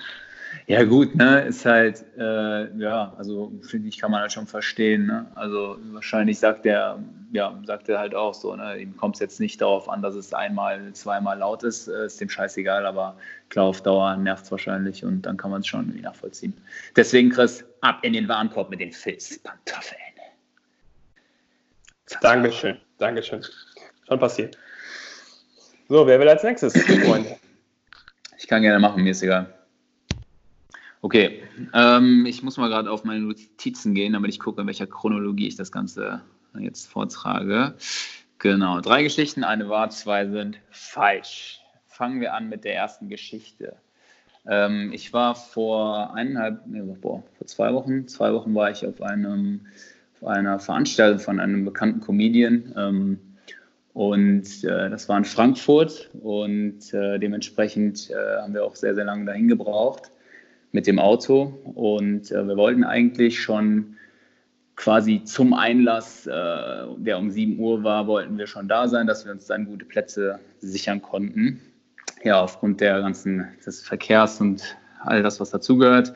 Ja, 0.66 0.84
gut, 0.84 1.14
ne, 1.16 1.42
ist 1.42 1.64
halt, 1.66 2.04
äh, 2.16 2.76
ja, 2.76 3.12
also 3.18 3.52
finde 3.62 3.88
ich, 3.88 3.98
kann 3.98 4.10
man 4.10 4.20
halt 4.20 4.32
schon 4.32 4.46
verstehen. 4.46 5.06
Ne? 5.06 5.26
Also 5.34 5.76
wahrscheinlich 5.90 6.38
sagt 6.38 6.66
er, 6.66 7.02
ja, 7.32 7.60
sagt 7.66 7.88
er 7.88 7.98
halt 7.98 8.14
auch 8.14 8.32
so, 8.32 8.54
ne, 8.54 8.78
ihm 8.78 8.96
kommt 8.96 9.16
es 9.16 9.20
jetzt 9.20 9.40
nicht 9.40 9.60
darauf 9.60 9.88
an, 9.88 10.02
dass 10.02 10.14
es 10.14 10.32
einmal, 10.32 10.92
zweimal 10.92 11.38
laut 11.38 11.64
ist, 11.64 11.88
äh, 11.88 12.06
ist 12.06 12.20
dem 12.20 12.28
scheißegal, 12.28 12.86
aber 12.86 13.16
klar, 13.48 13.66
auf 13.66 13.82
Dauer 13.82 14.16
nervt 14.16 14.44
es 14.44 14.50
wahrscheinlich 14.50 15.04
und 15.04 15.22
dann 15.22 15.36
kann 15.36 15.50
man 15.50 15.62
es 15.62 15.66
schon 15.66 15.80
irgendwie 15.80 16.02
nachvollziehen. 16.02 16.54
Deswegen, 16.94 17.30
Chris, 17.30 17.64
ab 17.80 17.98
in 18.02 18.12
den 18.12 18.28
Warenkorb 18.28 18.70
mit 18.70 18.80
den 18.80 18.92
Filzpantoffeln. 18.92 19.98
Dankeschön, 22.20 22.76
Dankeschön. 22.98 23.42
Schon 24.06 24.18
passiert. 24.18 24.58
So, 25.88 26.06
wer 26.06 26.20
will 26.20 26.28
als 26.28 26.42
nächstes, 26.42 26.74
Freunde? 26.82 27.36
Ich 28.38 28.46
kann 28.46 28.62
gerne 28.62 28.78
machen, 28.78 29.02
mir 29.02 29.10
ist 29.10 29.22
egal. 29.22 29.61
Okay, 31.04 31.42
ähm, 31.74 32.26
ich 32.26 32.44
muss 32.44 32.58
mal 32.58 32.68
gerade 32.68 32.88
auf 32.88 33.02
meine 33.02 33.18
Notizen 33.18 33.92
gehen, 33.92 34.12
damit 34.12 34.30
ich 34.30 34.38
gucke, 34.38 34.60
in 34.60 34.68
welcher 34.68 34.86
Chronologie 34.86 35.48
ich 35.48 35.56
das 35.56 35.72
Ganze 35.72 36.22
jetzt 36.56 36.88
vortrage. 36.88 37.74
Genau, 38.38 38.80
drei 38.80 39.02
Geschichten, 39.02 39.42
eine 39.42 39.68
wahr, 39.68 39.90
zwei 39.90 40.28
sind 40.28 40.60
falsch. 40.70 41.60
Fangen 41.88 42.20
wir 42.20 42.34
an 42.34 42.48
mit 42.48 42.62
der 42.62 42.76
ersten 42.76 43.08
Geschichte. 43.08 43.74
Ähm, 44.46 44.92
ich 44.92 45.12
war 45.12 45.34
vor 45.34 46.14
eineinhalb, 46.14 46.68
nee, 46.68 46.80
boah, 46.80 47.24
vor 47.36 47.46
zwei 47.48 47.74
Wochen, 47.74 48.06
zwei 48.06 48.32
Wochen 48.32 48.54
war 48.54 48.70
ich 48.70 48.86
auf, 48.86 49.02
einem, 49.02 49.66
auf 50.14 50.28
einer 50.28 50.60
Veranstaltung 50.60 51.18
von 51.18 51.40
einem 51.40 51.64
bekannten 51.64 52.00
Comedian. 52.00 52.74
Ähm, 52.76 53.18
und 53.92 54.62
äh, 54.62 54.88
das 54.88 55.08
war 55.08 55.18
in 55.18 55.24
Frankfurt 55.24 56.10
und 56.22 56.94
äh, 56.94 57.18
dementsprechend 57.18 58.08
äh, 58.10 58.40
haben 58.40 58.54
wir 58.54 58.64
auch 58.64 58.76
sehr, 58.76 58.94
sehr 58.94 59.04
lange 59.04 59.24
dahin 59.24 59.48
gebraucht. 59.48 60.12
Mit 60.72 60.86
dem 60.86 60.98
Auto. 60.98 61.60
Und 61.74 62.30
äh, 62.30 62.46
wir 62.46 62.56
wollten 62.56 62.84
eigentlich 62.84 63.40
schon 63.40 63.96
quasi 64.74 65.22
zum 65.24 65.54
Einlass, 65.54 66.26
äh, 66.26 66.30
der 66.96 67.18
um 67.18 67.30
7 67.30 67.58
Uhr 67.58 67.84
war, 67.84 68.06
wollten 68.06 68.36
wir 68.38 68.46
schon 68.46 68.68
da 68.68 68.88
sein, 68.88 69.06
dass 69.06 69.24
wir 69.24 69.32
uns 69.32 69.46
dann 69.46 69.66
gute 69.66 69.84
Plätze 69.84 70.40
sichern 70.58 71.00
konnten. 71.00 71.60
Ja, 72.24 72.40
aufgrund 72.40 72.80
der 72.80 73.00
ganzen 73.00 73.46
des 73.64 73.82
Verkehrs 73.82 74.40
und 74.40 74.76
all 75.00 75.22
das, 75.22 75.40
was 75.40 75.50
dazugehört, 75.50 76.14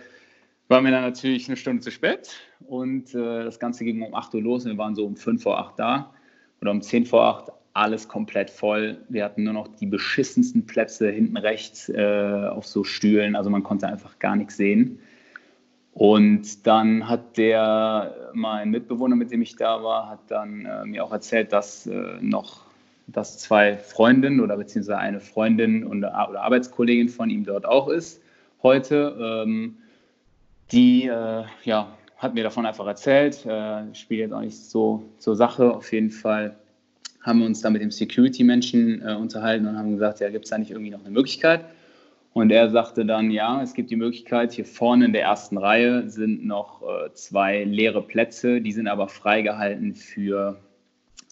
waren 0.68 0.84
wir 0.84 0.90
dann 0.90 1.02
natürlich 1.02 1.48
eine 1.48 1.56
Stunde 1.56 1.82
zu 1.82 1.90
spät. 1.90 2.30
Und 2.66 3.14
äh, 3.14 3.44
das 3.44 3.58
Ganze 3.58 3.84
ging 3.84 4.02
um 4.02 4.14
8 4.14 4.34
Uhr 4.34 4.42
los. 4.42 4.64
Und 4.64 4.72
wir 4.72 4.78
waren 4.78 4.94
so 4.94 5.06
um 5.06 5.16
5 5.16 5.42
vor 5.42 5.58
8 5.58 5.78
da 5.78 6.12
oder 6.60 6.70
um 6.70 6.80
10 6.80 7.06
vor 7.06 7.24
8, 7.24 7.52
alles 7.76 8.08
komplett 8.08 8.50
voll. 8.50 8.98
Wir 9.08 9.24
hatten 9.24 9.44
nur 9.44 9.52
noch 9.52 9.68
die 9.68 9.86
beschissensten 9.86 10.66
Plätze 10.66 11.10
hinten 11.10 11.36
rechts 11.36 11.88
äh, 11.88 12.48
auf 12.50 12.66
so 12.66 12.84
Stühlen, 12.84 13.36
also 13.36 13.50
man 13.50 13.62
konnte 13.62 13.86
einfach 13.86 14.18
gar 14.18 14.36
nichts 14.36 14.56
sehen. 14.56 14.98
Und 15.92 16.66
dann 16.66 17.08
hat 17.08 17.38
der, 17.38 18.30
mein 18.34 18.70
Mitbewohner, 18.70 19.16
mit 19.16 19.30
dem 19.30 19.40
ich 19.40 19.56
da 19.56 19.82
war, 19.82 20.10
hat 20.10 20.20
dann 20.28 20.66
äh, 20.66 20.84
mir 20.84 21.04
auch 21.04 21.12
erzählt, 21.12 21.52
dass 21.52 21.86
äh, 21.86 22.18
noch 22.20 22.66
dass 23.08 23.38
zwei 23.38 23.76
Freundinnen 23.76 24.40
oder 24.40 24.56
beziehungsweise 24.56 24.98
eine 24.98 25.20
Freundin 25.20 25.84
und, 25.84 25.98
oder 25.98 26.42
Arbeitskollegin 26.42 27.08
von 27.08 27.30
ihm 27.30 27.44
dort 27.44 27.64
auch 27.64 27.88
ist 27.88 28.20
heute. 28.62 29.44
Ähm, 29.46 29.76
die 30.72 31.06
äh, 31.06 31.44
ja, 31.62 31.96
hat 32.16 32.34
mir 32.34 32.42
davon 32.42 32.66
einfach 32.66 32.86
erzählt, 32.86 33.46
äh, 33.46 33.94
spielt 33.94 34.20
jetzt 34.20 34.32
auch 34.32 34.40
nicht 34.40 34.56
so 34.56 35.04
zur 35.18 35.36
Sache. 35.36 35.72
Auf 35.72 35.92
jeden 35.92 36.10
Fall 36.10 36.56
haben 37.26 37.40
wir 37.40 37.46
uns 37.46 37.60
da 37.60 37.70
mit 37.70 37.82
dem 37.82 37.90
Security-Menschen 37.90 39.02
äh, 39.02 39.14
unterhalten 39.14 39.66
und 39.66 39.76
haben 39.76 39.92
gesagt, 39.92 40.20
ja, 40.20 40.30
gibt 40.30 40.44
es 40.44 40.50
da 40.50 40.58
nicht 40.58 40.70
irgendwie 40.70 40.90
noch 40.90 41.00
eine 41.00 41.10
Möglichkeit? 41.10 41.64
Und 42.32 42.50
er 42.50 42.70
sagte 42.70 43.04
dann, 43.04 43.30
ja, 43.30 43.62
es 43.62 43.74
gibt 43.74 43.90
die 43.90 43.96
Möglichkeit, 43.96 44.52
hier 44.52 44.64
vorne 44.64 45.06
in 45.06 45.12
der 45.12 45.22
ersten 45.22 45.58
Reihe 45.58 46.08
sind 46.08 46.46
noch 46.46 46.82
äh, 46.82 47.12
zwei 47.14 47.64
leere 47.64 48.02
Plätze, 48.02 48.60
die 48.60 48.72
sind 48.72 48.88
aber 48.88 49.08
freigehalten 49.08 49.94
für 49.94 50.60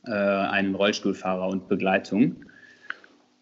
äh, 0.07 0.11
einen 0.11 0.75
Rollstuhlfahrer 0.75 1.47
und 1.49 1.69
Begleitung. 1.69 2.37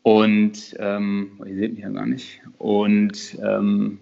Und, 0.03 0.75
ähm, 0.81 1.39
oh, 1.39 1.45
ihr 1.45 1.55
seht 1.55 1.75
mich 1.75 1.83
ja 1.83 1.91
gar 1.91 2.07
nicht. 2.07 2.41
Und 2.59 3.39
ähm, 3.43 4.01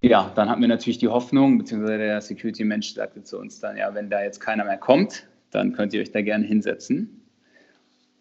ja, 0.00 0.32
dann 0.34 0.48
hatten 0.48 0.62
wir 0.62 0.68
natürlich 0.68 0.98
die 0.98 1.08
Hoffnung, 1.08 1.58
beziehungsweise 1.58 1.98
der 1.98 2.20
Security-Mensch 2.20 2.94
sagte 2.94 3.22
zu 3.22 3.38
uns 3.38 3.60
dann, 3.60 3.76
ja, 3.76 3.94
wenn 3.94 4.08
da 4.08 4.22
jetzt 4.22 4.40
keiner 4.40 4.64
mehr 4.64 4.78
kommt, 4.78 5.26
dann 5.50 5.72
könnt 5.74 5.92
ihr 5.92 6.00
euch 6.00 6.10
da 6.10 6.22
gerne 6.22 6.46
hinsetzen. 6.46 7.17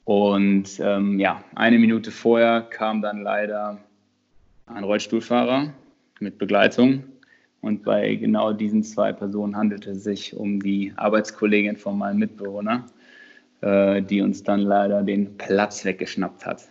Und 0.08 0.80
ähm, 0.80 1.20
ja, 1.20 1.44
eine 1.54 1.78
Minute 1.78 2.12
vorher 2.12 2.62
kam 2.62 3.02
dann 3.02 3.24
leider 3.24 3.78
ein 4.66 4.86
Rollstuhlfahrer 4.86 5.74
mit 6.22 6.38
Begleitung. 6.38 7.04
Und 7.60 7.84
bei 7.84 8.16
genau 8.16 8.54
diesen 8.54 8.84
zwei 8.84 9.12
Personen 9.12 9.58
handelte 9.58 9.92
es 9.92 10.06
sich 10.06 10.34
um 10.34 10.62
die 10.62 10.94
Arbeitskollegin 10.96 11.76
von 11.76 11.98
meinem 11.98 12.20
Mitbewohner, 12.20 12.86
äh, 13.60 14.02
die 14.02 14.22
uns 14.22 14.44
dann 14.44 14.62
leider 14.62 15.04
den 15.04 15.38
Platz 15.38 15.84
weggeschnappt 15.84 16.46
hat. 16.46 16.70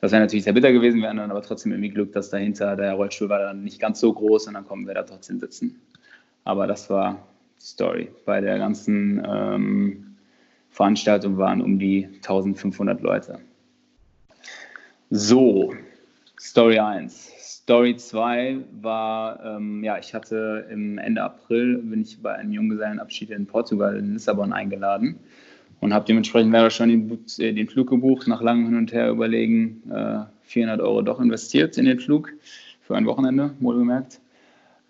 Das 0.00 0.12
wäre 0.12 0.22
natürlich 0.22 0.44
sehr 0.44 0.52
bitter 0.52 0.70
gewesen, 0.70 1.00
wir 1.00 1.08
hatten 1.08 1.16
dann 1.16 1.32
aber 1.32 1.42
trotzdem 1.42 1.72
irgendwie 1.72 1.90
Glück, 1.90 2.12
dass 2.12 2.30
dahinter 2.30 2.76
der 2.76 2.92
Rollstuhl 2.92 3.28
war 3.28 3.40
dann 3.40 3.64
nicht 3.64 3.80
ganz 3.80 3.98
so 3.98 4.12
groß 4.12 4.46
und 4.46 4.54
dann 4.54 4.64
konnten 4.64 4.86
wir 4.86 4.94
da 4.94 5.02
trotzdem 5.02 5.40
sitzen. 5.40 5.80
Aber 6.44 6.68
das 6.68 6.88
war 6.88 7.18
die 7.56 7.64
Story. 7.64 8.08
Bei 8.24 8.40
der 8.40 8.58
ganzen 8.58 9.20
ähm, 9.28 10.07
Veranstaltung 10.78 11.38
waren 11.38 11.60
um 11.60 11.80
die 11.80 12.04
1500 12.04 13.00
Leute. 13.02 13.40
So, 15.10 15.74
Story 16.38 16.78
1. 16.78 17.32
Story 17.40 17.96
2 17.96 18.58
war, 18.80 19.44
ähm, 19.44 19.82
ja, 19.82 19.98
ich 19.98 20.14
hatte 20.14 20.68
im 20.70 20.98
Ende 20.98 21.20
April, 21.24 21.78
bin 21.78 22.02
ich 22.02 22.22
bei 22.22 22.36
einem 22.36 22.52
Junggesellenabschied 22.52 23.30
in 23.30 23.44
Portugal, 23.44 23.96
in 23.96 24.12
Lissabon 24.12 24.52
eingeladen 24.52 25.18
und 25.80 25.92
habe 25.92 26.04
dementsprechend 26.04 26.52
leider 26.52 26.70
schon 26.70 26.90
den, 26.90 27.24
äh, 27.38 27.52
den, 27.52 27.66
Flug 27.66 27.90
gebucht, 27.90 28.28
nach 28.28 28.40
langem 28.40 28.66
Hin 28.66 28.76
und 28.76 28.92
Her 28.92 29.10
überlegen, 29.10 29.82
äh, 29.90 30.20
400 30.42 30.80
Euro 30.80 31.02
doch 31.02 31.18
investiert 31.18 31.76
in 31.76 31.86
den 31.86 31.98
Flug 31.98 32.32
für 32.82 32.96
ein 32.96 33.04
Wochenende, 33.04 33.50
wohlgemerkt. 33.58 34.20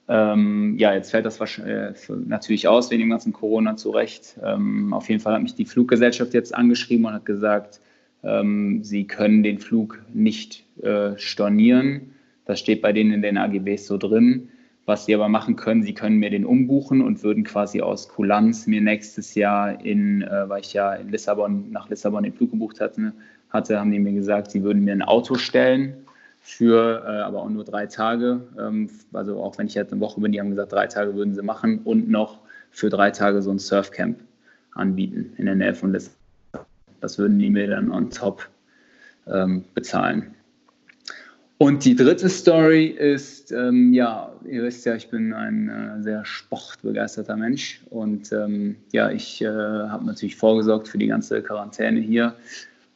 Ähm, 0.08 0.76
ja, 0.78 0.94
jetzt 0.94 1.10
fällt 1.10 1.26
das 1.26 1.38
äh, 1.58 1.92
natürlich 2.26 2.66
aus 2.66 2.90
wegen 2.90 3.00
dem 3.00 3.10
ganzen 3.10 3.32
Corona 3.32 3.76
zurecht. 3.76 4.38
Ähm, 4.42 4.94
auf 4.94 5.08
jeden 5.08 5.20
Fall 5.20 5.34
hat 5.34 5.42
mich 5.42 5.54
die 5.54 5.66
Fluggesellschaft 5.66 6.32
jetzt 6.32 6.54
angeschrieben 6.54 7.04
und 7.04 7.12
hat 7.12 7.26
gesagt, 7.26 7.80
ähm, 8.24 8.82
sie 8.82 9.06
können 9.06 9.42
den 9.42 9.58
Flug 9.58 10.02
nicht 10.14 10.64
äh, 10.82 11.16
stornieren. 11.18 12.14
Das 12.46 12.58
steht 12.58 12.80
bei 12.80 12.92
denen 12.94 13.12
in 13.12 13.22
den 13.22 13.36
AGBs 13.36 13.86
so 13.86 13.98
drin. 13.98 14.48
Was 14.86 15.04
sie 15.04 15.14
aber 15.14 15.28
machen 15.28 15.56
können, 15.56 15.82
sie 15.82 15.92
können 15.92 16.16
mir 16.16 16.30
den 16.30 16.46
umbuchen 16.46 17.02
und 17.02 17.22
würden 17.22 17.44
quasi 17.44 17.82
aus 17.82 18.08
Kulanz 18.08 18.66
mir 18.66 18.80
nächstes 18.80 19.34
Jahr 19.34 19.84
in, 19.84 20.22
äh, 20.22 20.48
weil 20.48 20.62
ich 20.62 20.72
ja 20.72 20.94
in 20.94 21.10
Lissabon, 21.10 21.70
nach 21.70 21.90
Lissabon 21.90 22.22
den 22.22 22.32
Flug 22.32 22.52
gebucht 22.52 22.80
hatte, 22.80 23.12
hatte, 23.50 23.78
haben 23.78 23.90
die 23.90 23.98
mir 23.98 24.12
gesagt, 24.12 24.50
sie 24.50 24.62
würden 24.62 24.84
mir 24.84 24.92
ein 24.92 25.02
Auto 25.02 25.34
stellen 25.34 26.07
für 26.40 27.04
äh, 27.06 27.20
aber 27.20 27.42
auch 27.42 27.50
nur 27.50 27.64
drei 27.64 27.86
Tage. 27.86 28.40
Ähm, 28.58 28.90
also 29.12 29.42
auch 29.42 29.58
wenn 29.58 29.66
ich 29.66 29.74
jetzt 29.74 29.92
eine 29.92 30.00
Woche 30.00 30.20
bin, 30.20 30.32
die 30.32 30.40
haben 30.40 30.50
gesagt, 30.50 30.72
drei 30.72 30.86
Tage 30.86 31.14
würden 31.14 31.34
sie 31.34 31.42
machen 31.42 31.80
und 31.84 32.08
noch 32.08 32.40
für 32.70 32.90
drei 32.90 33.10
Tage 33.10 33.42
so 33.42 33.50
ein 33.50 33.58
Surfcamp 33.58 34.18
anbieten 34.72 35.32
in 35.36 35.46
der 35.46 35.54
Nähe 35.54 35.74
von 35.74 35.92
Lissabon. 35.92 36.66
Das 37.00 37.18
würden 37.18 37.38
die 37.38 37.50
mir 37.50 37.68
dann 37.68 37.90
on 37.90 38.10
top 38.10 38.48
ähm, 39.26 39.64
bezahlen. 39.74 40.34
Und 41.58 41.84
die 41.84 41.96
dritte 41.96 42.28
Story 42.28 42.86
ist, 42.86 43.50
ähm, 43.50 43.92
ja, 43.92 44.32
ihr 44.48 44.62
wisst 44.62 44.86
ja, 44.86 44.94
ich 44.94 45.10
bin 45.10 45.32
ein 45.32 45.68
äh, 45.68 46.02
sehr 46.02 46.24
sportbegeisterter 46.24 47.36
Mensch 47.36 47.82
und 47.90 48.32
ähm, 48.32 48.76
ja, 48.92 49.10
ich 49.10 49.42
äh, 49.42 49.48
habe 49.48 50.06
natürlich 50.06 50.36
vorgesorgt 50.36 50.86
für 50.86 50.98
die 50.98 51.08
ganze 51.08 51.42
Quarantäne 51.42 51.98
hier 51.98 52.36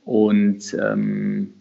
und 0.05 0.77
ähm, 0.81 1.53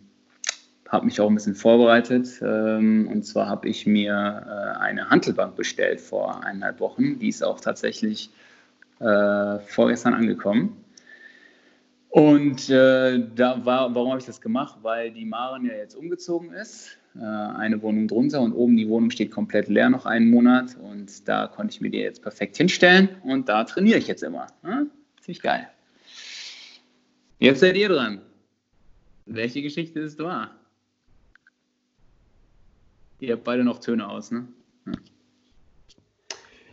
habe 0.92 1.06
mich 1.06 1.22
auch 1.22 1.30
ein 1.30 1.36
bisschen 1.36 1.56
vorbereitet. 1.56 2.42
Ähm, 2.42 3.08
und 3.08 3.24
zwar 3.24 3.48
habe 3.48 3.70
ich 3.70 3.88
mir 3.88 4.12
äh, 4.14 4.80
eine 4.80 5.10
Handelbank 5.10 5.56
bestellt 5.56 6.02
vor 6.02 6.44
eineinhalb 6.44 6.82
Wochen. 6.82 7.18
Die 7.18 7.30
ist 7.30 7.44
auch 7.44 7.62
tatsächlich 7.62 8.30
äh, 9.00 9.60
vorgestern 9.60 10.14
angekommen. 10.14 10.76
Und 12.10 12.70
äh, 12.70 13.26
da 13.36 13.66
war, 13.66 13.96
warum 13.96 14.10
habe 14.10 14.20
ich 14.20 14.26
das 14.26 14.42
gemacht? 14.42 14.80
Weil 14.82 15.12
die 15.12 15.24
Maren 15.24 15.66
ja 15.66 15.74
jetzt 15.74 15.96
umgezogen 15.96 16.52
ist, 16.52 16.98
eine 17.14 17.82
Wohnung 17.82 18.08
drunter 18.08 18.40
und 18.40 18.54
oben 18.54 18.78
die 18.78 18.88
Wohnung 18.88 19.12
steht 19.12 19.32
komplett 19.32 19.68
leer 19.68 19.90
noch 19.90 20.06
einen 20.06 20.30
Monat 20.30 20.78
und 20.82 21.28
da 21.28 21.48
konnte 21.48 21.74
ich 21.74 21.82
mir 21.82 21.90
die 21.90 21.98
jetzt 21.98 22.22
perfekt 22.22 22.56
hinstellen 22.56 23.10
und 23.24 23.50
da 23.50 23.66
trainiere 23.66 23.98
ich 23.98 24.08
jetzt 24.08 24.24
immer. 24.24 24.48
Ja? 24.64 24.86
Ziemlich 25.20 25.42
geil. 25.42 25.68
Jetzt 27.40 27.60
seid 27.60 27.76
ihr 27.76 27.90
dran. 27.90 28.22
Welche 29.26 29.62
Geschichte 29.62 30.00
ist 30.00 30.20
wahr? 30.20 30.52
Ihr 33.22 33.34
habt 33.34 33.44
beide 33.44 33.64
noch 33.64 33.80
Töne 33.80 34.10
aus, 34.10 34.32
ne? 34.32 34.48
Ja. 34.88 34.92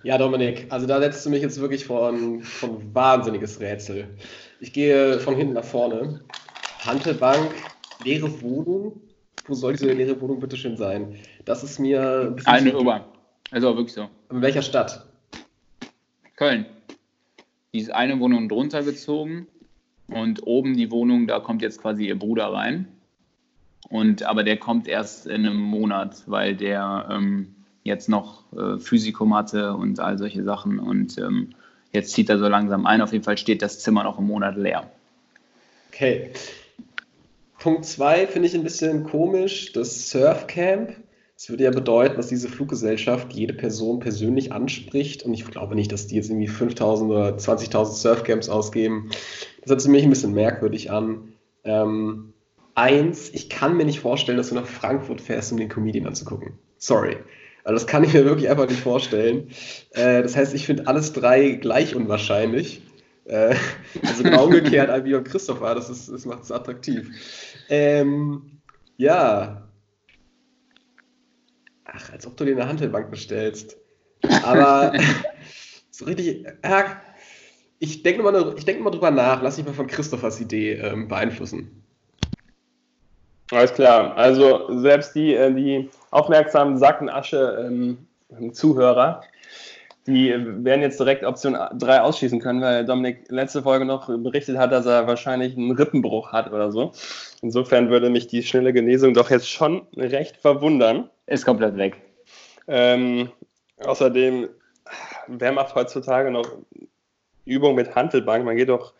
Ja, 0.02 0.16
Dominik, 0.16 0.66
also 0.70 0.86
da 0.86 0.98
setzt 1.00 1.26
du 1.26 1.30
mich 1.30 1.42
jetzt 1.42 1.60
wirklich 1.60 1.84
vor 1.84 2.08
ein, 2.08 2.42
vor 2.42 2.70
ein 2.70 2.94
wahnsinniges 2.94 3.60
Rätsel. 3.60 4.08
Ich 4.58 4.72
gehe 4.72 5.20
von 5.20 5.36
hinten 5.36 5.52
nach 5.52 5.64
vorne. 5.64 6.22
Hantelbank, 6.78 7.50
leere 8.02 8.40
Wohnung. 8.40 9.00
Wo 9.46 9.54
soll 9.54 9.74
diese 9.74 9.92
leere 9.92 10.18
Wohnung 10.20 10.40
bitte 10.40 10.56
schön 10.56 10.76
sein? 10.76 11.16
Das 11.44 11.62
ist 11.62 11.78
mir. 11.78 12.34
ein 12.44 12.68
Eine 12.68 12.78
Ober. 12.78 13.04
Also 13.50 13.76
wirklich 13.76 13.94
so. 13.94 14.08
In 14.30 14.40
welcher 14.40 14.62
Stadt? 14.62 15.04
Köln. 16.36 16.64
Die 17.74 17.80
ist 17.80 17.92
eine 17.92 18.18
Wohnung 18.20 18.48
drunter 18.48 18.82
gezogen 18.82 19.48
und 20.06 20.46
oben 20.46 20.76
die 20.76 20.90
Wohnung, 20.90 21.26
da 21.26 21.40
kommt 21.40 21.60
jetzt 21.60 21.82
quasi 21.82 22.06
ihr 22.06 22.18
Bruder 22.18 22.52
rein. 22.52 22.88
Und 23.90 24.22
aber 24.22 24.44
der 24.44 24.58
kommt 24.58 24.86
erst 24.86 25.26
in 25.26 25.46
einem 25.46 25.56
Monat, 25.56 26.22
weil 26.26 26.54
der 26.54 27.08
ähm, 27.10 27.54
jetzt 27.84 28.08
noch 28.08 28.44
äh, 28.52 28.78
Physikum 28.78 29.34
hatte 29.34 29.74
und 29.74 29.98
all 29.98 30.18
solche 30.18 30.44
Sachen. 30.44 30.78
Und 30.78 31.18
ähm, 31.18 31.50
jetzt 31.92 32.12
zieht 32.12 32.28
er 32.28 32.38
so 32.38 32.48
langsam 32.48 32.86
ein. 32.86 33.00
Auf 33.00 33.12
jeden 33.12 33.24
Fall 33.24 33.38
steht 33.38 33.62
das 33.62 33.80
Zimmer 33.80 34.04
noch 34.04 34.18
einen 34.18 34.26
Monat 34.26 34.56
leer. 34.56 34.90
Okay. 35.90 36.30
Punkt 37.58 37.86
2 37.86 38.28
finde 38.28 38.48
ich 38.48 38.54
ein 38.54 38.62
bisschen 38.62 39.04
komisch. 39.04 39.72
Das 39.72 40.10
Surfcamp. 40.10 40.94
Das 41.34 41.50
würde 41.50 41.64
ja 41.64 41.70
bedeuten, 41.70 42.16
dass 42.16 42.26
diese 42.26 42.48
Fluggesellschaft 42.48 43.32
jede 43.32 43.54
Person 43.54 44.00
persönlich 44.00 44.52
anspricht. 44.52 45.22
Und 45.22 45.34
ich 45.34 45.44
glaube 45.44 45.76
nicht, 45.76 45.92
dass 45.92 46.08
die 46.08 46.16
jetzt 46.16 46.30
irgendwie 46.30 46.48
5000 46.48 47.10
oder 47.10 47.36
20.000 47.36 47.84
Surfcamps 47.84 48.48
ausgeben. 48.48 49.10
Das 49.60 49.70
hört 49.70 49.80
sich 49.80 49.90
mich 49.90 50.02
ein 50.02 50.10
bisschen 50.10 50.34
merkwürdig 50.34 50.90
an. 50.90 51.32
Ähm, 51.62 52.32
eins, 52.78 53.28
ich 53.34 53.50
kann 53.50 53.76
mir 53.76 53.84
nicht 53.84 54.00
vorstellen, 54.00 54.38
dass 54.38 54.50
du 54.50 54.54
nach 54.54 54.66
Frankfurt 54.66 55.20
fährst, 55.20 55.50
um 55.52 55.58
den 55.58 55.68
Comedian 55.68 56.06
anzugucken. 56.06 56.58
Sorry. 56.78 57.16
Also 57.64 57.74
das 57.74 57.86
kann 57.86 58.04
ich 58.04 58.14
mir 58.14 58.24
wirklich 58.24 58.48
einfach 58.48 58.68
nicht 58.68 58.80
vorstellen. 58.80 59.50
Äh, 59.90 60.22
das 60.22 60.36
heißt, 60.36 60.54
ich 60.54 60.64
finde 60.64 60.86
alles 60.86 61.12
drei 61.12 61.50
gleich 61.50 61.94
unwahrscheinlich. 61.94 62.80
Äh, 63.24 63.56
also 64.06 64.22
genau 64.22 64.44
umgekehrt 64.44 64.88
wie 65.04 65.12
bei 65.12 65.20
Christopher, 65.20 65.74
das, 65.74 65.90
ist, 65.90 66.08
das 66.08 66.24
macht 66.24 66.44
es 66.44 66.52
attraktiv. 66.52 67.10
Ähm, 67.68 68.60
ja. 68.96 69.68
Ach, 71.84 72.12
als 72.12 72.26
ob 72.26 72.36
du 72.36 72.44
dir 72.44 72.52
eine 72.52 72.68
Handelbank 72.68 73.10
bestellst. 73.10 73.76
Aber 74.44 74.92
so 75.90 76.04
richtig, 76.04 76.46
ja, 76.64 77.02
ich 77.80 78.02
denke 78.02 78.22
mal, 78.22 78.54
ich 78.56 78.64
denk 78.64 78.80
mal 78.80 78.90
drüber 78.90 79.10
nach. 79.10 79.42
Lass 79.42 79.56
mich 79.56 79.66
mal 79.66 79.74
von 79.74 79.88
Christophers 79.88 80.40
Idee 80.40 80.74
ähm, 80.74 81.08
beeinflussen. 81.08 81.84
Alles 83.50 83.72
klar. 83.72 84.16
Also 84.16 84.78
selbst 84.80 85.14
die, 85.14 85.34
äh, 85.34 85.52
die 85.52 85.90
aufmerksamen 86.10 86.76
Sackenasche 86.76 87.66
ähm, 87.66 88.52
Zuhörer, 88.52 89.22
die 90.06 90.34
werden 90.64 90.80
jetzt 90.80 90.98
direkt 90.98 91.24
Option 91.24 91.54
3 91.54 92.00
ausschließen 92.00 92.40
können, 92.40 92.62
weil 92.62 92.84
Dominik 92.84 93.24
letzte 93.28 93.62
Folge 93.62 93.84
noch 93.84 94.06
berichtet 94.06 94.56
hat, 94.56 94.72
dass 94.72 94.86
er 94.86 95.06
wahrscheinlich 95.06 95.56
einen 95.56 95.72
Rippenbruch 95.72 96.32
hat 96.32 96.50
oder 96.50 96.72
so. 96.72 96.92
Insofern 97.42 97.90
würde 97.90 98.08
mich 98.08 98.26
die 98.26 98.42
schnelle 98.42 98.72
Genesung 98.72 99.12
doch 99.12 99.30
jetzt 99.30 99.50
schon 99.50 99.86
recht 99.96 100.36
verwundern. 100.38 101.10
Ist 101.26 101.44
komplett 101.44 101.76
weg. 101.76 101.96
Ähm, 102.68 103.30
außerdem, 103.84 104.48
wer 105.26 105.52
macht 105.52 105.74
heutzutage 105.74 106.30
noch 106.30 106.46
Übung 107.44 107.74
mit 107.74 107.94
Handelbank? 107.94 108.46
Man 108.46 108.56
geht 108.56 108.70
doch 108.70 108.94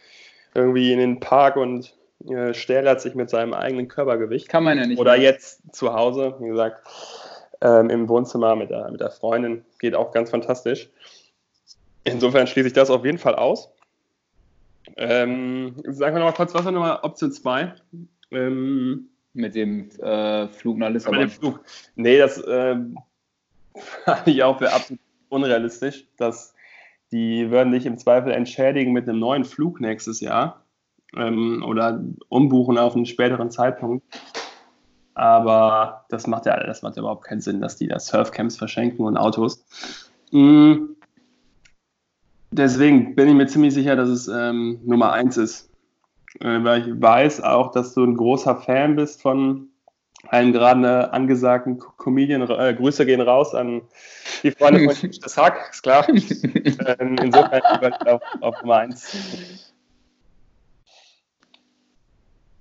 irgendwie 0.54 0.92
in 0.92 0.98
den 0.98 1.20
Park 1.20 1.56
und 1.56 1.94
äh, 2.26 2.52
stählert 2.52 3.00
sich 3.00 3.14
mit 3.14 3.30
seinem 3.30 3.54
eigenen 3.54 3.88
Körpergewicht. 3.88 4.48
Kann 4.48 4.64
man 4.64 4.78
ja 4.78 4.86
nicht. 4.86 4.98
Oder 4.98 5.12
machen. 5.12 5.22
jetzt 5.22 5.74
zu 5.74 5.92
Hause, 5.92 6.36
wie 6.40 6.48
gesagt, 6.48 6.82
ähm, 7.60 7.90
im 7.90 8.08
Wohnzimmer 8.08 8.56
mit 8.56 8.70
der, 8.70 8.90
mit 8.90 9.00
der 9.00 9.10
Freundin. 9.10 9.64
Geht 9.78 9.94
auch 9.94 10.12
ganz 10.12 10.30
fantastisch. 10.30 10.90
Insofern 12.04 12.46
schließe 12.46 12.68
ich 12.68 12.72
das 12.72 12.90
auf 12.90 13.04
jeden 13.04 13.18
Fall 13.18 13.34
aus. 13.34 13.70
Ähm, 14.96 15.74
sagen 15.84 16.16
wir 16.16 16.20
noch 16.20 16.30
mal 16.30 16.32
kurz, 16.32 16.54
was 16.54 16.64
war 16.64 16.72
nochmal 16.72 17.00
Option 17.02 17.30
2? 17.30 17.74
Ähm, 18.30 19.08
Mit 19.34 19.54
dem 19.54 19.90
äh, 20.00 20.48
Flug 20.48 20.78
nach 20.78 20.90
Lissabon. 20.90 21.20
den 21.20 21.30
Flug. 21.30 21.60
Nee, 21.94 22.18
das 22.18 22.42
ähm, 22.48 22.98
halte 24.06 24.30
ich 24.30 24.42
auch 24.42 24.58
für 24.58 24.72
absolut 24.72 25.00
unrealistisch. 25.28 26.06
Dass 26.16 26.54
die 27.12 27.50
würden 27.50 27.72
dich 27.72 27.86
im 27.86 27.98
Zweifel 27.98 28.32
entschädigen 28.32 28.92
mit 28.92 29.08
einem 29.08 29.18
neuen 29.18 29.44
Flug 29.44 29.80
nächstes 29.80 30.20
Jahr 30.20 30.64
ähm, 31.16 31.64
oder 31.66 32.02
umbuchen 32.28 32.78
auf 32.78 32.94
einen 32.94 33.06
späteren 33.06 33.50
Zeitpunkt. 33.50 34.04
Aber 35.14 36.04
das 36.10 36.26
macht 36.26 36.46
ja 36.46 36.56
das 36.64 36.82
macht 36.82 36.96
ja 36.96 37.00
überhaupt 37.00 37.24
keinen 37.24 37.40
Sinn, 37.40 37.60
dass 37.60 37.76
die 37.76 37.88
da 37.88 37.98
Surfcamps 37.98 38.56
verschenken 38.56 39.04
und 39.04 39.16
Autos. 39.16 39.64
Mm. 40.30 40.94
Deswegen 42.50 43.14
bin 43.14 43.28
ich 43.28 43.34
mir 43.34 43.46
ziemlich 43.46 43.74
sicher, 43.74 43.96
dass 43.96 44.08
es 44.08 44.28
ähm, 44.28 44.80
Nummer 44.84 45.12
eins 45.12 45.36
ist. 45.36 45.68
Äh, 46.40 46.62
weil 46.62 46.88
ich 46.88 47.00
weiß 47.00 47.42
auch, 47.42 47.72
dass 47.72 47.94
du 47.94 48.04
ein 48.04 48.16
großer 48.16 48.56
Fan 48.56 48.96
bist 48.96 49.22
von 49.22 49.68
einem 50.28 50.52
gerade 50.52 51.12
angesagten 51.12 51.78
Co- 51.78 51.92
Comedian. 51.96 52.42
Äh, 52.48 52.74
Grüße 52.74 53.06
gehen 53.06 53.20
raus 53.20 53.54
an 53.54 53.82
die 54.42 54.50
Freunde 54.50 54.88
von 54.88 55.10
das 55.20 55.36
Hack, 55.36 55.68
ist 55.70 55.82
klar. 55.82 56.06
ähm, 56.08 57.16
insofern 57.22 57.62
auf, 58.06 58.22
auf 58.40 58.60
Nummer 58.62 58.76
eins. 58.76 59.67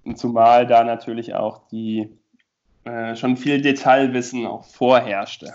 Und 0.07 0.17
Zumal 0.17 0.65
da 0.65 0.85
natürlich 0.85 1.35
auch 1.35 1.67
die 1.67 2.17
äh, 2.85 3.13
schon 3.17 3.35
viel 3.35 3.61
Detailwissen 3.61 4.45
auch 4.47 4.63
vorherrschte. 4.63 5.53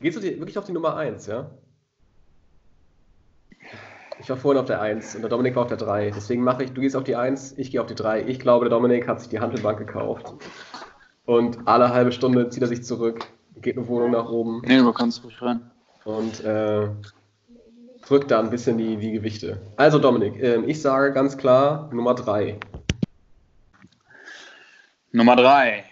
Gehst 0.00 0.16
du 0.16 0.20
dir 0.22 0.38
wirklich 0.38 0.56
auf 0.56 0.64
die 0.64 0.72
Nummer 0.72 0.96
1, 0.96 1.26
ja? 1.26 1.50
Ich 4.20 4.30
war 4.30 4.38
vorhin 4.38 4.60
auf 4.60 4.66
der 4.66 4.80
1 4.80 5.16
und 5.16 5.20
der 5.20 5.28
Dominik 5.28 5.54
war 5.54 5.64
auf 5.64 5.68
der 5.68 5.76
3. 5.76 6.12
Deswegen 6.16 6.42
mache 6.42 6.64
ich, 6.64 6.72
du 6.72 6.80
gehst 6.80 6.96
auf 6.96 7.04
die 7.04 7.14
1, 7.16 7.58
ich 7.58 7.70
gehe 7.70 7.80
auf 7.80 7.86
die 7.86 7.94
3. 7.94 8.22
Ich 8.26 8.38
glaube, 8.40 8.64
der 8.64 8.70
Dominik 8.70 9.06
hat 9.06 9.20
sich 9.20 9.28
die 9.28 9.40
Handelbank 9.40 9.78
gekauft. 9.78 10.32
Und 11.26 11.58
alle 11.66 11.90
halbe 11.92 12.12
Stunde 12.12 12.48
zieht 12.48 12.62
er 12.62 12.68
sich 12.68 12.84
zurück, 12.84 13.26
geht 13.60 13.76
eine 13.76 13.86
Wohnung 13.86 14.12
nach 14.12 14.30
oben 14.30 14.62
Nee, 14.64 14.78
du 14.78 14.92
kannst 14.94 15.24
ruhig 15.24 15.42
rein. 15.42 15.70
und 16.04 16.42
äh, 16.42 16.88
drückt 18.06 18.30
da 18.30 18.40
ein 18.40 18.48
bisschen 18.50 18.78
die, 18.78 18.96
die 18.96 19.12
Gewichte. 19.12 19.60
Also 19.76 19.98
Dominik, 19.98 20.42
ähm, 20.42 20.66
ich 20.68 20.80
sage 20.80 21.12
ganz 21.12 21.36
klar 21.36 21.90
Nummer 21.92 22.14
3. 22.14 22.58
Nummer 25.14 25.36
drei. 25.36 25.84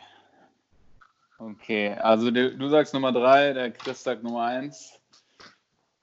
Okay, 1.39 1.95
also 1.95 2.33
du, 2.33 2.57
du 2.57 2.69
sagst 2.69 2.93
Nummer 2.93 3.13
drei, 3.13 3.53
der 3.53 3.71
Chris 3.71 4.03
sagt 4.03 4.25
Nummer 4.25 4.47
eins. 4.47 4.99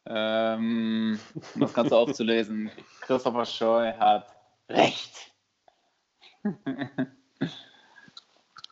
Ähm, 0.05 1.20
um 1.53 1.61
das 1.61 1.74
Ganze 1.74 1.97
aufzulesen. 1.97 2.72
Christopher 3.01 3.45
Scheu 3.45 3.91
hat 3.93 4.34
recht. 4.70 5.32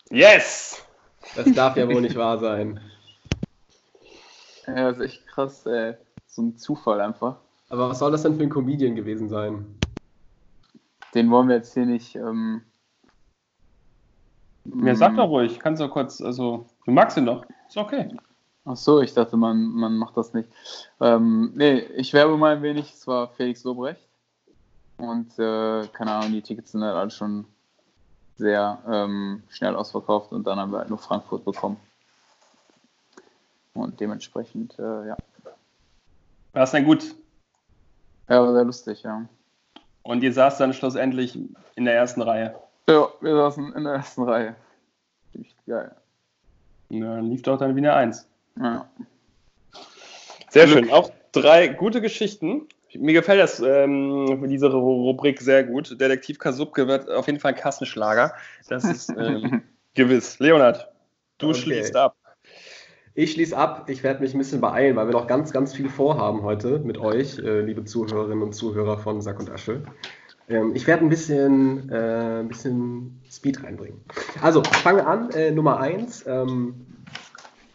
Yes! 0.09 0.81
Das 1.35 1.51
darf 1.51 1.75
ja 1.75 1.85
wohl 1.85 1.99
nicht 1.99 2.15
wahr 2.15 2.39
sein. 2.39 2.79
Ja, 4.65 4.89
das 4.89 4.99
ist 4.99 5.03
echt 5.03 5.27
krass, 5.27 5.65
ey. 5.65 5.95
So 6.25 6.43
ein 6.43 6.57
Zufall 6.57 7.01
einfach. 7.01 7.35
Aber 7.67 7.89
was 7.89 7.99
soll 7.99 8.13
das 8.13 8.23
denn 8.23 8.37
für 8.37 8.43
ein 8.43 8.49
Comedian 8.49 8.95
gewesen 8.95 9.27
sein? 9.27 9.77
Den 11.13 11.29
wollen 11.29 11.49
wir 11.49 11.57
jetzt 11.57 11.73
hier 11.73 11.85
nicht. 11.85 12.15
Ähm, 12.15 12.61
Mir 14.73 14.95
sag 14.95 15.15
doch 15.15 15.29
ruhig, 15.29 15.59
kannst 15.59 15.81
du 15.81 15.87
kurz, 15.87 16.21
also, 16.21 16.65
du 16.85 16.91
magst 16.91 17.17
ihn 17.17 17.25
doch. 17.25 17.45
Ist 17.67 17.77
okay. 17.77 18.09
Ach 18.65 18.75
so, 18.75 19.01
ich 19.01 19.13
dachte, 19.13 19.37
man, 19.37 19.69
man 19.69 19.97
macht 19.97 20.17
das 20.17 20.33
nicht. 20.33 20.49
Ähm, 20.99 21.53
nee, 21.55 21.79
ich 21.95 22.13
werbe 22.13 22.37
mal 22.37 22.57
ein 22.57 22.61
wenig. 22.61 22.93
Es 22.93 23.07
war 23.07 23.29
Felix 23.29 23.63
Lobrecht. 23.63 24.01
Und 24.97 25.39
äh, 25.39 25.87
keine 25.93 26.11
Ahnung, 26.11 26.33
die 26.33 26.41
Tickets 26.41 26.73
sind 26.73 26.83
halt 26.83 26.95
alle 26.95 27.11
schon 27.11 27.45
sehr 28.35 28.79
ähm, 28.89 29.43
schnell 29.49 29.75
ausverkauft 29.75 30.31
und 30.31 30.45
dann 30.45 30.59
haben 30.59 30.71
wir 30.71 30.79
halt 30.79 30.89
nur 30.89 30.97
Frankfurt 30.97 31.45
bekommen. 31.45 31.77
Und 33.73 33.99
dementsprechend, 33.99 34.77
äh, 34.79 35.07
ja. 35.07 35.17
War 36.53 36.63
es 36.63 36.71
denn 36.71 36.85
gut? 36.85 37.15
Ja, 38.27 38.43
war 38.43 38.53
sehr 38.53 38.65
lustig, 38.65 39.03
ja. 39.03 39.25
Und 40.03 40.23
ihr 40.23 40.33
saßt 40.33 40.59
dann 40.59 40.73
schlussendlich 40.73 41.39
in 41.75 41.85
der 41.85 41.95
ersten 41.95 42.21
Reihe. 42.21 42.55
Ja, 42.89 43.09
wir 43.21 43.35
saßen 43.35 43.73
in 43.73 43.83
der 43.83 43.93
ersten 43.93 44.23
Reihe. 44.23 44.55
Ziemlich 45.31 45.55
geil. 45.67 45.91
Na, 46.89 47.15
dann 47.17 47.25
lief 47.29 47.41
doch 47.41 47.57
dann 47.57 47.75
wieder 47.75 47.95
eins. 47.95 48.27
Ja. 48.59 48.87
Sehr 50.49 50.67
schön. 50.67 50.89
Auch 50.91 51.11
drei 51.33 51.67
gute 51.67 52.01
Geschichten. 52.01 52.67
Mir 52.93 53.13
gefällt 53.13 53.41
das, 53.41 53.59
ähm, 53.59 54.47
diese 54.47 54.67
Ru- 54.67 55.03
Rubrik 55.03 55.41
sehr 55.41 55.65
gut. 55.65 55.99
Detektiv 55.99 56.39
Kasubke 56.39 56.87
wird 56.87 57.09
auf 57.11 57.27
jeden 57.27 57.39
Fall 57.39 57.51
ein 57.53 57.57
Kassenschlager. 57.59 58.33
Das 58.69 58.85
ist 58.85 59.09
ähm, 59.17 59.63
gewiss. 59.93 60.39
Leonard, 60.39 60.89
du 61.37 61.49
Okay. 61.49 61.59
schließt 61.59 61.95
ab. 61.97 62.15
Ich 63.13 63.33
schließe 63.33 63.57
ab. 63.57 63.89
Ich 63.89 64.03
werde 64.03 64.21
mich 64.21 64.33
ein 64.33 64.37
bisschen 64.37 64.61
beeilen, 64.61 64.95
weil 64.95 65.07
wir 65.07 65.11
noch 65.13 65.27
ganz, 65.27 65.51
ganz 65.51 65.73
viel 65.75 65.89
vorhaben 65.89 66.43
heute 66.43 66.79
mit 66.79 66.97
euch, 66.99 67.37
äh, 67.39 67.61
liebe 67.61 67.83
Zuhörerinnen 67.83 68.41
und 68.43 68.53
Zuhörer 68.53 68.97
von 68.97 69.21
Sack 69.21 69.39
und 69.39 69.49
Asche. 69.49 69.83
Ähm, 70.47 70.71
ich 70.75 70.87
werde 70.87 71.03
ein 71.03 71.09
bisschen, 71.09 71.89
äh, 71.89 72.39
ein 72.39 72.47
bisschen 72.47 73.21
Speed 73.29 73.63
reinbringen. 73.63 74.01
Also, 74.41 74.63
fangen 74.63 74.97
wir 74.97 75.07
an. 75.07 75.29
Äh, 75.31 75.51
Nummer 75.51 75.79
eins. 75.79 76.25
Ähm, 76.27 76.87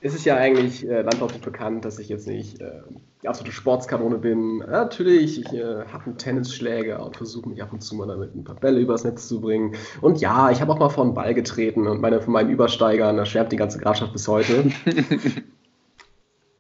es 0.05 0.14
ist 0.14 0.25
ja 0.25 0.37
eigentlich 0.37 0.89
äh, 0.89 1.03
landläufig 1.03 1.41
bekannt, 1.41 1.85
dass 1.85 1.99
ich 1.99 2.09
jetzt 2.09 2.27
nicht 2.27 2.61
äh, 2.61 2.81
die 3.23 3.29
absolute 3.29 3.53
Sportskanone 3.53 4.18
bin. 4.18 4.61
Äh, 4.61 4.70
natürlich, 4.70 5.41
ich 5.41 5.53
äh, 5.53 5.85
habe 5.93 6.07
einen 6.07 6.18
Tennisschläger 6.18 7.05
und 7.05 7.16
versuche 7.16 7.49
mich 7.49 7.62
ab 7.62 7.73
und 7.73 7.83
zu 7.83 7.95
mal 7.95 8.09
damit 8.09 8.35
ein 8.35 8.43
paar 8.43 8.57
Bälle 8.57 8.81
übers 8.81 9.05
Netz 9.05 9.29
zu 9.29 9.41
bringen. 9.41 9.77
Und 10.01 10.20
ja, 10.20 10.51
ich 10.51 10.61
habe 10.61 10.73
auch 10.73 10.79
mal 10.79 10.89
vor 10.89 11.05
einen 11.05 11.14
Ball 11.14 11.35
getreten 11.35 11.87
und 11.87 12.01
meine, 12.01 12.20
von 12.20 12.33
meinen 12.33 12.51
Übersteigern, 12.51 13.16
da 13.16 13.25
schwärmt 13.25 13.53
die 13.53 13.57
ganze 13.57 13.79
Grafschaft 13.79 14.12
bis 14.12 14.27
heute. 14.27 14.73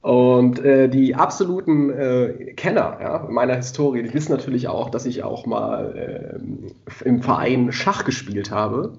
Und 0.02 0.58
äh, 0.64 0.88
die 0.88 1.14
absoluten 1.14 1.90
äh, 1.90 2.54
Kenner 2.56 2.98
ja, 3.00 3.26
meiner 3.30 3.54
Historie, 3.54 4.02
die 4.02 4.12
wissen 4.12 4.32
natürlich 4.32 4.66
auch, 4.66 4.90
dass 4.90 5.06
ich 5.06 5.22
auch 5.22 5.46
mal 5.46 6.34
ähm, 6.34 6.72
im 7.04 7.22
Verein 7.22 7.70
Schach 7.70 8.04
gespielt 8.04 8.50
habe. 8.50 8.98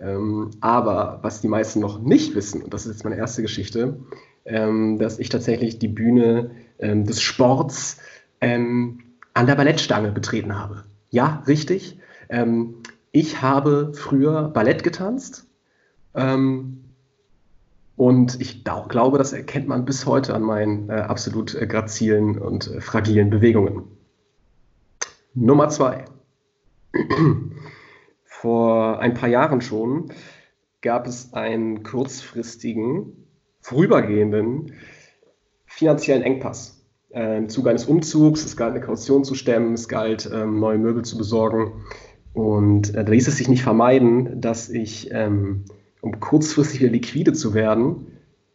Ähm, 0.00 0.50
aber 0.62 1.18
was 1.20 1.42
die 1.42 1.48
meisten 1.48 1.80
noch 1.80 2.00
nicht 2.00 2.34
wissen, 2.34 2.62
und 2.62 2.72
das 2.72 2.86
ist 2.86 2.92
jetzt 2.92 3.04
meine 3.04 3.18
erste 3.18 3.42
Geschichte, 3.42 3.98
ähm, 4.46 4.98
dass 4.98 5.18
ich 5.18 5.28
tatsächlich 5.28 5.78
die 5.78 5.88
Bühne 5.88 6.52
ähm, 6.78 7.04
des 7.04 7.20
Sports 7.20 7.98
ähm, 8.40 9.00
an 9.34 9.46
der 9.46 9.56
Ballettstange 9.56 10.10
betreten 10.10 10.58
habe. 10.58 10.84
Ja, 11.10 11.42
richtig. 11.46 11.98
Ähm, 12.30 12.76
ich 13.12 13.42
habe 13.42 13.92
früher 13.94 14.48
Ballett 14.48 14.84
getanzt. 14.84 15.46
Ähm, 16.14 16.84
und 18.00 18.40
ich 18.40 18.64
glaube, 18.64 19.18
das 19.18 19.34
erkennt 19.34 19.68
man 19.68 19.84
bis 19.84 20.06
heute 20.06 20.32
an 20.32 20.40
meinen 20.40 20.88
äh, 20.88 20.94
absolut 20.94 21.54
äh, 21.54 21.66
grazilen 21.66 22.38
und 22.38 22.66
äh, 22.66 22.80
fragilen 22.80 23.28
Bewegungen. 23.28 23.82
Nummer 25.34 25.68
zwei. 25.68 26.06
Vor 28.24 29.00
ein 29.00 29.12
paar 29.12 29.28
Jahren 29.28 29.60
schon 29.60 30.14
gab 30.80 31.06
es 31.06 31.34
einen 31.34 31.82
kurzfristigen, 31.82 33.26
vorübergehenden 33.60 34.72
finanziellen 35.66 36.22
Engpass. 36.22 36.82
Äh, 37.10 37.36
Im 37.36 37.50
Zuge 37.50 37.68
eines 37.68 37.84
Umzugs, 37.84 38.46
es 38.46 38.56
galt 38.56 38.70
eine 38.70 38.80
Kaution 38.80 39.24
zu 39.24 39.34
stemmen, 39.34 39.74
es 39.74 39.88
galt 39.88 40.26
ähm, 40.32 40.58
neue 40.58 40.78
Möbel 40.78 41.04
zu 41.04 41.18
besorgen. 41.18 41.84
Und 42.32 42.94
äh, 42.94 43.04
da 43.04 43.12
ließ 43.12 43.28
es 43.28 43.36
sich 43.36 43.50
nicht 43.50 43.62
vermeiden, 43.62 44.40
dass 44.40 44.70
ich, 44.70 45.10
ähm, 45.12 45.66
um 46.00 46.20
kurzfristig 46.20 46.80
wieder 46.80 46.90
liquide 46.90 47.32
zu 47.32 47.54
werden, 47.54 48.06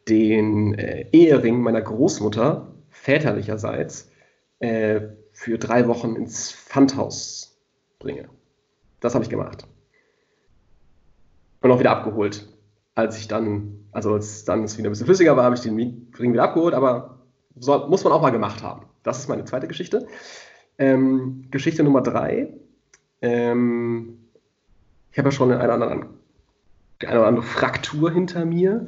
den 0.08 0.74
äh, 0.76 1.08
Ehering 1.12 1.62
meiner 1.62 1.82
Großmutter 1.82 2.74
väterlicherseits 2.90 4.12
äh, 4.60 5.02
für 5.32 5.58
drei 5.58 5.88
Wochen 5.88 6.16
ins 6.16 6.52
Pfandhaus 6.52 7.58
bringe. 8.00 8.30
Das 9.00 9.14
habe 9.16 9.24
ich 9.24 9.30
gemacht. 9.30 9.68
Und 11.62 11.72
auch 11.72 11.80
wieder 11.80 11.92
abgeholt. 11.92 12.48
Als 12.94 13.18
ich 13.18 13.28
dann, 13.28 13.86
also 13.92 14.14
als 14.14 14.46
dann 14.46 14.64
es 14.64 14.78
wieder 14.78 14.90
ein 14.90 14.92
bisschen 14.92 15.08
flüssiger 15.08 15.36
war, 15.36 15.44
habe 15.44 15.56
ich 15.56 15.62
den 15.62 15.78
Ring 16.18 16.32
wieder 16.32 16.44
abgeholt, 16.44 16.74
aber 16.74 17.20
soll, 17.58 17.90
muss 17.90 18.04
man 18.04 18.14
auch 18.14 18.22
mal 18.22 18.30
gemacht 18.30 18.64
haben. 18.64 18.86
Das 19.04 19.20
ist 19.20 19.28
meine 19.28 19.46
zweite 19.46 19.68
Geschichte. 19.68 20.08
Ähm, 20.78 21.48
Geschichte 21.52 21.84
Nummer 21.84 22.02
drei. 22.02 22.54
Ähm, 23.22 24.20
ich 25.12 25.18
habe 25.18 25.30
ja 25.30 25.32
schon 25.32 25.52
eine 25.52 25.64
oder 25.64 25.92
andere, 25.92 26.10
eine 27.02 27.20
oder 27.20 27.28
andere 27.28 27.46
Fraktur 27.46 28.12
hinter 28.12 28.46
mir. 28.46 28.88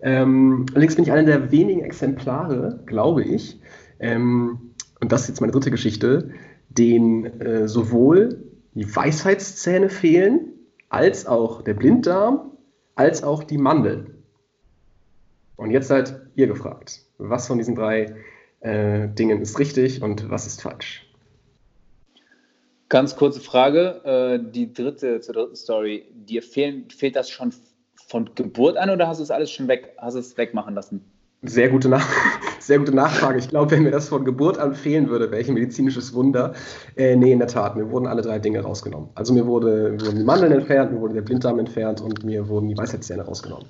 Ähm, 0.00 0.66
allerdings 0.72 0.96
bin 0.96 1.04
ich 1.04 1.12
einer 1.12 1.24
der 1.24 1.50
wenigen 1.50 1.82
Exemplare, 1.82 2.80
glaube 2.86 3.22
ich, 3.22 3.60
ähm, 3.98 4.72
und 5.00 5.12
das 5.12 5.22
ist 5.22 5.28
jetzt 5.28 5.40
meine 5.40 5.52
dritte 5.52 5.70
Geschichte, 5.70 6.30
denen 6.68 7.40
äh, 7.40 7.68
sowohl 7.68 8.44
die 8.74 8.94
Weisheitszähne 8.94 9.88
fehlen, 9.88 10.52
als 10.88 11.26
auch 11.26 11.62
der 11.62 11.74
Blinddarm, 11.74 12.52
als 12.94 13.22
auch 13.22 13.42
die 13.42 13.58
Mandel. 13.58 14.14
Und 15.56 15.70
jetzt 15.70 15.88
seid 15.88 16.20
ihr 16.34 16.46
gefragt, 16.46 17.02
was 17.18 17.46
von 17.46 17.58
diesen 17.58 17.74
drei 17.74 18.14
äh, 18.60 19.08
Dingen 19.08 19.40
ist 19.40 19.58
richtig 19.58 20.02
und 20.02 20.30
was 20.30 20.46
ist 20.46 20.62
falsch? 20.62 21.05
Ganz 22.88 23.16
kurze 23.16 23.40
Frage, 23.40 24.00
äh, 24.04 24.38
die 24.52 24.72
dritte 24.72 25.20
zur 25.20 25.34
dritten 25.34 25.56
Story. 25.56 26.04
Dir 26.14 26.42
fehlen, 26.42 26.88
fehlt 26.88 27.16
das 27.16 27.28
schon 27.28 27.52
von 28.06 28.30
Geburt 28.36 28.76
an 28.76 28.90
oder 28.90 29.08
hast 29.08 29.18
du 29.18 29.24
es 29.24 29.30
alles 29.30 29.50
schon 29.50 29.66
weg, 29.66 29.96
hast 29.98 30.14
es 30.14 30.36
wegmachen 30.36 30.74
lassen? 30.74 31.04
Sehr 31.42 31.68
gute, 31.68 31.88
Nach 31.88 32.06
sehr 32.60 32.78
gute 32.78 32.94
Nachfrage. 32.94 33.38
Ich 33.38 33.48
glaube, 33.48 33.72
wenn 33.72 33.82
mir 33.82 33.90
das 33.90 34.08
von 34.08 34.24
Geburt 34.24 34.58
an 34.58 34.74
fehlen 34.74 35.08
würde, 35.10 35.30
welch 35.30 35.48
medizinisches 35.48 36.14
Wunder. 36.14 36.54
Äh, 36.96 37.16
nee, 37.16 37.32
in 37.32 37.40
der 37.40 37.48
Tat, 37.48 37.76
mir 37.76 37.90
wurden 37.90 38.06
alle 38.06 38.22
drei 38.22 38.38
Dinge 38.38 38.60
rausgenommen. 38.60 39.08
Also 39.14 39.34
mir, 39.34 39.46
wurde, 39.46 39.90
mir 39.90 40.00
wurden 40.06 40.18
die 40.18 40.24
Mandeln 40.24 40.52
entfernt, 40.52 40.92
mir 40.92 41.00
wurde 41.00 41.14
der 41.14 41.22
Blinddarm 41.22 41.58
entfernt 41.58 42.00
und 42.00 42.24
mir 42.24 42.48
wurden 42.48 42.68
die 42.68 42.76
Weisheitszähne 42.76 43.22
rausgenommen. 43.22 43.66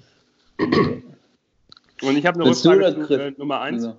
Und 2.02 2.16
ich 2.16 2.26
habe 2.26 2.40
eine 2.40 2.50
Rückfrage 2.50 3.06
zu 3.06 3.14
äh, 3.14 3.32
Nummer 3.38 3.60
eins. 3.60 3.84
Also, 3.84 3.96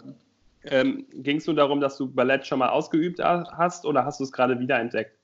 Ähm, 0.64 1.06
Ging 1.14 1.38
es 1.38 1.48
nur 1.48 1.56
darum, 1.56 1.80
dass 1.80 1.98
du 1.98 2.12
Ballett 2.12 2.46
schon 2.46 2.60
mal 2.60 2.70
ausgeübt 2.70 3.20
hast 3.24 3.86
oder 3.86 4.06
hast 4.06 4.20
du 4.20 4.24
es 4.24 4.32
gerade 4.32 4.60
wiederentdeckt? 4.60 5.18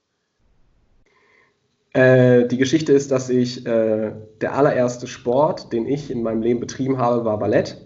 Äh, 1.94 2.48
die 2.48 2.58
Geschichte 2.58 2.92
ist, 2.92 3.12
dass 3.12 3.30
ich 3.30 3.66
äh, 3.68 4.14
der 4.42 4.54
allererste 4.56 5.06
Sport, 5.06 5.72
den 5.72 5.86
ich 5.86 6.10
in 6.10 6.24
meinem 6.24 6.42
Leben 6.42 6.60
betrieben 6.60 6.98
habe, 6.98 7.24
war 7.24 7.38
Ballett. 7.38 7.78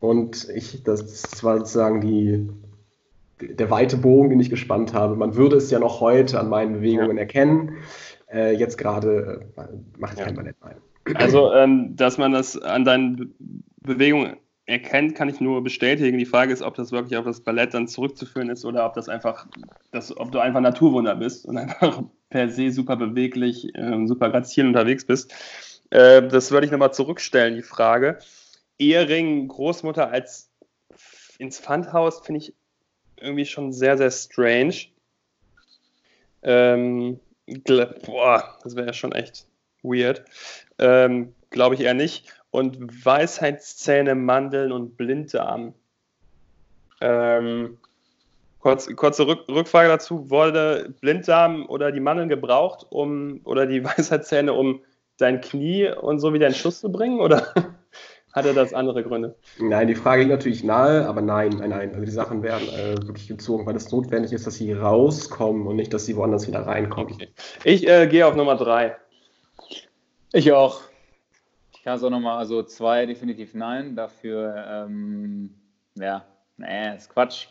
Und 0.00 0.48
ich, 0.48 0.82
das 0.82 1.42
war 1.44 1.58
sozusagen 1.58 2.00
die, 2.00 2.48
der 3.40 3.70
weite 3.70 3.96
Bogen, 3.96 4.30
den 4.30 4.40
ich 4.40 4.50
gespannt 4.50 4.92
habe. 4.92 5.14
Man 5.14 5.36
würde 5.36 5.56
es 5.56 5.70
ja 5.70 5.78
noch 5.78 6.00
heute 6.00 6.38
an 6.40 6.48
meinen 6.48 6.74
Bewegungen 6.74 7.18
erkennen. 7.18 7.76
Äh, 8.32 8.56
jetzt 8.56 8.76
gerade 8.76 9.46
äh, 9.56 9.62
mache 9.96 10.14
ich 10.14 10.18
Ja. 10.20 10.26
kein 10.26 10.34
Ballett 10.34 10.56
mehr. 10.64 10.76
Also, 11.14 11.52
ähm, 11.52 11.96
dass 11.96 12.18
man 12.18 12.32
das 12.32 12.60
an 12.60 12.84
deinen 12.84 13.16
Be 13.16 13.28
Bewegungen 13.80 14.36
erkennt, 14.68 15.14
kann 15.14 15.30
ich 15.30 15.40
nur 15.40 15.64
bestätigen. 15.64 16.18
Die 16.18 16.26
Frage 16.26 16.52
ist, 16.52 16.60
ob 16.62 16.74
das 16.74 16.92
wirklich 16.92 17.16
auf 17.16 17.24
das 17.24 17.40
Ballett 17.40 17.72
dann 17.72 17.88
zurückzuführen 17.88 18.50
ist 18.50 18.66
oder 18.66 18.84
ob 18.84 18.92
das 18.92 19.08
einfach, 19.08 19.46
dass, 19.92 20.14
ob 20.14 20.30
du 20.30 20.40
einfach 20.40 20.60
Naturwunder 20.60 21.16
bist 21.16 21.46
und 21.46 21.56
einfach 21.58 22.02
per 22.28 22.50
se 22.50 22.70
super 22.70 22.96
beweglich, 22.96 23.68
ähm, 23.74 24.06
super 24.06 24.30
grazil 24.30 24.66
unterwegs 24.66 25.06
bist. 25.06 25.32
Äh, 25.90 26.28
das 26.28 26.50
würde 26.50 26.66
ich 26.66 26.72
nochmal 26.72 26.92
zurückstellen, 26.92 27.56
die 27.56 27.62
Frage. 27.62 28.18
Ehering, 28.78 29.48
Großmutter 29.48 30.10
als 30.10 30.50
ins 31.38 31.58
Pfandhaus 31.58 32.20
finde 32.20 32.40
ich 32.40 32.54
irgendwie 33.16 33.46
schon 33.46 33.72
sehr, 33.72 33.96
sehr 33.96 34.10
strange. 34.10 34.74
Ähm, 36.42 37.18
boah, 38.04 38.58
das 38.62 38.76
wäre 38.76 38.88
ja 38.88 38.92
schon 38.92 39.12
echt 39.12 39.46
weird. 39.82 40.24
Ähm, 40.78 41.34
Glaube 41.50 41.74
ich 41.74 41.80
eher 41.80 41.94
nicht. 41.94 42.37
Und 42.58 43.04
Weisheitszähne, 43.04 44.16
Mandeln 44.16 44.72
und 44.72 44.96
Blinddarm. 44.96 45.74
Ähm, 47.00 47.78
kurz, 48.58 48.88
kurze 48.96 49.28
Rück, 49.28 49.48
Rückfrage 49.48 49.88
dazu: 49.88 50.28
Wurde 50.28 50.92
Blinddarm 51.00 51.66
oder 51.66 51.92
die 51.92 52.00
Mandeln 52.00 52.28
gebraucht, 52.28 52.84
um 52.90 53.40
oder 53.44 53.64
die 53.66 53.84
Weisheitszähne, 53.84 54.52
um 54.52 54.80
dein 55.18 55.40
Knie 55.40 55.88
und 55.88 56.18
so 56.18 56.34
wieder 56.34 56.48
in 56.48 56.54
Schuss 56.54 56.80
zu 56.80 56.90
bringen? 56.90 57.20
Oder 57.20 57.46
hatte 58.32 58.52
das 58.54 58.74
andere 58.74 59.04
Gründe? 59.04 59.36
Nein, 59.60 59.86
die 59.86 59.94
Frage 59.94 60.22
liegt 60.22 60.32
natürlich 60.32 60.64
nahe, 60.64 61.06
aber 61.06 61.20
nein, 61.20 61.50
nein, 61.60 61.70
nein. 61.70 61.90
Also 61.90 62.06
die 62.06 62.10
Sachen 62.10 62.42
werden 62.42 62.68
äh, 62.70 63.06
wirklich 63.06 63.28
gezogen, 63.28 63.66
weil 63.66 63.76
es 63.76 63.92
notwendig 63.92 64.32
ist, 64.32 64.48
dass 64.48 64.56
sie 64.56 64.72
rauskommen 64.72 65.64
und 65.68 65.76
nicht, 65.76 65.94
dass 65.94 66.06
sie 66.06 66.16
woanders 66.16 66.48
wieder 66.48 66.66
reinkommen. 66.66 67.12
Okay. 67.12 67.28
Ich 67.62 67.86
äh, 67.86 68.08
gehe 68.08 68.26
auf 68.26 68.34
Nummer 68.34 68.56
drei. 68.56 68.96
ich 70.32 70.50
auch. 70.50 70.87
Ich 71.88 71.90
kann 71.90 71.96
es 71.96 72.04
auch 72.04 72.10
nochmal, 72.10 72.36
also 72.36 72.62
zwei 72.64 73.06
definitiv 73.06 73.54
nein, 73.54 73.96
dafür, 73.96 74.62
ähm, 74.68 75.54
ja, 75.94 76.22
nee, 76.58 76.94
ist 76.94 77.08
Quatsch. 77.08 77.46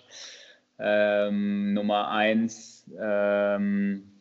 Ähm, 0.77 1.73
Nummer 1.73 2.11
eins, 2.11 2.87
ähm, 3.01 4.11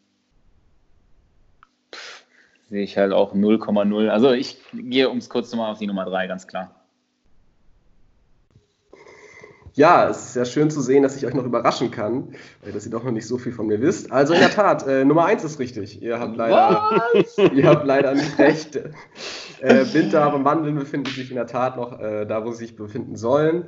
sehe 2.71 2.83
ich 2.83 2.97
halt 2.97 3.13
auch 3.13 3.35
0,0. 3.35 4.09
Also 4.09 4.33
ich 4.33 4.57
gehe, 4.73 5.11
um 5.11 5.19
es 5.19 5.29
kurz 5.29 5.55
machen, 5.55 5.73
auf 5.73 5.79
die 5.81 5.87
Nummer 5.87 6.07
drei, 6.07 6.27
ganz 6.29 6.47
klar. 6.47 6.75
Ja, 9.75 10.09
es 10.09 10.29
ist 10.29 10.37
ja 10.37 10.47
schön 10.47 10.71
zu 10.71 10.81
sehen, 10.81 11.03
dass 11.03 11.19
ich 11.19 11.27
euch 11.27 11.35
noch 11.35 11.45
überraschen 11.45 11.91
kann, 11.91 12.33
weil 12.63 12.73
dass 12.73 12.87
ihr 12.87 12.91
doch 12.91 13.05
noch 13.05 13.13
nicht 13.13 13.27
so 13.27 13.37
viel 13.37 13.53
von 13.53 13.67
mir 13.67 13.83
wisst. 13.83 14.11
Also 14.11 14.33
in 14.33 14.41
der 14.41 14.51
Tat, 14.51 14.87
äh, 14.87 15.05
Nummer 15.05 15.27
eins 15.27 15.45
ist 15.45 15.59
richtig. 15.59 16.01
Ihr 16.01 16.19
habt 16.19 16.39
leider, 16.39 17.03
ihr 17.53 17.69
habt 17.69 17.85
leider 17.85 18.15
nicht 18.15 18.39
recht. 18.39 18.81
Äh, 19.61 19.85
und 20.35 20.43
Mandeln 20.43 20.77
befinden 20.77 21.11
sich 21.11 21.31
in 21.31 21.37
der 21.37 21.47
Tat 21.47 21.77
noch 21.77 21.99
äh, 22.01 22.27
da, 22.27 22.45
wo 22.45 22.53
sie 22.53 22.67
sich 22.67 22.77
befinden 22.77 23.17
sollen. 23.17 23.65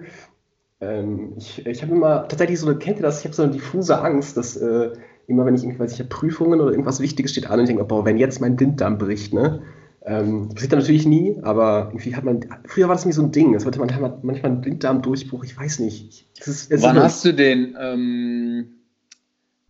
Ähm, 0.81 1.35
ich 1.37 1.67
ich 1.67 1.83
habe 1.83 1.95
immer 1.95 2.29
tatsächlich 2.29 2.61
so 2.61 2.69
eine, 2.69 2.79
kennt 2.79 2.99
ihr 2.99 3.03
das? 3.03 3.21
Ich 3.21 3.25
habe 3.25 3.35
so 3.35 3.43
eine 3.43 3.53
diffuse 3.53 4.01
Angst, 4.01 4.37
dass 4.37 4.57
äh, 4.57 4.93
immer, 5.27 5.45
wenn 5.45 5.55
ich 5.55 5.65
irgendwelche 5.65 6.03
ich 6.03 6.09
Prüfungen 6.09 6.61
oder 6.61 6.71
irgendwas 6.71 7.01
Wichtiges 7.01 7.33
steht 7.33 7.49
an 7.49 7.59
und 7.59 7.65
ich 7.65 7.69
denke, 7.69 7.85
boah, 7.85 8.05
wenn 8.05 8.17
jetzt 8.17 8.41
mein 8.41 8.57
Blinddarm 8.57 8.99
bricht, 8.99 9.35
ne? 9.35 9.63
Ähm, 10.05 10.47
das 10.47 10.55
passiert 10.55 10.73
dann 10.73 10.79
natürlich 10.79 11.07
nie, 11.07 11.39
aber 11.43 11.89
irgendwie 11.91 12.15
hat 12.17 12.25
man, 12.25 12.41
früher 12.65 12.89
war 12.89 12.95
das 12.95 13.05
nie 13.05 13.13
so 13.13 13.23
ein 13.23 13.33
Ding. 13.33 13.55
Es 13.55 13.67
hatte 13.67 13.79
man 13.79 13.93
hat 13.93 14.01
man 14.01 14.19
manchmal 14.23 14.53
einen 14.53 14.61
Blinddarmdurchbruch, 14.63 15.45
ich 15.45 15.59
weiß 15.59 15.81
nicht. 15.81 16.27
Es 16.41 16.49
ist, 16.49 16.73
es 16.73 16.83
Wann 16.83 16.97
ist 16.97 17.03
hast 17.03 17.25
du 17.25 17.35
den? 17.35 17.77
Ähm, 17.79 18.69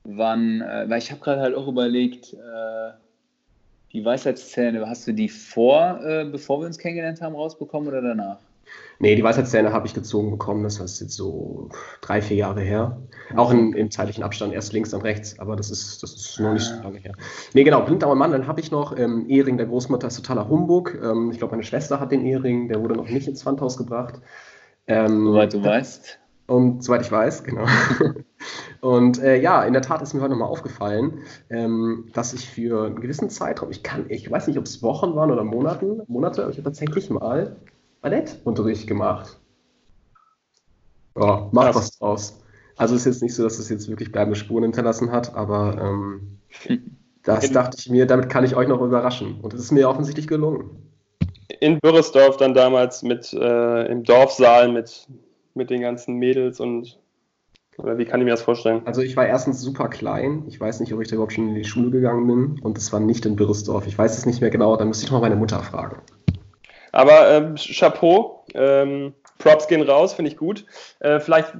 wann? 0.04 0.60
Äh, 0.60 0.84
weil 0.88 0.98
ich 0.98 1.10
habe 1.10 1.20
gerade 1.20 1.40
halt 1.40 1.54
auch 1.56 1.66
überlegt, 1.66 2.34
äh, 2.34 2.90
die 3.92 4.04
Weisheitszähne, 4.04 4.88
hast 4.88 5.06
du 5.06 5.12
die 5.12 5.28
vor, 5.28 6.00
äh, 6.04 6.24
bevor 6.24 6.60
wir 6.60 6.66
uns 6.66 6.78
kennengelernt 6.78 7.20
haben, 7.20 7.34
rausbekommen 7.34 7.88
oder 7.88 8.02
danach? 8.02 8.38
Nee, 8.98 9.14
die 9.14 9.22
Weisheitszähne 9.22 9.72
habe 9.72 9.86
ich 9.86 9.94
gezogen 9.94 10.30
bekommen, 10.30 10.62
das 10.64 10.78
ist 10.78 11.00
jetzt 11.00 11.14
so 11.14 11.68
drei, 12.00 12.20
vier 12.20 12.36
Jahre 12.36 12.60
her. 12.60 13.00
Auch 13.36 13.52
in, 13.52 13.72
im 13.72 13.90
zeitlichen 13.90 14.24
Abstand, 14.24 14.52
erst 14.52 14.72
links, 14.72 14.90
dann 14.90 15.02
rechts, 15.02 15.38
aber 15.38 15.56
das 15.56 15.70
ist, 15.70 16.02
das 16.02 16.14
ist 16.14 16.40
noch 16.40 16.52
nicht 16.52 16.66
so 16.66 16.82
lange 16.82 16.98
her. 16.98 17.12
Nee, 17.54 17.64
genau, 17.64 17.82
Blinddarm 17.82 18.12
und 18.12 18.18
Mandeln 18.18 18.46
habe 18.46 18.60
ich 18.60 18.70
noch. 18.70 18.96
Ähm, 18.98 19.26
Ehering 19.28 19.56
der 19.56 19.66
Großmutter 19.66 20.08
ist 20.08 20.16
totaler 20.16 20.48
Humbug. 20.48 20.98
Ähm, 21.02 21.30
ich 21.30 21.38
glaube, 21.38 21.52
meine 21.52 21.62
Schwester 21.62 22.00
hat 22.00 22.10
den 22.10 22.26
Ehering, 22.26 22.68
der 22.68 22.82
wurde 22.82 22.94
noch 22.94 23.08
nicht 23.08 23.28
ins 23.28 23.42
Pfandhaus 23.42 23.76
gebracht. 23.76 24.20
Ähm, 24.86 25.26
Soweit 25.26 25.54
du 25.54 25.62
weißt. 25.62 26.18
Und 26.48 26.82
soweit 26.82 27.02
ich 27.02 27.12
weiß, 27.12 27.44
genau. 27.44 27.66
Und 28.80 29.22
äh, 29.22 29.38
ja, 29.40 29.64
in 29.64 29.74
der 29.74 29.82
Tat 29.82 30.00
ist 30.00 30.14
mir 30.14 30.22
heute 30.22 30.30
nochmal 30.30 30.48
aufgefallen, 30.48 31.20
ähm, 31.50 32.06
dass 32.14 32.32
ich 32.32 32.48
für 32.48 32.86
einen 32.86 33.00
gewissen 33.00 33.28
Zeitraum, 33.28 33.70
ich 33.70 33.82
kann, 33.82 34.06
ich 34.08 34.30
weiß 34.30 34.46
nicht, 34.46 34.58
ob 34.58 34.64
es 34.64 34.82
Wochen 34.82 35.14
waren 35.14 35.30
oder 35.30 35.44
Monaten, 35.44 36.02
Monate, 36.06 36.42
aber 36.42 36.50
ich 36.50 36.56
habe 36.56 36.70
tatsächlich 36.70 37.10
mal 37.10 37.56
Ballettunterricht 38.00 38.86
gemacht. 38.86 39.38
Ja, 41.18 41.48
macht 41.52 41.74
was 41.74 41.98
draus. 41.98 42.40
Also 42.76 42.94
ist 42.94 43.04
jetzt 43.04 43.22
nicht 43.22 43.34
so, 43.34 43.42
dass 43.42 43.58
es 43.58 43.68
jetzt 43.68 43.88
wirklich 43.88 44.10
bleibende 44.10 44.38
Spuren 44.38 44.62
hinterlassen 44.62 45.12
hat, 45.12 45.34
aber 45.34 45.76
ähm, 45.78 46.38
das 47.24 47.50
dachte 47.50 47.76
ich 47.78 47.90
mir, 47.90 48.06
damit 48.06 48.30
kann 48.30 48.44
ich 48.44 48.56
euch 48.56 48.68
noch 48.68 48.80
überraschen. 48.80 49.38
Und 49.42 49.52
es 49.52 49.60
ist 49.60 49.72
mir 49.72 49.86
offensichtlich 49.86 50.26
gelungen. 50.26 50.70
In 51.60 51.78
Bürresdorf 51.80 52.38
dann 52.38 52.54
damals 52.54 53.02
mit 53.02 53.34
äh, 53.34 53.86
im 53.90 54.04
Dorfsaal 54.04 54.72
mit, 54.72 55.08
mit 55.58 55.68
den 55.68 55.82
ganzen 55.82 56.14
Mädels 56.14 56.60
und 56.60 56.98
oder 57.76 57.96
wie 57.96 58.04
kann 58.04 58.20
ich 58.20 58.24
mir 58.24 58.32
das 58.32 58.42
vorstellen? 58.42 58.82
Also 58.86 59.02
ich 59.02 59.16
war 59.16 59.26
erstens 59.26 59.60
super 59.60 59.88
klein. 59.88 60.44
Ich 60.48 60.60
weiß 60.60 60.80
nicht, 60.80 60.92
ob 60.92 61.00
ich 61.00 61.08
da 61.08 61.14
überhaupt 61.14 61.34
schon 61.34 61.48
in 61.48 61.54
die 61.54 61.64
Schule 61.64 61.90
gegangen 61.90 62.26
bin. 62.26 62.60
Und 62.60 62.76
es 62.76 62.92
war 62.92 62.98
nicht 62.98 63.24
in 63.24 63.36
Birresdorf. 63.36 63.86
Ich 63.86 63.96
weiß 63.96 64.18
es 64.18 64.26
nicht 64.26 64.40
mehr 64.40 64.50
genau. 64.50 64.76
Da 64.76 64.84
müsste 64.84 65.06
ich 65.06 65.12
mal 65.12 65.20
meine 65.20 65.36
Mutter 65.36 65.62
fragen. 65.62 66.02
Aber 66.90 67.30
ähm, 67.30 67.54
Chapeau, 67.54 68.44
ähm, 68.54 69.14
Props 69.38 69.68
gehen 69.68 69.82
raus, 69.82 70.14
finde 70.14 70.32
ich 70.32 70.36
gut. 70.36 70.66
Äh, 70.98 71.20
vielleicht 71.20 71.52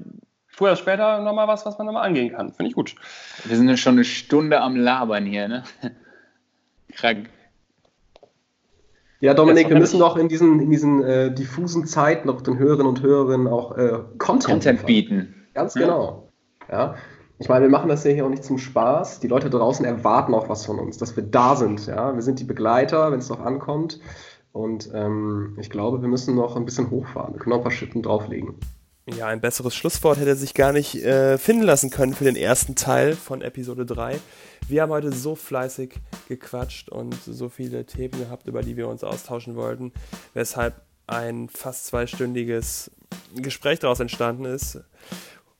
früher 0.49 0.71
oder 0.71 0.77
später 0.77 1.21
nochmal 1.21 1.47
was, 1.47 1.65
was 1.65 1.79
man 1.79 1.87
nochmal 1.87 2.05
angehen 2.05 2.33
kann. 2.33 2.53
Finde 2.53 2.71
ich 2.71 2.75
gut. 2.75 2.97
Wir 3.45 3.57
sind 3.57 3.69
ja 3.69 3.77
schon 3.77 3.95
eine 3.95 4.05
Stunde 4.05 4.61
am 4.61 4.75
Labern 4.75 5.25
hier, 5.25 5.47
ne? 5.47 5.63
Krank. 6.97 7.31
Ja, 9.21 9.35
Dominik, 9.35 9.69
wir 9.69 9.75
noch 9.75 9.81
müssen 9.81 9.99
doch 9.99 10.17
in 10.17 10.29
diesen, 10.29 10.61
in 10.61 10.71
diesen 10.71 11.03
äh, 11.03 11.35
diffusen 11.35 11.87
Zeiten 11.87 12.29
noch 12.29 12.41
den 12.41 12.59
Hörerinnen 12.59 12.87
und 12.87 13.03
Hörern 13.03 13.49
auch 13.49 13.77
äh, 13.77 13.99
Content, 14.19 14.45
Content 14.45 14.87
bieten. 14.87 15.35
Ganz 15.55 15.75
Ja. 15.75 15.81
genau. 15.83 16.33
Ja. 16.71 16.95
Ich 17.41 17.49
meine, 17.49 17.65
wir 17.65 17.71
machen 17.71 17.89
das 17.89 18.05
ja 18.05 18.11
hier 18.11 18.25
auch 18.27 18.31
nicht 18.31 18.45
zum 18.45 18.59
Spaß. 18.59 19.21
Die 19.21 19.29
Leute 19.29 19.51
draußen 19.51 19.85
erwarten 19.85 20.35
auch 20.35 20.49
was 20.49 20.67
von 20.67 20.79
uns, 20.79 20.99
dass 20.99 21.17
wir 21.17 21.23
da 21.25 21.57
sind. 21.57 21.87
Ja. 21.87 22.15
Wir 22.15 22.23
sind 22.23 22.41
die 22.41 22.45
Begleiter, 22.45 23.11
wenn 23.13 23.19
es 23.21 23.29
doch 23.29 23.41
ankommt. 23.41 24.01
Und 24.53 24.91
ähm, 24.93 25.57
ich 25.61 25.71
glaube, 25.71 26.01
wir 26.01 26.09
müssen 26.09 26.35
noch 26.35 26.57
ein 26.57 26.65
bisschen 26.65 26.91
hochfahren. 26.91 27.35
Wir 27.35 27.39
können 27.41 27.51
noch 27.51 27.59
ein 27.59 27.63
paar 27.63 27.73
Schippen 27.73 28.03
drauflegen. 28.03 28.55
Ja, 29.17 29.27
ein 29.27 29.41
besseres 29.41 29.75
Schlusswort 29.75 30.19
hätte 30.19 30.37
sich 30.37 30.53
gar 30.53 30.73
nicht 30.73 30.97
äh, 30.97 31.39
finden 31.39 31.63
lassen 31.63 31.89
können 31.89 32.15
für 32.15 32.25
den 32.25 32.37
ersten 32.37 32.75
Teil 32.75 33.17
von 33.17 33.41
Episode 33.41 33.87
3. 33.87 34.21
Wir 34.69 34.83
haben 34.83 34.93
heute 34.93 35.13
so 35.13 35.35
fleißig 35.35 35.95
gequatscht 36.29 36.91
und 36.91 37.17
so 37.25 37.49
viele 37.49 37.87
Themen 37.87 38.19
gehabt, 38.19 38.47
über 38.49 38.63
die 38.63 38.77
wir 38.77 38.87
uns 38.87 39.05
austauschen 39.05 39.57
wollten, 39.57 39.93
weshalb 40.35 40.83
ein 41.07 41.49
fast 41.49 41.87
zweistündiges 41.87 42.91
Gespräch 43.35 43.79
daraus 43.79 44.01
entstanden 44.01 44.45
ist. 44.45 44.81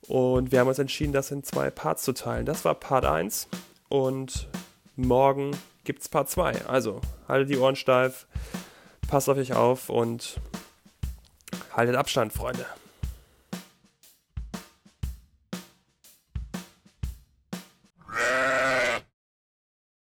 Und 0.07 0.51
wir 0.51 0.59
haben 0.59 0.67
uns 0.67 0.79
entschieden, 0.79 1.13
das 1.13 1.31
in 1.31 1.43
zwei 1.43 1.71
Parts 1.71 2.03
zu 2.03 2.13
teilen. 2.13 2.45
Das 2.45 2.65
war 2.65 2.75
Part 2.75 3.05
1 3.05 3.47
und 3.89 4.47
morgen 4.95 5.51
gibt 5.85 6.03
es 6.03 6.09
Part 6.09 6.29
2. 6.29 6.65
Also 6.67 7.01
haltet 7.27 7.49
die 7.49 7.57
Ohren 7.57 7.75
steif, 7.75 8.27
passt 9.07 9.27
auf 9.27 9.37
euch 9.37 9.53
auf 9.53 9.89
und 9.89 10.39
haltet 11.73 11.95
Abstand, 11.95 12.31
Freunde. 12.31 12.65